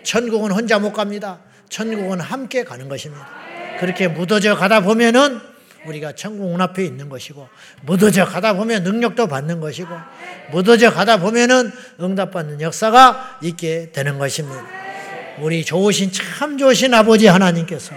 천국은 0.04 0.52
혼자 0.52 0.80
못 0.80 0.94
갑니다. 0.94 1.42
천국은 1.68 2.22
함께 2.22 2.64
가는 2.64 2.88
것입니다. 2.88 3.28
그렇게 3.82 4.08
묻어져 4.08 4.56
가다 4.56 4.80
보면은 4.80 5.53
우리가 5.86 6.14
천국 6.14 6.50
문 6.50 6.62
앞에 6.62 6.84
있는 6.84 7.10
것이고 7.10 7.48
묻어져 7.82 8.26
가다 8.26 8.54
보면 8.54 8.84
능력도 8.84 9.28
받는 9.28 9.60
것이고 9.60 9.90
묻어져 10.52 10.92
가다 10.92 11.18
보면은 11.18 11.72
응답받는 12.00 12.62
역사가 12.62 13.40
있게 13.42 13.90
되는 13.92 14.18
것입니다. 14.18 14.64
우리 15.40 15.66
좋으신 15.66 16.12
참 16.12 16.58
좋으신 16.58 16.94
아버지 16.94 17.28
하나님께서 17.28 17.96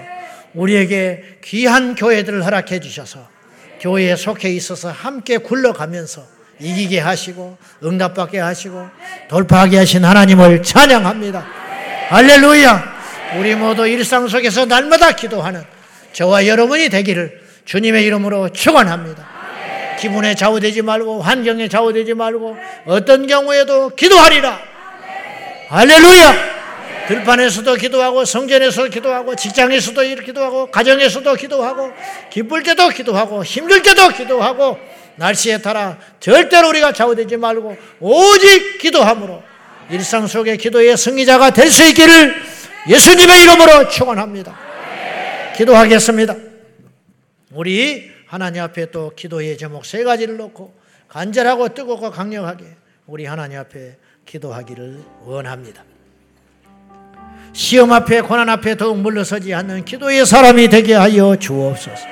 우리에게 0.55 1.39
귀한 1.45 1.95
교회들을 1.95 2.45
허락해 2.45 2.80
주셔서 2.80 3.28
교회에 3.80 4.16
속해 4.16 4.51
있어서 4.51 4.91
함께 4.91 5.39
굴러가면서 5.39 6.26
이기게 6.59 6.99
하시고 6.99 7.59
응답받게 7.84 8.39
하시고 8.39 8.89
돌파하게 9.28 9.78
하신 9.78 10.05
하나님을 10.05 10.62
찬양합니다. 10.62 11.47
할렐루야! 12.09 12.97
우리 13.39 13.55
모두 13.55 13.87
일상 13.87 14.26
속에서 14.28 14.64
날마다 14.64 15.12
기도하는 15.12 15.62
저와 16.12 16.47
여러분이 16.47 16.89
되기를 16.89 17.45
주님의 17.67 18.05
이름으로 18.05 18.49
축원합니다. 18.51 19.27
기분에 19.99 20.35
좌우되지 20.35 20.83
말고 20.83 21.21
환경에 21.21 21.69
좌우되지 21.69 22.14
말고 22.14 22.57
어떤 22.87 23.27
경우에도 23.27 23.91
기도하리라. 23.91 24.59
할렐루야! 25.69 26.57
들판에서도 27.09 27.75
기도하고 27.75 28.25
성전에서도 28.25 28.91
기도하고 28.91 29.37
직장에서도 29.37 30.01
기도하고 30.25 30.71
가정에서도 30.71 31.35
기도하고 31.35 31.93
기쁠 32.31 32.62
때도 32.62 32.89
기도하고 32.89 33.45
힘들 33.45 33.83
때도 33.83 34.09
기도하고 34.09 34.79
날씨에 35.17 35.59
따라 35.59 35.97
절대로 36.21 36.69
우리가 36.69 36.93
좌우되지 36.93 37.37
말고 37.37 37.77
오직 38.01 38.79
기도함으로 38.79 39.43
일상 39.91 40.27
속의 40.27 40.59
기도의 40.59 40.97
승리자가 40.97 41.51
될 41.51 41.71
수 41.71 41.85
있기를 41.85 42.35
예수님의 42.89 43.43
이름으로 43.43 43.89
축원합니다. 43.89 44.57
기도하겠습니다. 45.57 46.45
우리 47.57 48.11
하나님 48.26 48.62
앞에 48.62 48.90
또 48.90 49.12
기도의 49.16 49.57
제목 49.57 49.86
세 49.86 50.04
가지를 50.04 50.36
놓고 50.36 50.74
간절하고 51.09 51.70
뜨겁고 51.70 52.11
강력하게 52.11 52.66
우리 53.07 53.24
하나님 53.24 53.59
앞에 53.59 53.96
기도하기를 54.26 55.00
원합니다. 55.24 55.82
시험 57.54 57.92
앞에 57.92 58.20
고난 58.20 58.50
앞에 58.50 58.76
더욱 58.76 58.98
물러서지 58.98 59.54
않는 59.54 59.86
기도의 59.86 60.26
사람이 60.26 60.68
되게 60.68 60.92
하여 60.92 61.34
주옵소서. 61.36 62.07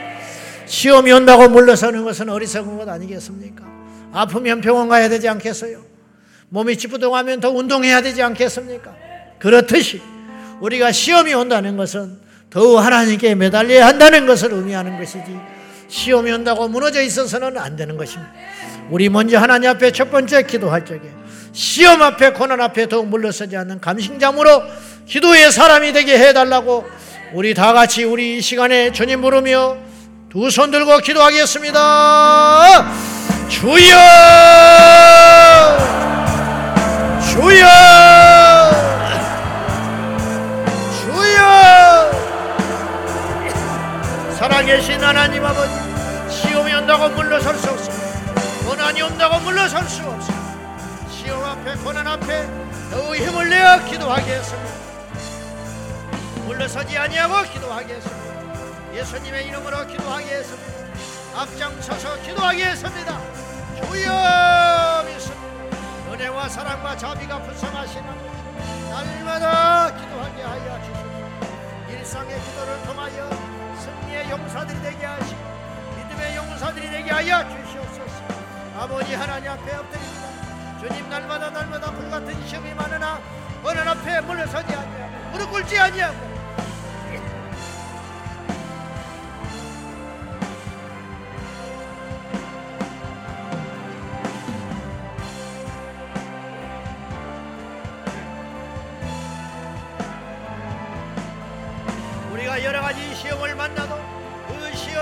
시험이 0.64 1.12
온다고 1.12 1.46
물러서는 1.50 2.04
것은 2.04 2.30
어리석은 2.30 2.78
것 2.78 2.88
아니겠습니까? 2.88 3.64
아프면 4.12 4.62
병원 4.62 4.88
가야 4.88 5.10
되지 5.10 5.28
않겠어요? 5.28 5.84
몸이 6.48 6.78
찌뿌둥하면 6.78 7.40
더 7.40 7.50
운동해야 7.50 8.00
되지 8.00 8.22
않겠습니까? 8.22 8.96
그렇듯이 9.38 10.00
우리가 10.60 10.90
시험이 10.90 11.34
온다는 11.34 11.76
것은 11.76 12.23
더욱 12.54 12.78
하나님께 12.78 13.34
매달려야 13.34 13.84
한다는 13.88 14.26
것을 14.26 14.52
의미하는 14.52 14.96
것이지 14.96 15.24
시험이 15.88 16.30
온다고 16.30 16.68
무너져 16.68 17.02
있어서는 17.02 17.58
안 17.58 17.74
되는 17.74 17.96
것입니다. 17.96 18.32
우리 18.90 19.08
먼저 19.08 19.38
하나님 19.38 19.68
앞에 19.70 19.90
첫 19.90 20.08
번째 20.10 20.44
기도할 20.44 20.84
적에 20.86 21.00
시험 21.52 22.00
앞에 22.00 22.30
고난 22.32 22.60
앞에 22.60 22.88
더욱 22.88 23.08
물러서지 23.08 23.56
않는 23.56 23.80
감신장으로 23.80 24.62
기도의 25.06 25.50
사람이 25.50 25.92
되게 25.92 26.16
해달라고 26.16 26.86
우리 27.32 27.54
다 27.54 27.72
같이 27.72 28.04
우리 28.04 28.38
이 28.38 28.40
시간에 28.40 28.92
주님 28.92 29.20
부르며 29.20 29.76
두 30.30 30.48
손 30.48 30.70
들고 30.70 30.98
기도하겠습니다. 30.98 31.80
주여! 33.48 33.96
주여! 37.32 38.33
살아계신 44.64 45.04
하나님 45.04 45.44
아버지, 45.44 45.70
시험이 46.30 46.72
온다고 46.72 47.10
물러설 47.10 47.54
수 47.58 47.70
없어. 47.70 47.92
고난이 48.66 49.02
온다고 49.02 49.38
물러설 49.40 49.86
수 49.86 50.02
없어. 50.08 50.32
시험 51.10 51.44
앞에, 51.44 51.74
고난 51.74 52.06
앞에 52.06 52.48
더욱 52.90 53.14
힘을 53.14 53.50
내어 53.50 53.84
기도하겠습니다. 53.84 54.74
물러서지 56.46 56.96
아니하고 56.96 57.42
기도하겠습니다. 57.52 58.94
예수님의 58.94 59.48
이름으로 59.48 59.86
기도하겠습니다. 59.86 60.72
앞장서서 61.36 62.22
기도하겠습니다. 62.22 63.20
주여 63.76 65.04
믿습니다. 65.04 66.10
은혜와 66.10 66.48
사랑과 66.48 66.96
자비가 66.96 67.42
불성하시는 67.42 68.08
날마다 68.88 69.94
기도하게 69.94 70.42
하여 70.42 70.80
주시옵소서. 70.80 71.90
일상의 71.90 72.40
기도를 72.40 72.82
통하여 72.84 73.43
승리의 74.14 74.30
용사들이 74.30 74.80
되게 74.80 75.04
하시고 75.04 75.40
믿음의 75.96 76.36
용사들이 76.36 76.88
되게 76.88 77.10
하여 77.10 77.42
주시옵소서. 77.48 78.22
아버지 78.78 79.14
하나님 79.14 79.50
앞에 79.50 79.74
엎드립니다. 79.74 80.78
주님 80.80 81.08
날마다 81.08 81.50
날마다 81.50 81.90
불같은 81.90 82.46
시험이 82.46 82.72
많으나 82.74 83.20
어느 83.64 83.78
앞에 83.80 84.20
물러서지 84.20 84.74
아니하고 84.74 85.30
무릎 85.32 85.50
꿇지 85.50 85.78
아니하고 85.78 86.34
여러 102.62 102.80
가지 102.80 103.14
시험을 103.16 103.56
만나도 103.56 103.96
그 103.96 104.03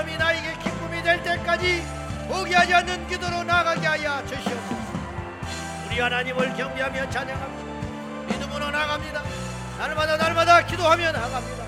시험이 0.03 0.17
나에게 0.17 0.53
기쁨이 0.59 1.03
될 1.03 1.23
때까지 1.23 1.87
포기하지 2.29 2.75
않는 2.75 3.07
기도로 3.07 3.45
나가게 3.45 3.87
하여 3.87 4.25
주시옵소서. 4.27 4.77
우리 5.87 6.01
하나님을 6.01 6.55
경배하며 6.55 7.11
찬양합니다. 7.11 8.27
믿음으로 8.27 8.71
나갑니다. 8.71 9.23
날마다 9.79 10.17
날마다 10.17 10.67
기도하며 10.67 11.13
나갑니다. 11.13 11.65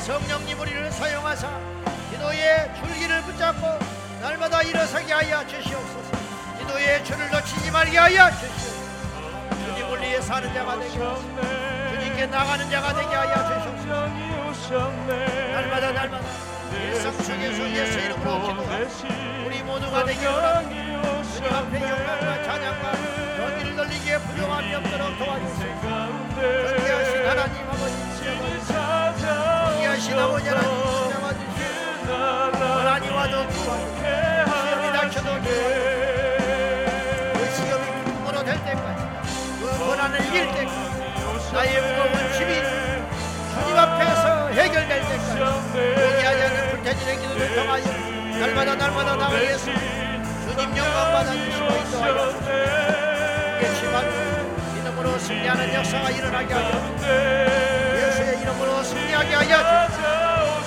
성령님 0.00 0.60
우리를 0.60 0.90
사용하사 0.90 1.48
기도의 2.10 2.74
줄기를 2.76 3.22
붙잡고 3.22 3.78
날마다 4.20 4.62
일어서게 4.62 5.12
하여 5.12 5.46
주시옵소서. 5.46 6.18
기도의 6.58 7.04
줄을 7.04 7.30
놓치지 7.30 7.70
말게 7.70 7.96
하여 7.96 8.30
주시옵소서. 8.32 8.78
주님 9.64 9.92
을 9.92 10.00
위해 10.02 10.20
사는 10.20 10.52
자가 10.52 10.78
되게 10.78 10.98
하소서. 10.98 11.24
주님께 11.94 12.26
나가는 12.26 12.70
자가 12.70 12.94
되게 12.94 13.14
하여 13.14 13.62
주시옵소서. 13.62 14.90
날마다 15.52 15.92
날마다 15.92 16.37
일상 16.84 17.12
속에서 17.12 17.70
예수 17.70 17.98
이름으로 17.98 18.40
기도하고 18.40 19.46
우리 19.46 19.62
모두가 19.62 20.04
되게 20.04 20.26
원합니다. 20.26 21.22
주님 21.22 21.54
앞에 21.54 21.80
영광과 21.82 22.42
찬양과 22.44 22.92
경기를 23.36 23.76
돌리기에 23.76 24.18
부족함이 24.18 24.74
없도록 24.74 25.18
도와주세요. 25.18 25.72
존귀하신 26.34 27.26
하나님 27.28 27.56
아버지 27.68 27.94
존귀하신 29.16 30.18
아버지 30.18 30.48
하나님 30.48 30.70
지나가주시오 31.08 31.68
고난이 32.52 33.08
와도 33.10 33.34
구하고 33.48 33.84
시험이 33.98 34.84
닥쳐도 34.92 35.28
그 35.42 35.48
시험이 37.54 37.84
기쁨으로 38.04 38.36
될 38.44 38.50
때까지 38.64 39.00
그 39.60 39.62
고난을 39.78 40.14
이길 40.26 40.36
때까지 40.46 41.52
나의 41.52 41.80
무거운 41.82 42.14
짐이 42.32 42.52
주님 43.54 43.68
앞에서 43.78 44.48
해결될 44.48 45.00
때까지 45.02 46.17
불태진의 46.88 47.18
기도를 47.18 47.54
통하여 47.54 47.84
날마다 48.38 48.74
날마다 48.74 49.16
나가겠습니다 49.16 50.22
주님 50.44 50.76
영광 50.76 51.12
받아 51.12 51.32
주시고 51.32 51.66
인도하여 51.66 52.18
예치만 53.60 53.94
이름으로 54.80 55.18
승리하는 55.18 55.74
역사가 55.74 56.10
일어나게 56.10 56.54
하여 56.54 56.70
예수의 57.94 58.40
이름으로 58.40 58.82
승리하게 58.82 59.34
하여 59.34 59.88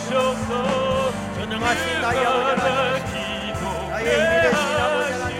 주옵소서. 0.09 1.11
전능하신 1.39 2.01
나의 2.01 2.25
아버지 2.25 2.61
하나님 2.61 3.03
나의 3.89 4.05
힘이 4.05 4.33
되신 4.43 4.61
아버지 4.79 5.11
하나님. 5.13 5.35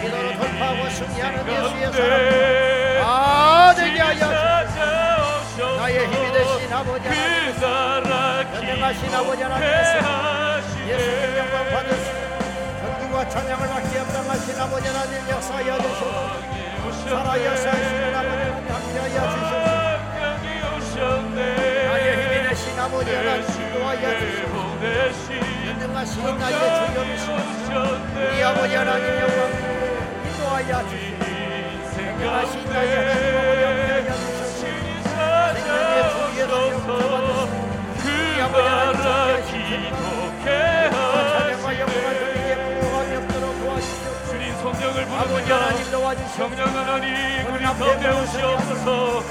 기도로 0.00 0.32
돌파하고 0.38 0.90
승리하는 0.90 1.36
예수의 1.48 1.92
사랑 1.92 2.12
아 3.02 3.74
되게 3.76 4.00
하여 4.00 4.22
나의 5.76 6.06
힘이 6.06 6.32
되신 6.32 6.72
아버지 6.72 7.08
하나님 7.08 7.60
전능하신 8.54 9.14
아버지 9.14 9.42
하나님 9.42 9.68
예수님 10.88 11.36
영광 11.38 11.70
받으시고 11.70 12.18
전국과 12.80 13.28
찬양을 13.28 13.68
받기 13.68 13.98
합당하신 13.98 14.60
아버지 14.60 14.86
하나님 14.86 15.28
역사하여 15.28 15.76
주시고 15.78 17.08
살아 17.08 17.44
역사하시는 17.44 18.14
아버지 18.14 18.28
하나님 18.38 18.74
함께하여 18.74 19.30
주시고 19.30 19.59
나의 21.40 22.06
힘이 22.16 22.48
되신 22.48 22.78
아버지 22.78 23.08
하나님 23.14 23.42
인도하여 23.48 24.04
주시고 24.20 24.54
전능하신 25.64 26.14
나의 26.38 26.56
주여이시오 26.92 27.30
우리 28.16 28.42
아버지 28.42 28.72
하나님 28.74 29.04
영광 29.20 29.38
인도하여 30.26 30.72
주시고 30.88 31.22
전능하신 31.94 32.52
나의 32.70 32.92
하나님 32.96 34.10
아버지 34.10 34.10
함께하여 34.10 34.50
주시고 34.56 35.00
생명의 35.54 35.94
주 36.10 36.20
예수님 36.36 36.38
받으시고 36.46 36.90
우리 38.04 38.40
아버지 38.40 38.62
하나님 38.62 39.94
함께하 39.94 40.49
하나님 45.48 45.90
도와주시옵소서 45.90 46.36
성령 46.36 46.66
하나님 46.76 47.54
우리 47.54 47.64
가운데 47.64 48.08
오시옵소서 48.10 49.22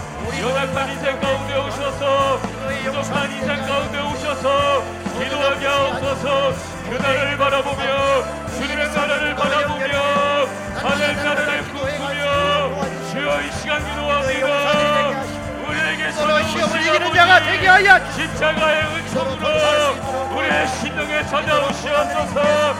연약한 0.41 0.89
인생 0.89 1.19
가운데 1.19 1.57
오셔서 1.59 2.39
부족한 2.39 3.31
인생 3.31 3.65
가운데 3.67 3.99
오셔서 3.99 4.83
기도하게 5.19 5.67
하옵소서 5.67 6.53
그날을 6.89 7.37
바라보며 7.37 8.49
주님의 8.57 8.87
나라를 8.87 9.35
바라보며 9.35 10.47
하늘 10.75 11.15
나라를 11.15 11.63
꿈꾸며 11.65 12.85
주여 13.11 13.41
이 13.41 13.51
시간 13.51 13.85
기도합니다 13.85 15.23
우리에게 15.67 16.11
서로 16.11 16.41
시험을 16.43 16.81
이기는 16.81 17.13
자가 17.13 17.43
되게 17.43 17.67
하여 17.67 18.11
십자가의 18.11 18.83
은총으로 18.95 20.37
우리의 20.37 20.67
신령에 20.67 21.25
찾아오시옵소서 21.27 22.75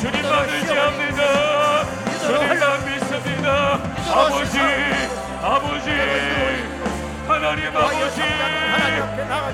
주님만 0.00 0.48
의지합니다 0.50 1.53
주님만 2.24 2.84
믿습니다. 2.86 3.78
아버지 4.12 4.58
아버지 5.42 5.90
하나님 7.28 7.76
아버지 7.76 8.22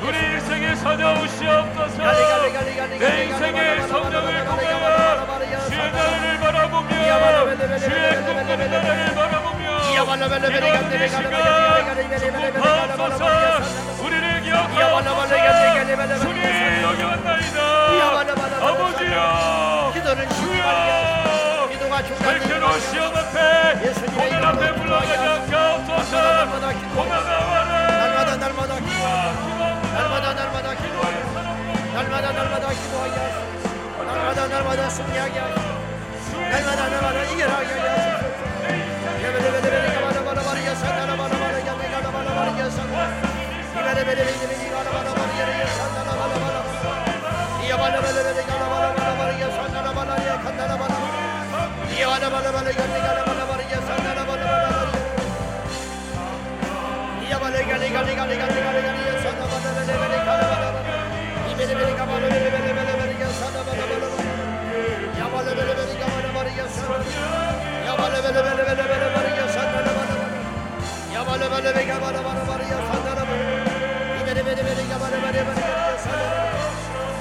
우리 0.02 0.16
인생에 0.34 0.74
찾아오시옵소서 0.76 1.96
내 2.98 3.24
인생의 3.24 3.88
성령을 3.88 4.44
보며 4.44 4.60
주의 5.68 5.90
나라를 5.92 6.38
바라보며 6.40 6.92
주의 7.78 8.16
꿈꾸는 8.24 8.70
나라를 8.70 9.14
바라보며 9.14 9.64
기도하는 10.50 11.08
시간 11.08 11.30
축복하옵소서. 12.20 13.22
우리를 14.04 14.24
기억하옵소서. 14.42 15.22
주님 16.20 16.38
여기 16.82 17.02
왔나이다. 17.02 17.58
아버지여 18.60 19.92
주여 20.28 21.19
perché 22.02 22.58
riusciamo 22.58 23.14
a 23.14 23.24
te, 23.24 23.92
come 24.14 24.40
la 24.40 24.56
tevola 24.56 25.00
che 25.00 25.16
ha 25.16 25.34
accanto 25.34 25.94
a 25.94 26.02
te, 26.02 26.74
come 26.94 27.08
la 27.08 27.38
vare, 27.50 27.90
darmadan 30.00 30.36
darmadaki 30.36 30.88
dua 30.94 31.08
yaz. 31.14 31.30
Darmadan 31.94 32.34
darmadaki 32.38 32.86
dua 32.92 33.06
yaz. 33.14 33.34
Darmadan 34.06 34.48
darmadan 34.50 34.90
sunya 34.90 35.26
yaz. 35.36 35.54
Darmadan 36.52 36.88
darmadan 36.92 37.26
ira 37.38 37.58
yaz. 37.68 38.22
Yeme 39.22 39.38
de 39.44 39.48
de 39.54 39.60
de 39.64 39.70
de 39.70 39.98
bana 40.04 40.20
bana 40.26 40.42
bana 40.46 40.60
yaz. 40.66 40.80
Bana 40.82 41.14
bana 41.20 41.36
bana 41.42 41.58
yaz. 41.66 41.78
Bana 41.94 42.10
bana 42.14 42.30
bana 42.36 42.52
yaz. 42.60 42.76
Yeme 43.74 43.92
de 43.96 44.02
de 44.08 44.14
de 44.18 44.46
de 44.50 44.56
de 44.60 44.66
bana 44.74 44.90
bana 44.96 45.12
bana 45.18 45.34
yere 45.38 45.54
yaz. 45.60 45.74
Bana 45.96 46.12
bana 46.20 46.36
bana. 46.42 46.60
Yeme 47.68 47.88
de 47.94 48.00
de 48.16 48.22
de 48.26 48.32
de 48.36 48.50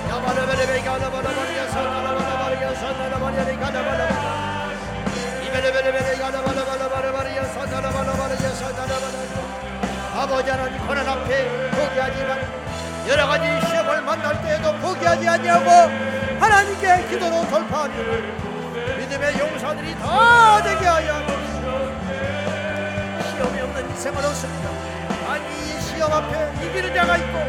Yabala 0.09 0.43
bele 0.49 0.65
bele 0.69 0.79
gala 0.85 1.07
bala 1.13 1.31
bala 1.37 1.53
ya 1.57 1.65
sala 1.73 1.99
bala 2.05 2.21
bala 2.29 2.47
ya 2.61 2.71
sala 2.81 3.17
bala 3.21 3.37
ya 3.37 3.55
gala 3.61 3.81
bala 3.87 4.05
bala 4.11 4.59
아버지 10.15 10.49
하나님 10.49 10.88
고난 10.88 11.07
앞에 11.07 11.69
포기하지만 11.72 12.40
여러 13.07 13.27
가지 13.27 13.68
시험을 13.68 14.02
만날 14.02 14.41
때에도 14.41 14.73
포기하지 14.77 15.27
아니하고. 15.27 15.69
하나님께 16.40 17.07
기도로 17.10 17.45
돌파하는 17.49 17.95
믿음의 18.99 19.40
용사들이 19.40 19.95
다 19.99 20.61
되게 20.64 20.86
하여 20.86 21.26
주시옵소서. 21.27 21.68
시험이 23.30 23.61
없는 23.61 23.90
인생은 23.90 24.26
없습니다 24.26 24.69
아니 25.27 25.45
이 25.45 25.81
시험 25.81 26.14
앞에 26.14 26.53
이기는 26.65 26.95
자가 26.95 27.18
있고 27.18 27.40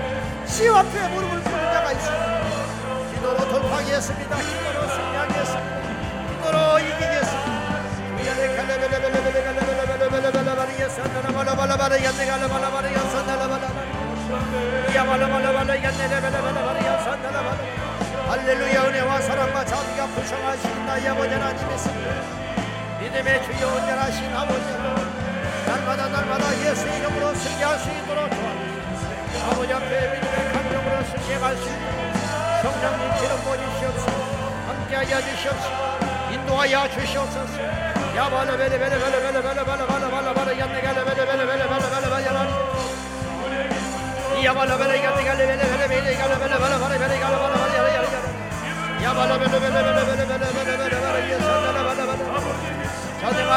시험 0.47 0.79
앞에 0.79 1.09
무릎을 1.09 1.41
꿇는 1.41 1.73
자가 1.73 1.93
있습니다. 1.93 2.41
기도로 3.15 3.49
돌파하겠습니다. 3.49 4.37
기도로 4.37 4.89
Hallelujah, 18.31 18.93
ne 18.93 19.07
varsa 19.07 19.37
Rabba 19.37 19.65
çaldı 19.65 19.93
ya 19.99 20.07
kuşama 20.15 20.53
şunda 20.63 20.99
ya 21.07 21.19
bocana 21.19 21.51
dimesin. 21.59 21.93
Didime 23.01 23.41
çuyu 23.45 23.67
onlara 23.67 24.13
şina 24.13 24.43
bocana. 24.49 24.93
Darmada 25.67 26.13
darmada 26.13 26.51
yesin 26.65 26.93
yumrusun 27.03 27.55
yaşı 27.61 27.91
durutu. 28.09 28.47
Abocam 29.51 29.83
ve 29.83 30.01
bilme 30.13 30.43
kan 30.53 30.65
yumrusun 30.75 31.33
yegalsın. 31.33 31.77
Şomdan 32.63 32.95
bir 33.01 33.19
kirim 33.19 33.41
boyu 33.47 33.69
şöpsün. 33.81 34.15
Amca 34.71 35.03
yadı 35.03 35.37
şöpsün. 35.43 36.10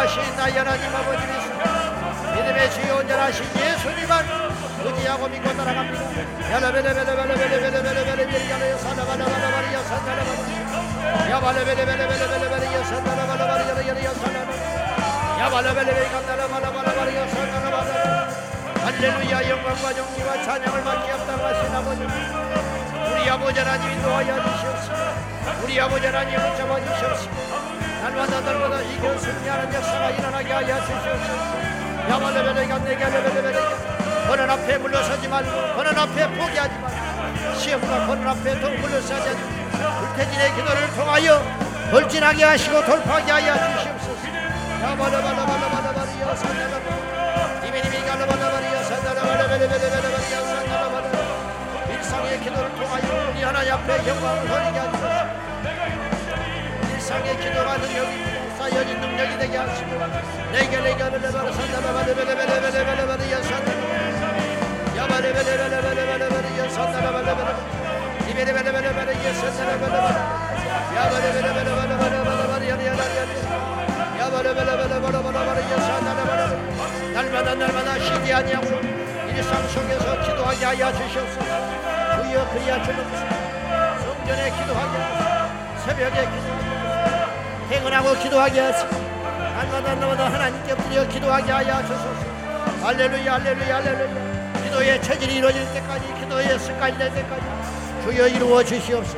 하신 0.04 0.20
아버지 0.94 1.26
날마다 1.26 1.26
날마다 1.34 2.58
예수 2.58 2.82
이름으로 2.82 3.34
승리할 3.34 3.78
수 3.78 3.90
있도록 3.90 3.94
도와주시옵소서 3.94 3.94
아버지 3.94 3.94
앞에 4.14 4.14
믿음의 4.24 4.94
감정으로 5.24 5.54
승리할 8.32 9.54
수 9.76 9.86
있도록 9.94 10.00
성령님 10.04 10.04
기름 10.04 10.14
부어주시옵소서 10.14 10.14
함께하여 10.14 10.14
주시옵소서 10.14 10.14
인도하여 10.16 10.16
주시옵소서 10.16 10.24
야발레벨레벨레벨 10.24 10.73
할렐루야 18.84 19.49
영광과 19.49 19.98
영리와 19.98 20.44
찬양을 20.44 20.84
받게 20.84 21.11
합당하 21.11 21.77
아버지 21.77 22.03
우리 22.03 23.30
아버지 23.30 23.60
하나님 23.60 23.91
인도하여 23.91 24.35
주시옵소서 24.44 25.64
우리 25.64 25.80
아버지 25.80 26.06
하나님 26.06 26.35
붙잡아 26.35 26.80
주시옵소서 26.80 27.30
날마다 28.02 28.41
날마다 28.41 28.81
이겨 28.81 29.18
승리하는 29.18 29.73
역사가 29.73 30.10
일어나게 30.11 30.52
하여 30.52 30.80
주시옵소서 30.81 32.10
야발레벨레가 32.10 32.77
내게 32.80 33.06
레벨레벨레가 33.06 33.94
번은 34.27 34.49
앞에 34.49 34.77
물러서지 34.77 35.27
말고 35.27 35.76
번은 35.76 35.98
앞에 35.98 36.27
포기하지 36.27 36.76
말고 36.80 37.60
시험과 37.60 38.07
번은 38.07 38.27
앞에 38.27 38.60
더 38.60 38.69
물러서지 38.69 39.30
않고 39.30 39.53
태진의 40.15 40.56
기도를 40.56 40.94
통하여 40.95 41.41
돌진하게 41.91 42.44
하시고 42.44 42.85
돌파하게 42.85 43.31
하여 43.31 43.53
주시옵소서. 43.53 44.27
야바라바라바라바라바리야 44.84 46.35
산다라바라 46.35 47.61
디비디비 47.61 48.06
갈라바라바리야 48.06 48.84
산다라바라베레베레베레바리야 48.84 50.41
산다라바라 50.41 51.07
일상의 51.91 52.40
기도를 52.41 52.76
통하여 52.76 53.31
우리 53.31 53.44
하나 53.44 53.68
옆에 53.68 54.07
영광을 54.07 54.48
돌리게 54.48 54.80
하소서. 54.80 55.06
일상의 56.94 57.38
기도가 57.38 57.77
능력이 57.77 58.14
사연이 58.57 58.94
능력이 58.94 59.38
되게 59.38 59.57
하시고 59.57 59.91
내게 60.52 60.80
내게 60.80 61.03
레바라 61.10 61.52
산다라바라베레베레베레바리야 61.52 63.41
산다라바라 63.44 63.94
야바레베레베레베레바리야 64.98 66.69
산다라바라베레 66.69 67.83
bere 68.38 68.56
bere 68.56 68.74
bere 68.74 68.92
bere 68.98 69.14
geçsene 69.24 69.76
bere 69.82 70.00
bere. 70.06 70.22
Ya 70.96 71.04
bere 71.12 71.30
bere 71.36 71.52
bere 71.56 71.72
bere 71.78 71.96
bere 72.02 72.20
bere 72.28 72.46
bere 72.52 72.66
yan 72.72 72.80
yan 72.88 72.98
yan. 73.18 73.30
Ya 74.20 74.26
bere 74.34 74.52
bere 74.58 74.74
bere 74.80 74.98
bere 75.04 75.20
bere 75.26 75.42
bere 75.48 75.64
geçsene 75.70 76.12
bere 76.18 76.24
bere. 76.30 76.58
Dalmadan 77.16 77.60
dalmadan 77.62 77.98
şimdi 78.08 78.30
yan 78.30 78.48
yan. 78.48 78.64
Yine 79.28 79.44
Samsun 79.44 79.86
yazan 79.94 80.18
ki 80.24 80.32
dua 80.38 80.54
ya 80.54 80.74
ya 80.74 80.92
çeşilsin. 80.92 81.44
Bu 82.18 82.24
yıl 82.34 82.46
Hallelujah, 92.84 93.34
hallelujah, 93.34 93.76
hallelujah. 93.76 94.34
기도에 94.74 95.00
체질이 95.02 95.36
이루어질 95.36 95.72
때까지 95.72 96.14
기도에 96.20 96.58
습관이 96.58 96.98
될 96.98 97.14
때까지 97.14 97.62
주여 98.04 98.28
이루어 98.28 98.62
주시옵소서. 98.62 99.18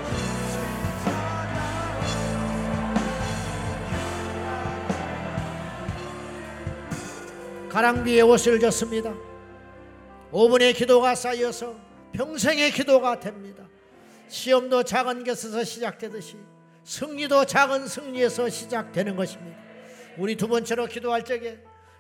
가랑비에 7.67 8.21
옷을 8.21 8.59
줬습니다. 8.59 9.11
5분의 10.31 10.75
기도가 10.75 11.15
쌓여서 11.15 11.75
평생의 12.13 12.71
기도가 12.73 13.19
됩니다. 13.19 13.63
시험도 14.27 14.83
작은 14.83 15.23
것에서 15.23 15.63
시작되듯이 15.63 16.35
승리도 16.83 17.45
작은 17.45 17.87
승리에서 17.87 18.49
시작되는 18.49 19.15
것입니다. 19.15 19.57
우리 20.15 20.35
두 20.35 20.47
번째로 20.47 20.85
기도할 20.85 21.25
적에 21.25 21.57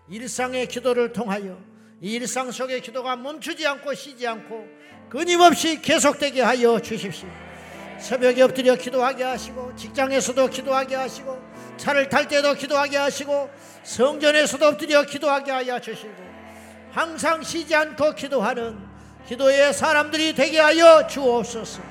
일상의 0.07 0.67
기도를 0.67 1.13
통하여 1.13 1.57
이 2.01 2.13
일상 2.13 2.51
속의 2.51 2.81
기도가 2.81 3.15
멈추지 3.15 3.65
않고 3.65 3.93
쉬지 3.93 4.27
않고 4.27 4.67
끊임없이 5.09 5.81
계속되게 5.81 6.41
하여 6.41 6.79
주십시오. 6.79 7.29
새벽에 7.99 8.41
엎드려 8.41 8.75
기도하게 8.75 9.23
하시고 9.23 9.73
직장에서도 9.75 10.47
기도하게 10.47 10.95
하시고 10.95 11.41
차를 11.77 12.09
탈 12.09 12.27
때도 12.27 12.55
기도하게 12.55 12.97
하시고 12.97 13.49
성전에서도 13.83 14.65
엎드려 14.65 15.03
기도하게 15.03 15.51
하여 15.51 15.79
주시고 15.79 16.13
항상 16.91 17.41
쉬지 17.41 17.73
않고 17.73 18.15
기도하는 18.15 18.77
기도의 19.27 19.73
사람들이 19.73 20.35
되게 20.35 20.59
하여 20.59 21.07
주옵소서. 21.07 21.81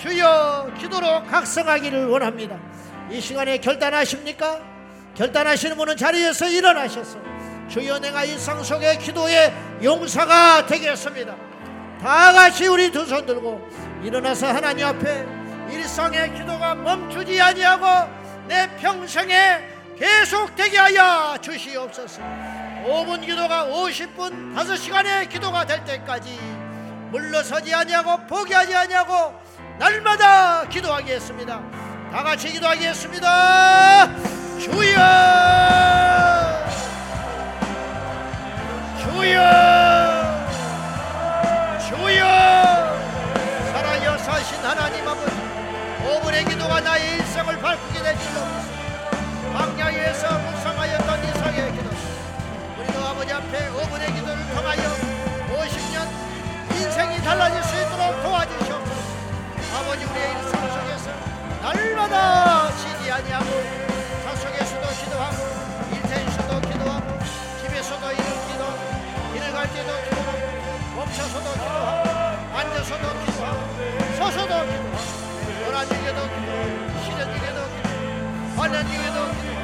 주여 0.00 0.74
기도로 0.80 1.24
각성하기를 1.24 2.06
원합니다. 2.06 2.60
이 3.10 3.20
시간에 3.20 3.58
결단하십니까? 3.58 4.60
결단하시는 5.14 5.76
분은 5.76 5.96
자리에서 5.96 6.48
일어나셔서 6.48 7.33
주여 7.68 7.98
내가 7.98 8.24
일상 8.24 8.62
속의 8.62 8.98
기도의 8.98 9.52
용사가 9.82 10.66
되겠습니다. 10.66 11.34
다 12.00 12.32
같이 12.32 12.66
우리 12.66 12.90
두 12.90 13.06
손 13.06 13.24
들고 13.26 13.66
일어나서 14.02 14.48
하나님 14.48 14.86
앞에 14.86 15.26
일상의 15.70 16.34
기도가 16.34 16.74
멈추지 16.74 17.40
아니하고 17.40 17.86
내 18.46 18.68
평생에 18.76 19.62
계속되게 19.98 20.76
하여 20.76 21.36
주시옵소서. 21.40 22.20
5분 22.86 23.24
기도가 23.24 23.64
50분 23.66 24.54
5시간의 24.54 25.28
기도가 25.30 25.64
될 25.64 25.82
때까지 25.84 26.38
물러서지 27.10 27.74
아니하고 27.74 28.26
포기하지 28.26 28.76
아니하고 28.76 29.34
날마다 29.78 30.68
기도하겠습니다. 30.68 31.60
다 32.12 32.22
같이 32.22 32.48
기도하겠습니다. 32.50 34.10
주여! 34.60 36.13
주여! 39.24 39.40
주여! 41.80 42.24
살아여 43.72 44.18
사신 44.18 44.58
하나님 44.58 45.08
아버지, 45.08 45.34
5분의 46.04 46.46
기도가 46.46 46.80
나의 46.80 47.12
일생을 47.12 47.58
바꾸게 47.58 48.02
될 48.02 48.18
줄로 48.18 48.42
광야에서 49.54 50.28
묵상하였던 50.28 51.24
이상의 51.24 51.72
기도, 51.72 51.88
우리도 52.78 53.02
아버지 53.02 53.32
앞에 53.32 53.70
5분의 53.70 54.14
기도를 54.14 54.46
통하여 54.54 54.82
50년 55.56 56.06
인생이 56.72 57.22
달라질 57.22 57.62
수 57.62 57.76
있도록 57.80 58.22
도와주시옵소서. 58.22 59.04
아버지 59.74 60.04
우리의 60.04 60.32
일상 60.32 60.68
속에서 60.68 61.10
날마다 61.62 62.70
쉬지 62.72 63.10
아니하고 63.10 63.46
자 64.22 64.36
속에서도 64.36 64.86
기도하고 65.02 65.63
때도 69.74 69.90
기도하고 70.04 70.94
멈춰서도 70.96 71.52
기도하고 71.52 72.56
앉아서도 72.56 73.24
기도하고 73.24 73.58
서서도 74.16 74.54
기도하고 74.66 75.64
돌아지게도 75.64 76.20
기도하고 76.22 77.04
시려지게도 77.04 77.60
기도하고 77.74 78.56
관련지게도 78.56 79.18
기도하고 79.32 79.63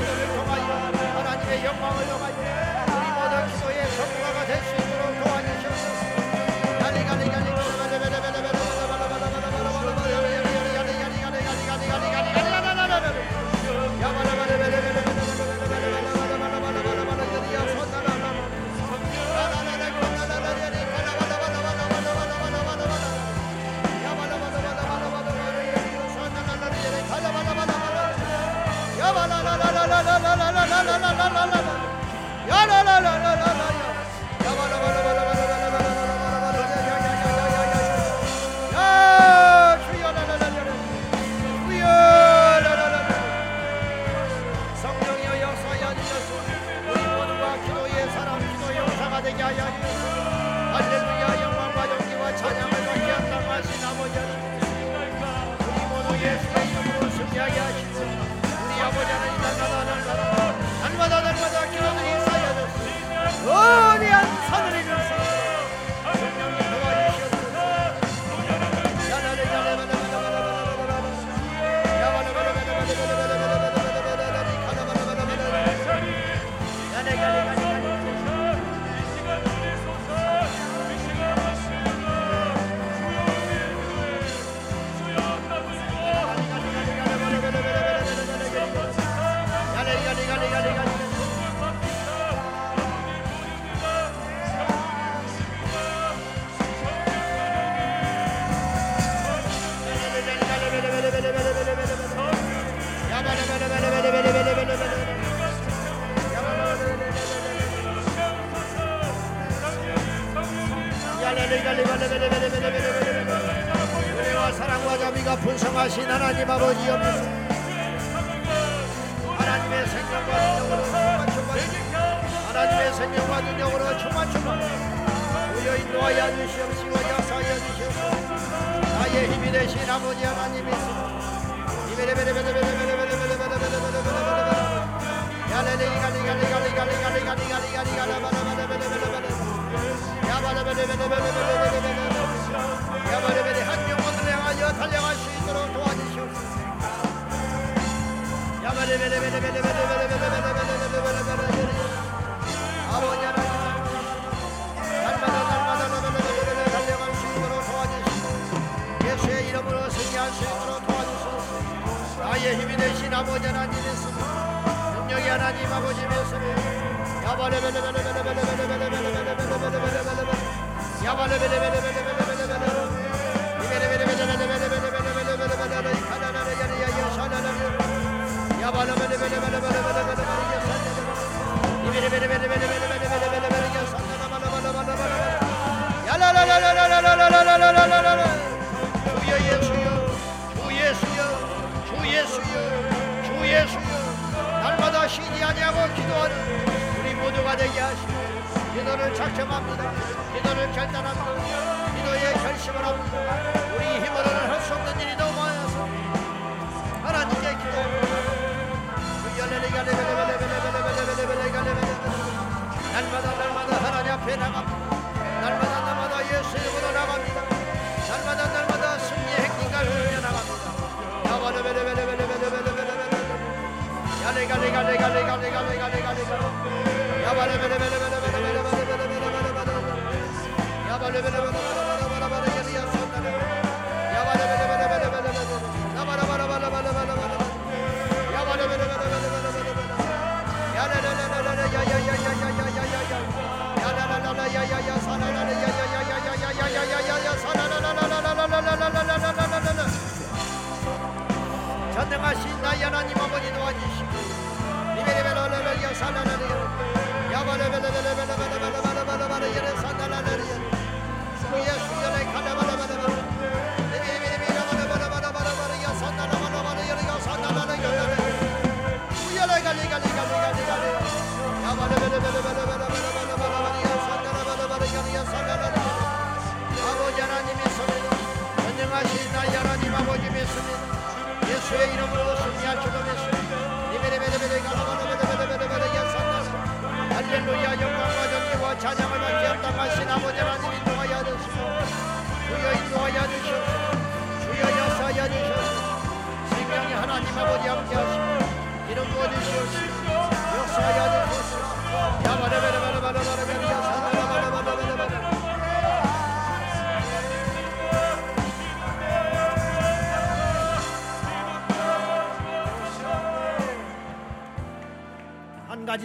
Yeah. 0.00 0.29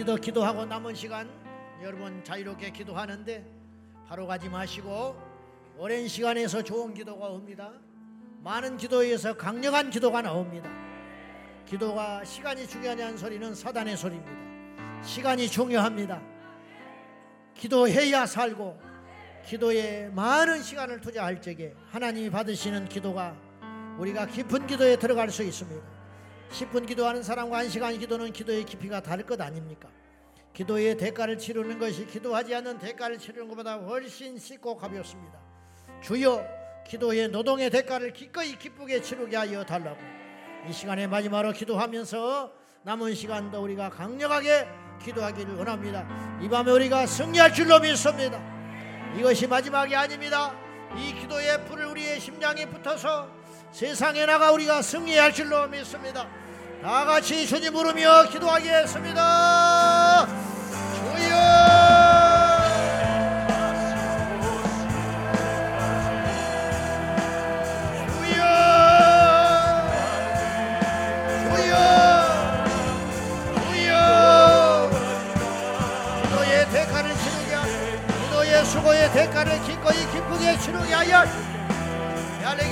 더 0.06 0.14
기도하고 0.14 0.64
남은 0.64 0.94
시간 0.94 1.28
여러분 1.82 2.22
자유롭게 2.22 2.70
기도하는데 2.70 3.44
바로 4.06 4.24
가지 4.28 4.48
마시고 4.48 5.20
오랜 5.76 6.06
시간에서 6.06 6.62
좋은 6.62 6.94
기도가 6.94 7.26
옵니다. 7.26 7.72
많은 8.40 8.76
기도에서 8.76 9.36
강력한 9.36 9.90
기도가 9.90 10.22
나옵니다. 10.22 10.70
기도가 11.66 12.24
시간이 12.24 12.68
중요하냐는 12.68 13.18
소리는 13.18 13.52
사단의 13.52 13.96
소리입니다. 13.96 15.02
시간이 15.02 15.48
중요합니다. 15.48 16.22
기도해야 17.54 18.26
살고 18.26 18.80
기도에 19.44 20.08
많은 20.14 20.62
시간을 20.62 21.00
투자할 21.00 21.42
적에 21.42 21.74
하나님이 21.90 22.30
받으시는 22.30 22.88
기도가 22.88 23.36
우리가 23.98 24.26
깊은 24.26 24.68
기도에 24.68 24.96
들어갈 24.96 25.32
수 25.32 25.42
있습니다. 25.42 25.95
10분 26.50 26.86
기도하는 26.86 27.22
사람과 27.22 27.64
1시간 27.64 27.98
기도는 27.98 28.32
기도의 28.32 28.64
깊이가 28.64 29.00
다를 29.00 29.24
것 29.26 29.40
아닙니까? 29.40 29.88
기도의 30.52 30.96
대가를 30.96 31.36
치르는 31.36 31.78
것이 31.78 32.06
기도하지 32.06 32.54
않는 32.54 32.78
대가를 32.78 33.18
치르는 33.18 33.48
것보다 33.48 33.76
훨씬 33.76 34.38
쉽고 34.38 34.76
가볍습니다. 34.76 35.38
주여 36.00 36.46
기도의 36.86 37.28
노동의 37.28 37.68
대가를 37.68 38.12
기꺼이 38.12 38.56
기쁘게 38.56 39.02
치르게 39.02 39.36
하여 39.36 39.64
달라고 39.64 39.98
이 40.68 40.72
시간에 40.72 41.06
마지막으로 41.06 41.52
기도하면서 41.52 42.52
남은 42.84 43.14
시간도 43.14 43.62
우리가 43.62 43.90
강력하게 43.90 44.66
기도하기를 45.02 45.56
원합니다. 45.56 46.06
이 46.40 46.48
밤에 46.48 46.70
우리가 46.70 47.06
승리할 47.06 47.52
줄로 47.52 47.78
믿습니다. 47.80 48.40
이것이 49.18 49.46
마지막이 49.46 49.94
아닙니다. 49.94 50.54
이 50.96 51.12
기도의 51.20 51.64
불을 51.66 51.86
우리의 51.86 52.20
심장에 52.20 52.64
붙어서 52.66 53.35
세상에 53.72 54.26
나가 54.26 54.52
우리가 54.52 54.82
승리할 54.82 55.32
줄로 55.32 55.66
믿습니다. 55.68 56.26
다 56.82 57.04
같이 57.04 57.46
주님 57.46 57.72
부르며 57.72 58.28
기도하겠습니다. 58.28 60.26
주여! 60.94 61.86
대가를 79.16 79.62
기꺼이 79.62 79.96
기쁘게 80.12 80.58
치르게 80.58 80.92
하여 80.92 81.24
내 82.56 82.70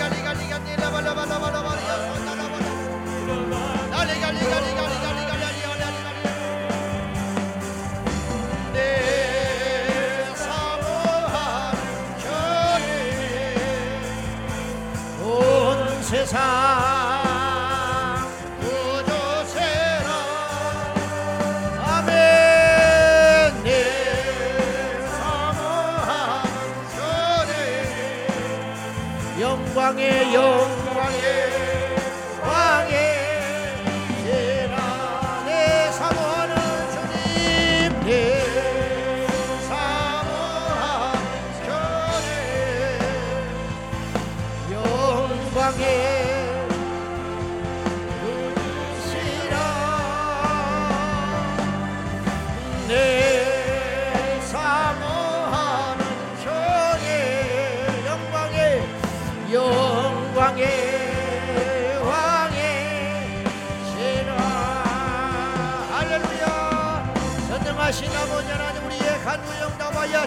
온 16.34 16.63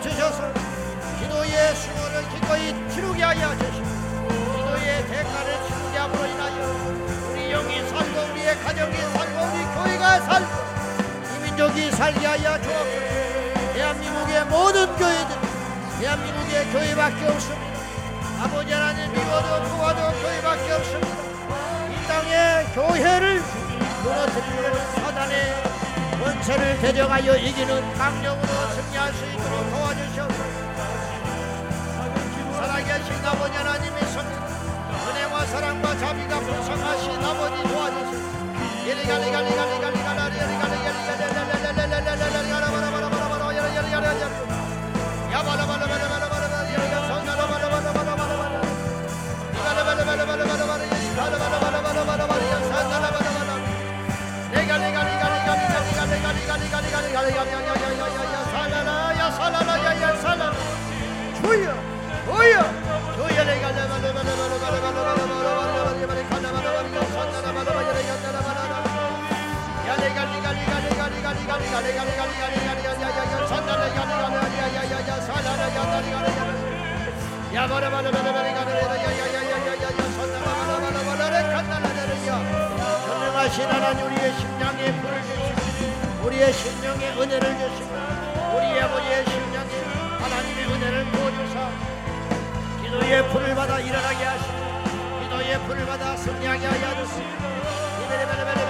주셔서 0.02 0.53
기도의 1.19 1.76
수고를 1.76 2.30
기꺼이 2.30 2.90
치르게 2.90 3.24
하여 3.24 3.57
주시고 3.57 3.88
기도의 4.28 5.07
대가를 5.07 5.53
치르게 5.65 5.98
함으로 5.98 6.26
인하여 6.26 6.57
우리 7.32 7.49
영이 7.52 7.90
살고 7.90 8.32
우리의 8.32 8.60
가정이 8.64 8.95
살고 8.95 9.36
우리 9.45 9.64
교회가 9.74 10.19
살고 10.22 10.49
이 11.36 11.44
민족이 11.44 11.91
살게 11.91 12.26
하여 12.26 12.61
주옵소서. 12.61 13.74
대한민국의 13.74 14.45
모든 14.45 14.86
교회들 14.98 15.36
대한민국의 15.99 16.65
교회밖에 16.72 17.28
없습니다. 17.28 17.68
아버지 18.40 18.72
하나님 18.72 19.11
미워도 19.11 19.64
부와도 19.64 19.99
교회밖에 20.22 20.72
없습니다. 20.74 21.18
이 21.90 22.07
땅의 22.07 22.65
교회를 22.76 23.41
무너뜨리는 24.03 24.74
사단의 24.95 25.78
원체를 26.22 26.80
대적하여 26.80 27.36
이기는 27.38 27.94
강력으로 27.98 28.48
승리할 28.76 29.14
수 29.14 29.26
있도록 29.26 29.66
아계신 33.28 33.30
아버지 33.30 33.58
하나님 33.58 33.94
믿습니다 33.95 34.48
은혜와 35.10 35.45
사랑과 35.48 35.98
자비가 35.98 36.40
풍성하신 36.40 37.24
아버지 37.24 37.64
도와주시옵소서 37.64 38.28
주여 57.48 57.66
전능하신 83.08 83.66
하나님 83.66 84.06
우리의 84.06 84.34
심령에 84.34 84.91
불을 85.02 85.22
주시고 85.24 86.26
우리의 86.26 86.54
심령에 86.54 87.10
은혜를 87.12 87.58
주시고 87.58 87.91
우리 88.56 88.80
아버지의 88.82 89.26
심령에 89.26 89.72
하나님의 90.20 90.66
은혜를 90.66 91.06
부어주사 91.12 91.77
기도의 92.98 93.30
불을 93.30 93.56
받아 93.56 93.80
일어나게 93.80 94.24
하시고 94.24 95.22
기도의 95.22 95.60
불을 95.68 95.86
받아 95.86 96.15
승리하게 96.18 96.65
하여 96.65 97.06
주시고 97.06 98.66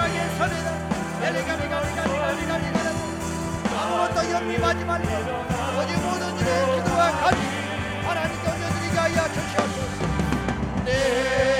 은혜로 0.00 0.38
달려가겠습니다. 0.38 1.26
야리가리가리가리가리가리가리 1.26 2.64
아무것도 3.76 4.30
염립하지 4.30 4.84
말고 4.84 5.08
오직 5.78 5.92
모든 6.00 6.38
일에 6.38 6.74
기도와 6.76 7.10
간이 7.12 7.40
하나님께 8.04 8.50
올려드리게 8.50 8.98
하여 8.98 9.28
주시옵소서. 9.32 10.06
내 10.84 11.59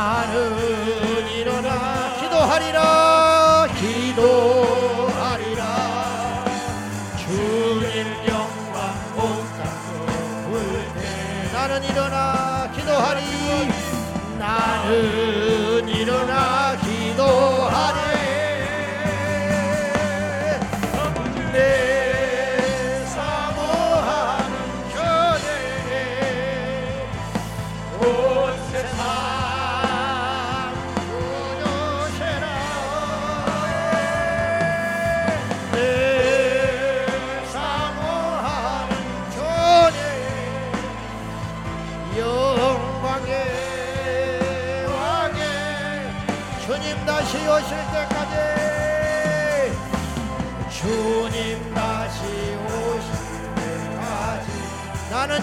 honor. 0.00 0.59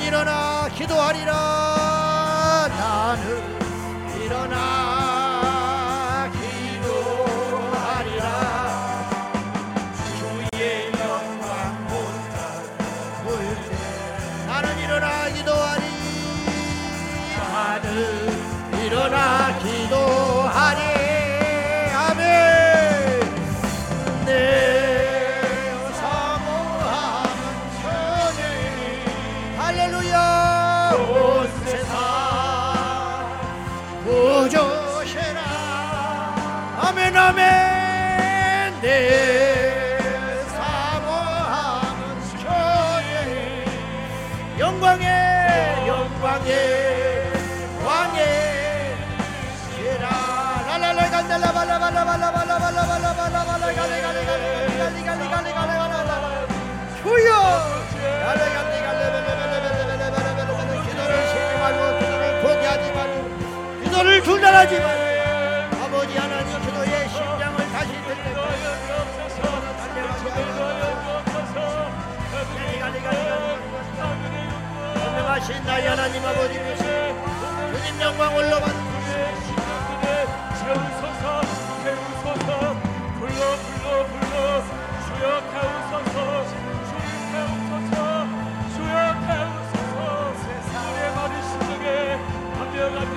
일어나 0.08 0.70
기도하리라 0.70 1.34
나는 2.70 3.47
아멘 37.18 38.80
내 38.82 39.98
사모하는 40.50 41.98
전에 42.44 43.66
영광의 44.60 45.88
영광의 45.88 46.52
왕의 47.84 48.96
시라 49.72 50.06
라라라 50.68 51.10
간달라 51.10 51.52
발라 51.52 51.80
발라 51.80 52.06
발라 52.06 52.32
발라 52.32 52.60
발라 52.60 52.86
발라 52.86 53.14
발라 53.16 53.46
발라 53.46 53.66
갈리 53.66 53.76
갈리 53.76 54.02
갈리 54.02 54.26
갈리 54.26 55.04
갈리 55.04 55.28
갈리 55.28 55.54
갈리 55.54 55.54
갈리 55.54 56.48
주여 57.02 57.30
갈리 57.98 58.42
갈리 58.54 58.74
갈리 58.86 59.02
갈리 59.12 59.26
갈리 59.26 59.56
갈리 59.58 59.98
갈리 59.98 60.54
갈리 60.54 60.72
기도를 60.88 61.12
쉬지 61.28 61.52
말고 61.58 61.82
기도를 62.00 62.42
포기하지 62.44 62.86
말고 62.92 63.16
기도를 63.84 64.24
중단하지 64.24 64.80
말고 64.80 65.07
분명하신 75.38 75.64
나의 75.66 75.88
하나님 75.88 76.26
아버지 76.26 76.54
주님 76.54 78.02
영광 78.02 78.36
올라받 78.36 78.72
세우소서 80.58 81.42
세우소서. 81.84 82.50
불러 83.20 83.42
불러 83.56 83.86
불러. 84.08 84.34
주여 85.06 85.26
태우소서 85.52 86.16
주님 86.90 87.10
태우소서 87.32 87.96
주여 88.76 88.98
태우소서. 89.28 89.98
우리의 90.90 91.06
마른 91.16 91.34
심령에 91.48 91.86
한결같은 92.58 93.14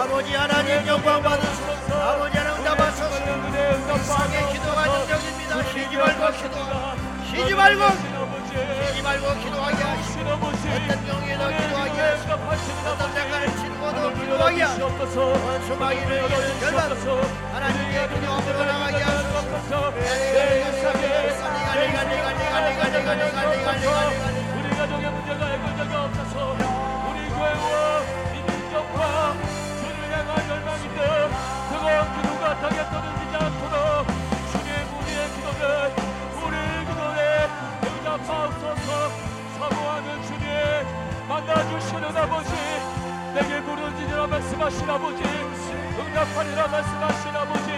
아버지 0.00 0.34
하나님 0.34 0.86
영광 0.86 1.22
받으소서 1.22 1.94
아버지 1.94 2.38
하나님 2.38 2.64
답하소서 2.64 3.20
불쌍의 3.86 4.52
기도가 4.52 4.86
능력입니다 4.86 5.62
쉬지 5.64 5.96
말고 5.96 6.32
기도하라 6.38 6.96
쉬지 7.28 7.54
말고 7.54 7.82
쉬지 8.88 9.02
말고 9.02 9.34
기도하게 9.40 9.82
하시고 9.82 10.30
어떤 10.30 10.54
병에도 11.04 11.48
기도하게 11.48 12.00
하시고 12.00 12.32
어떤 12.88 13.14
대가를 13.14 13.48
치르고도 13.56 14.14
기도하게 14.14 14.62
하시고 14.62 14.86
원수마귀를 15.46 16.24
이기는 16.24 16.60
결단 16.60 16.78
하나님의 17.52 18.08
기도함으로 18.08 18.64
나가게 18.64 19.02
하소서 19.02 19.92
갈리 19.92 20.32
갈리 20.32 20.72
갈리 20.72 21.92
갈리 21.92 21.92
갈리 21.92 21.92
갈리 21.92 23.04
갈리 23.04 23.04
갈리 23.04 23.32
갈리 23.32 23.64
갈리 23.64 23.64
우리 23.64 23.64
가정의 23.64 24.43
땅에 32.44 32.76
떨어지지 32.90 33.36
않도록 33.36 34.06
주의 34.52 34.68
우리의 34.92 35.20
기도를 35.34 35.62
우리 36.44 36.54
기도에 36.86 37.48
응답하옵소서. 37.88 38.88
사모하는 39.58 40.22
주님 40.24 40.44
만나주시는 41.26 42.16
아버지 42.16 42.52
내게 43.34 43.62
부르짖으라 43.62 44.26
말씀하신 44.26 44.90
아버지 44.90 45.22
응답하리라 45.24 46.68
말씀하신 46.68 47.36
아버지 47.36 47.68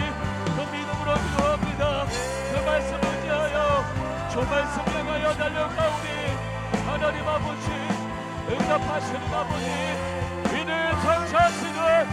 그 0.45 0.61
믿음으로 0.75 1.13
기도합니다. 1.15 2.05
그 2.51 2.65
말씀을 2.65 3.01
지하여 3.21 3.85
주 4.29 4.39
말씀 4.41 4.81
향하여 4.81 5.33
달려가오니 5.33 6.07
하나님 6.85 7.27
아버지 7.27 7.67
응답하시는 8.49 9.33
아버지 9.33 9.67
위를 10.51 10.91
장차하시는 11.03 12.07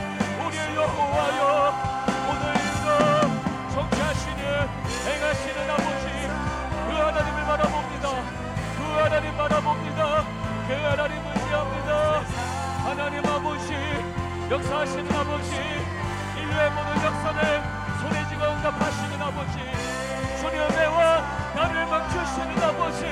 우리의 0.47 0.76
여호와여 0.76 1.94
행하시는 5.05 5.70
아버지 5.70 6.06
그 6.86 6.94
하나님을 6.97 7.44
바라봅니다. 7.44 8.09
그 8.76 8.82
하나님 9.02 9.36
바라봅니다. 9.36 10.24
그 10.66 10.72
하나님을 10.72 11.35
위합니다. 11.47 12.22
하나님 12.85 13.26
아버지 13.26 13.74
역사하시는 14.51 15.12
아버지 15.12 15.55
인류의 16.36 16.70
모든 16.70 17.05
역사를 17.05 17.62
손에 18.01 18.28
쥐고 18.28 18.44
응답하시는 18.44 19.22
아버지 19.22 19.59
주님의 20.40 20.68
매와 20.72 21.20
나를 21.55 21.86
멈추시는 21.86 22.62
아버지 22.62 23.05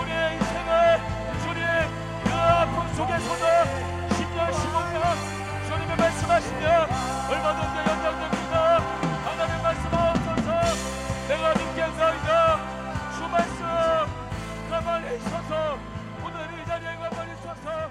우리의 0.00 0.34
인생을 0.34 1.00
주님의 1.42 1.88
그 2.24 2.30
아픔 2.34 2.94
속에서도 2.94 3.44
10년 4.16 4.50
15년 4.50 5.66
주님의 5.66 5.96
말씀하시며 5.96 6.86
얼마든지 7.30 7.90
연장 7.90 8.39
네, 15.10 15.16
있어서 15.16 15.76
오늘 16.22 16.38
이 16.62 16.64
자리에 16.64 16.94
가만히 16.94 17.32
있어서 17.32 17.90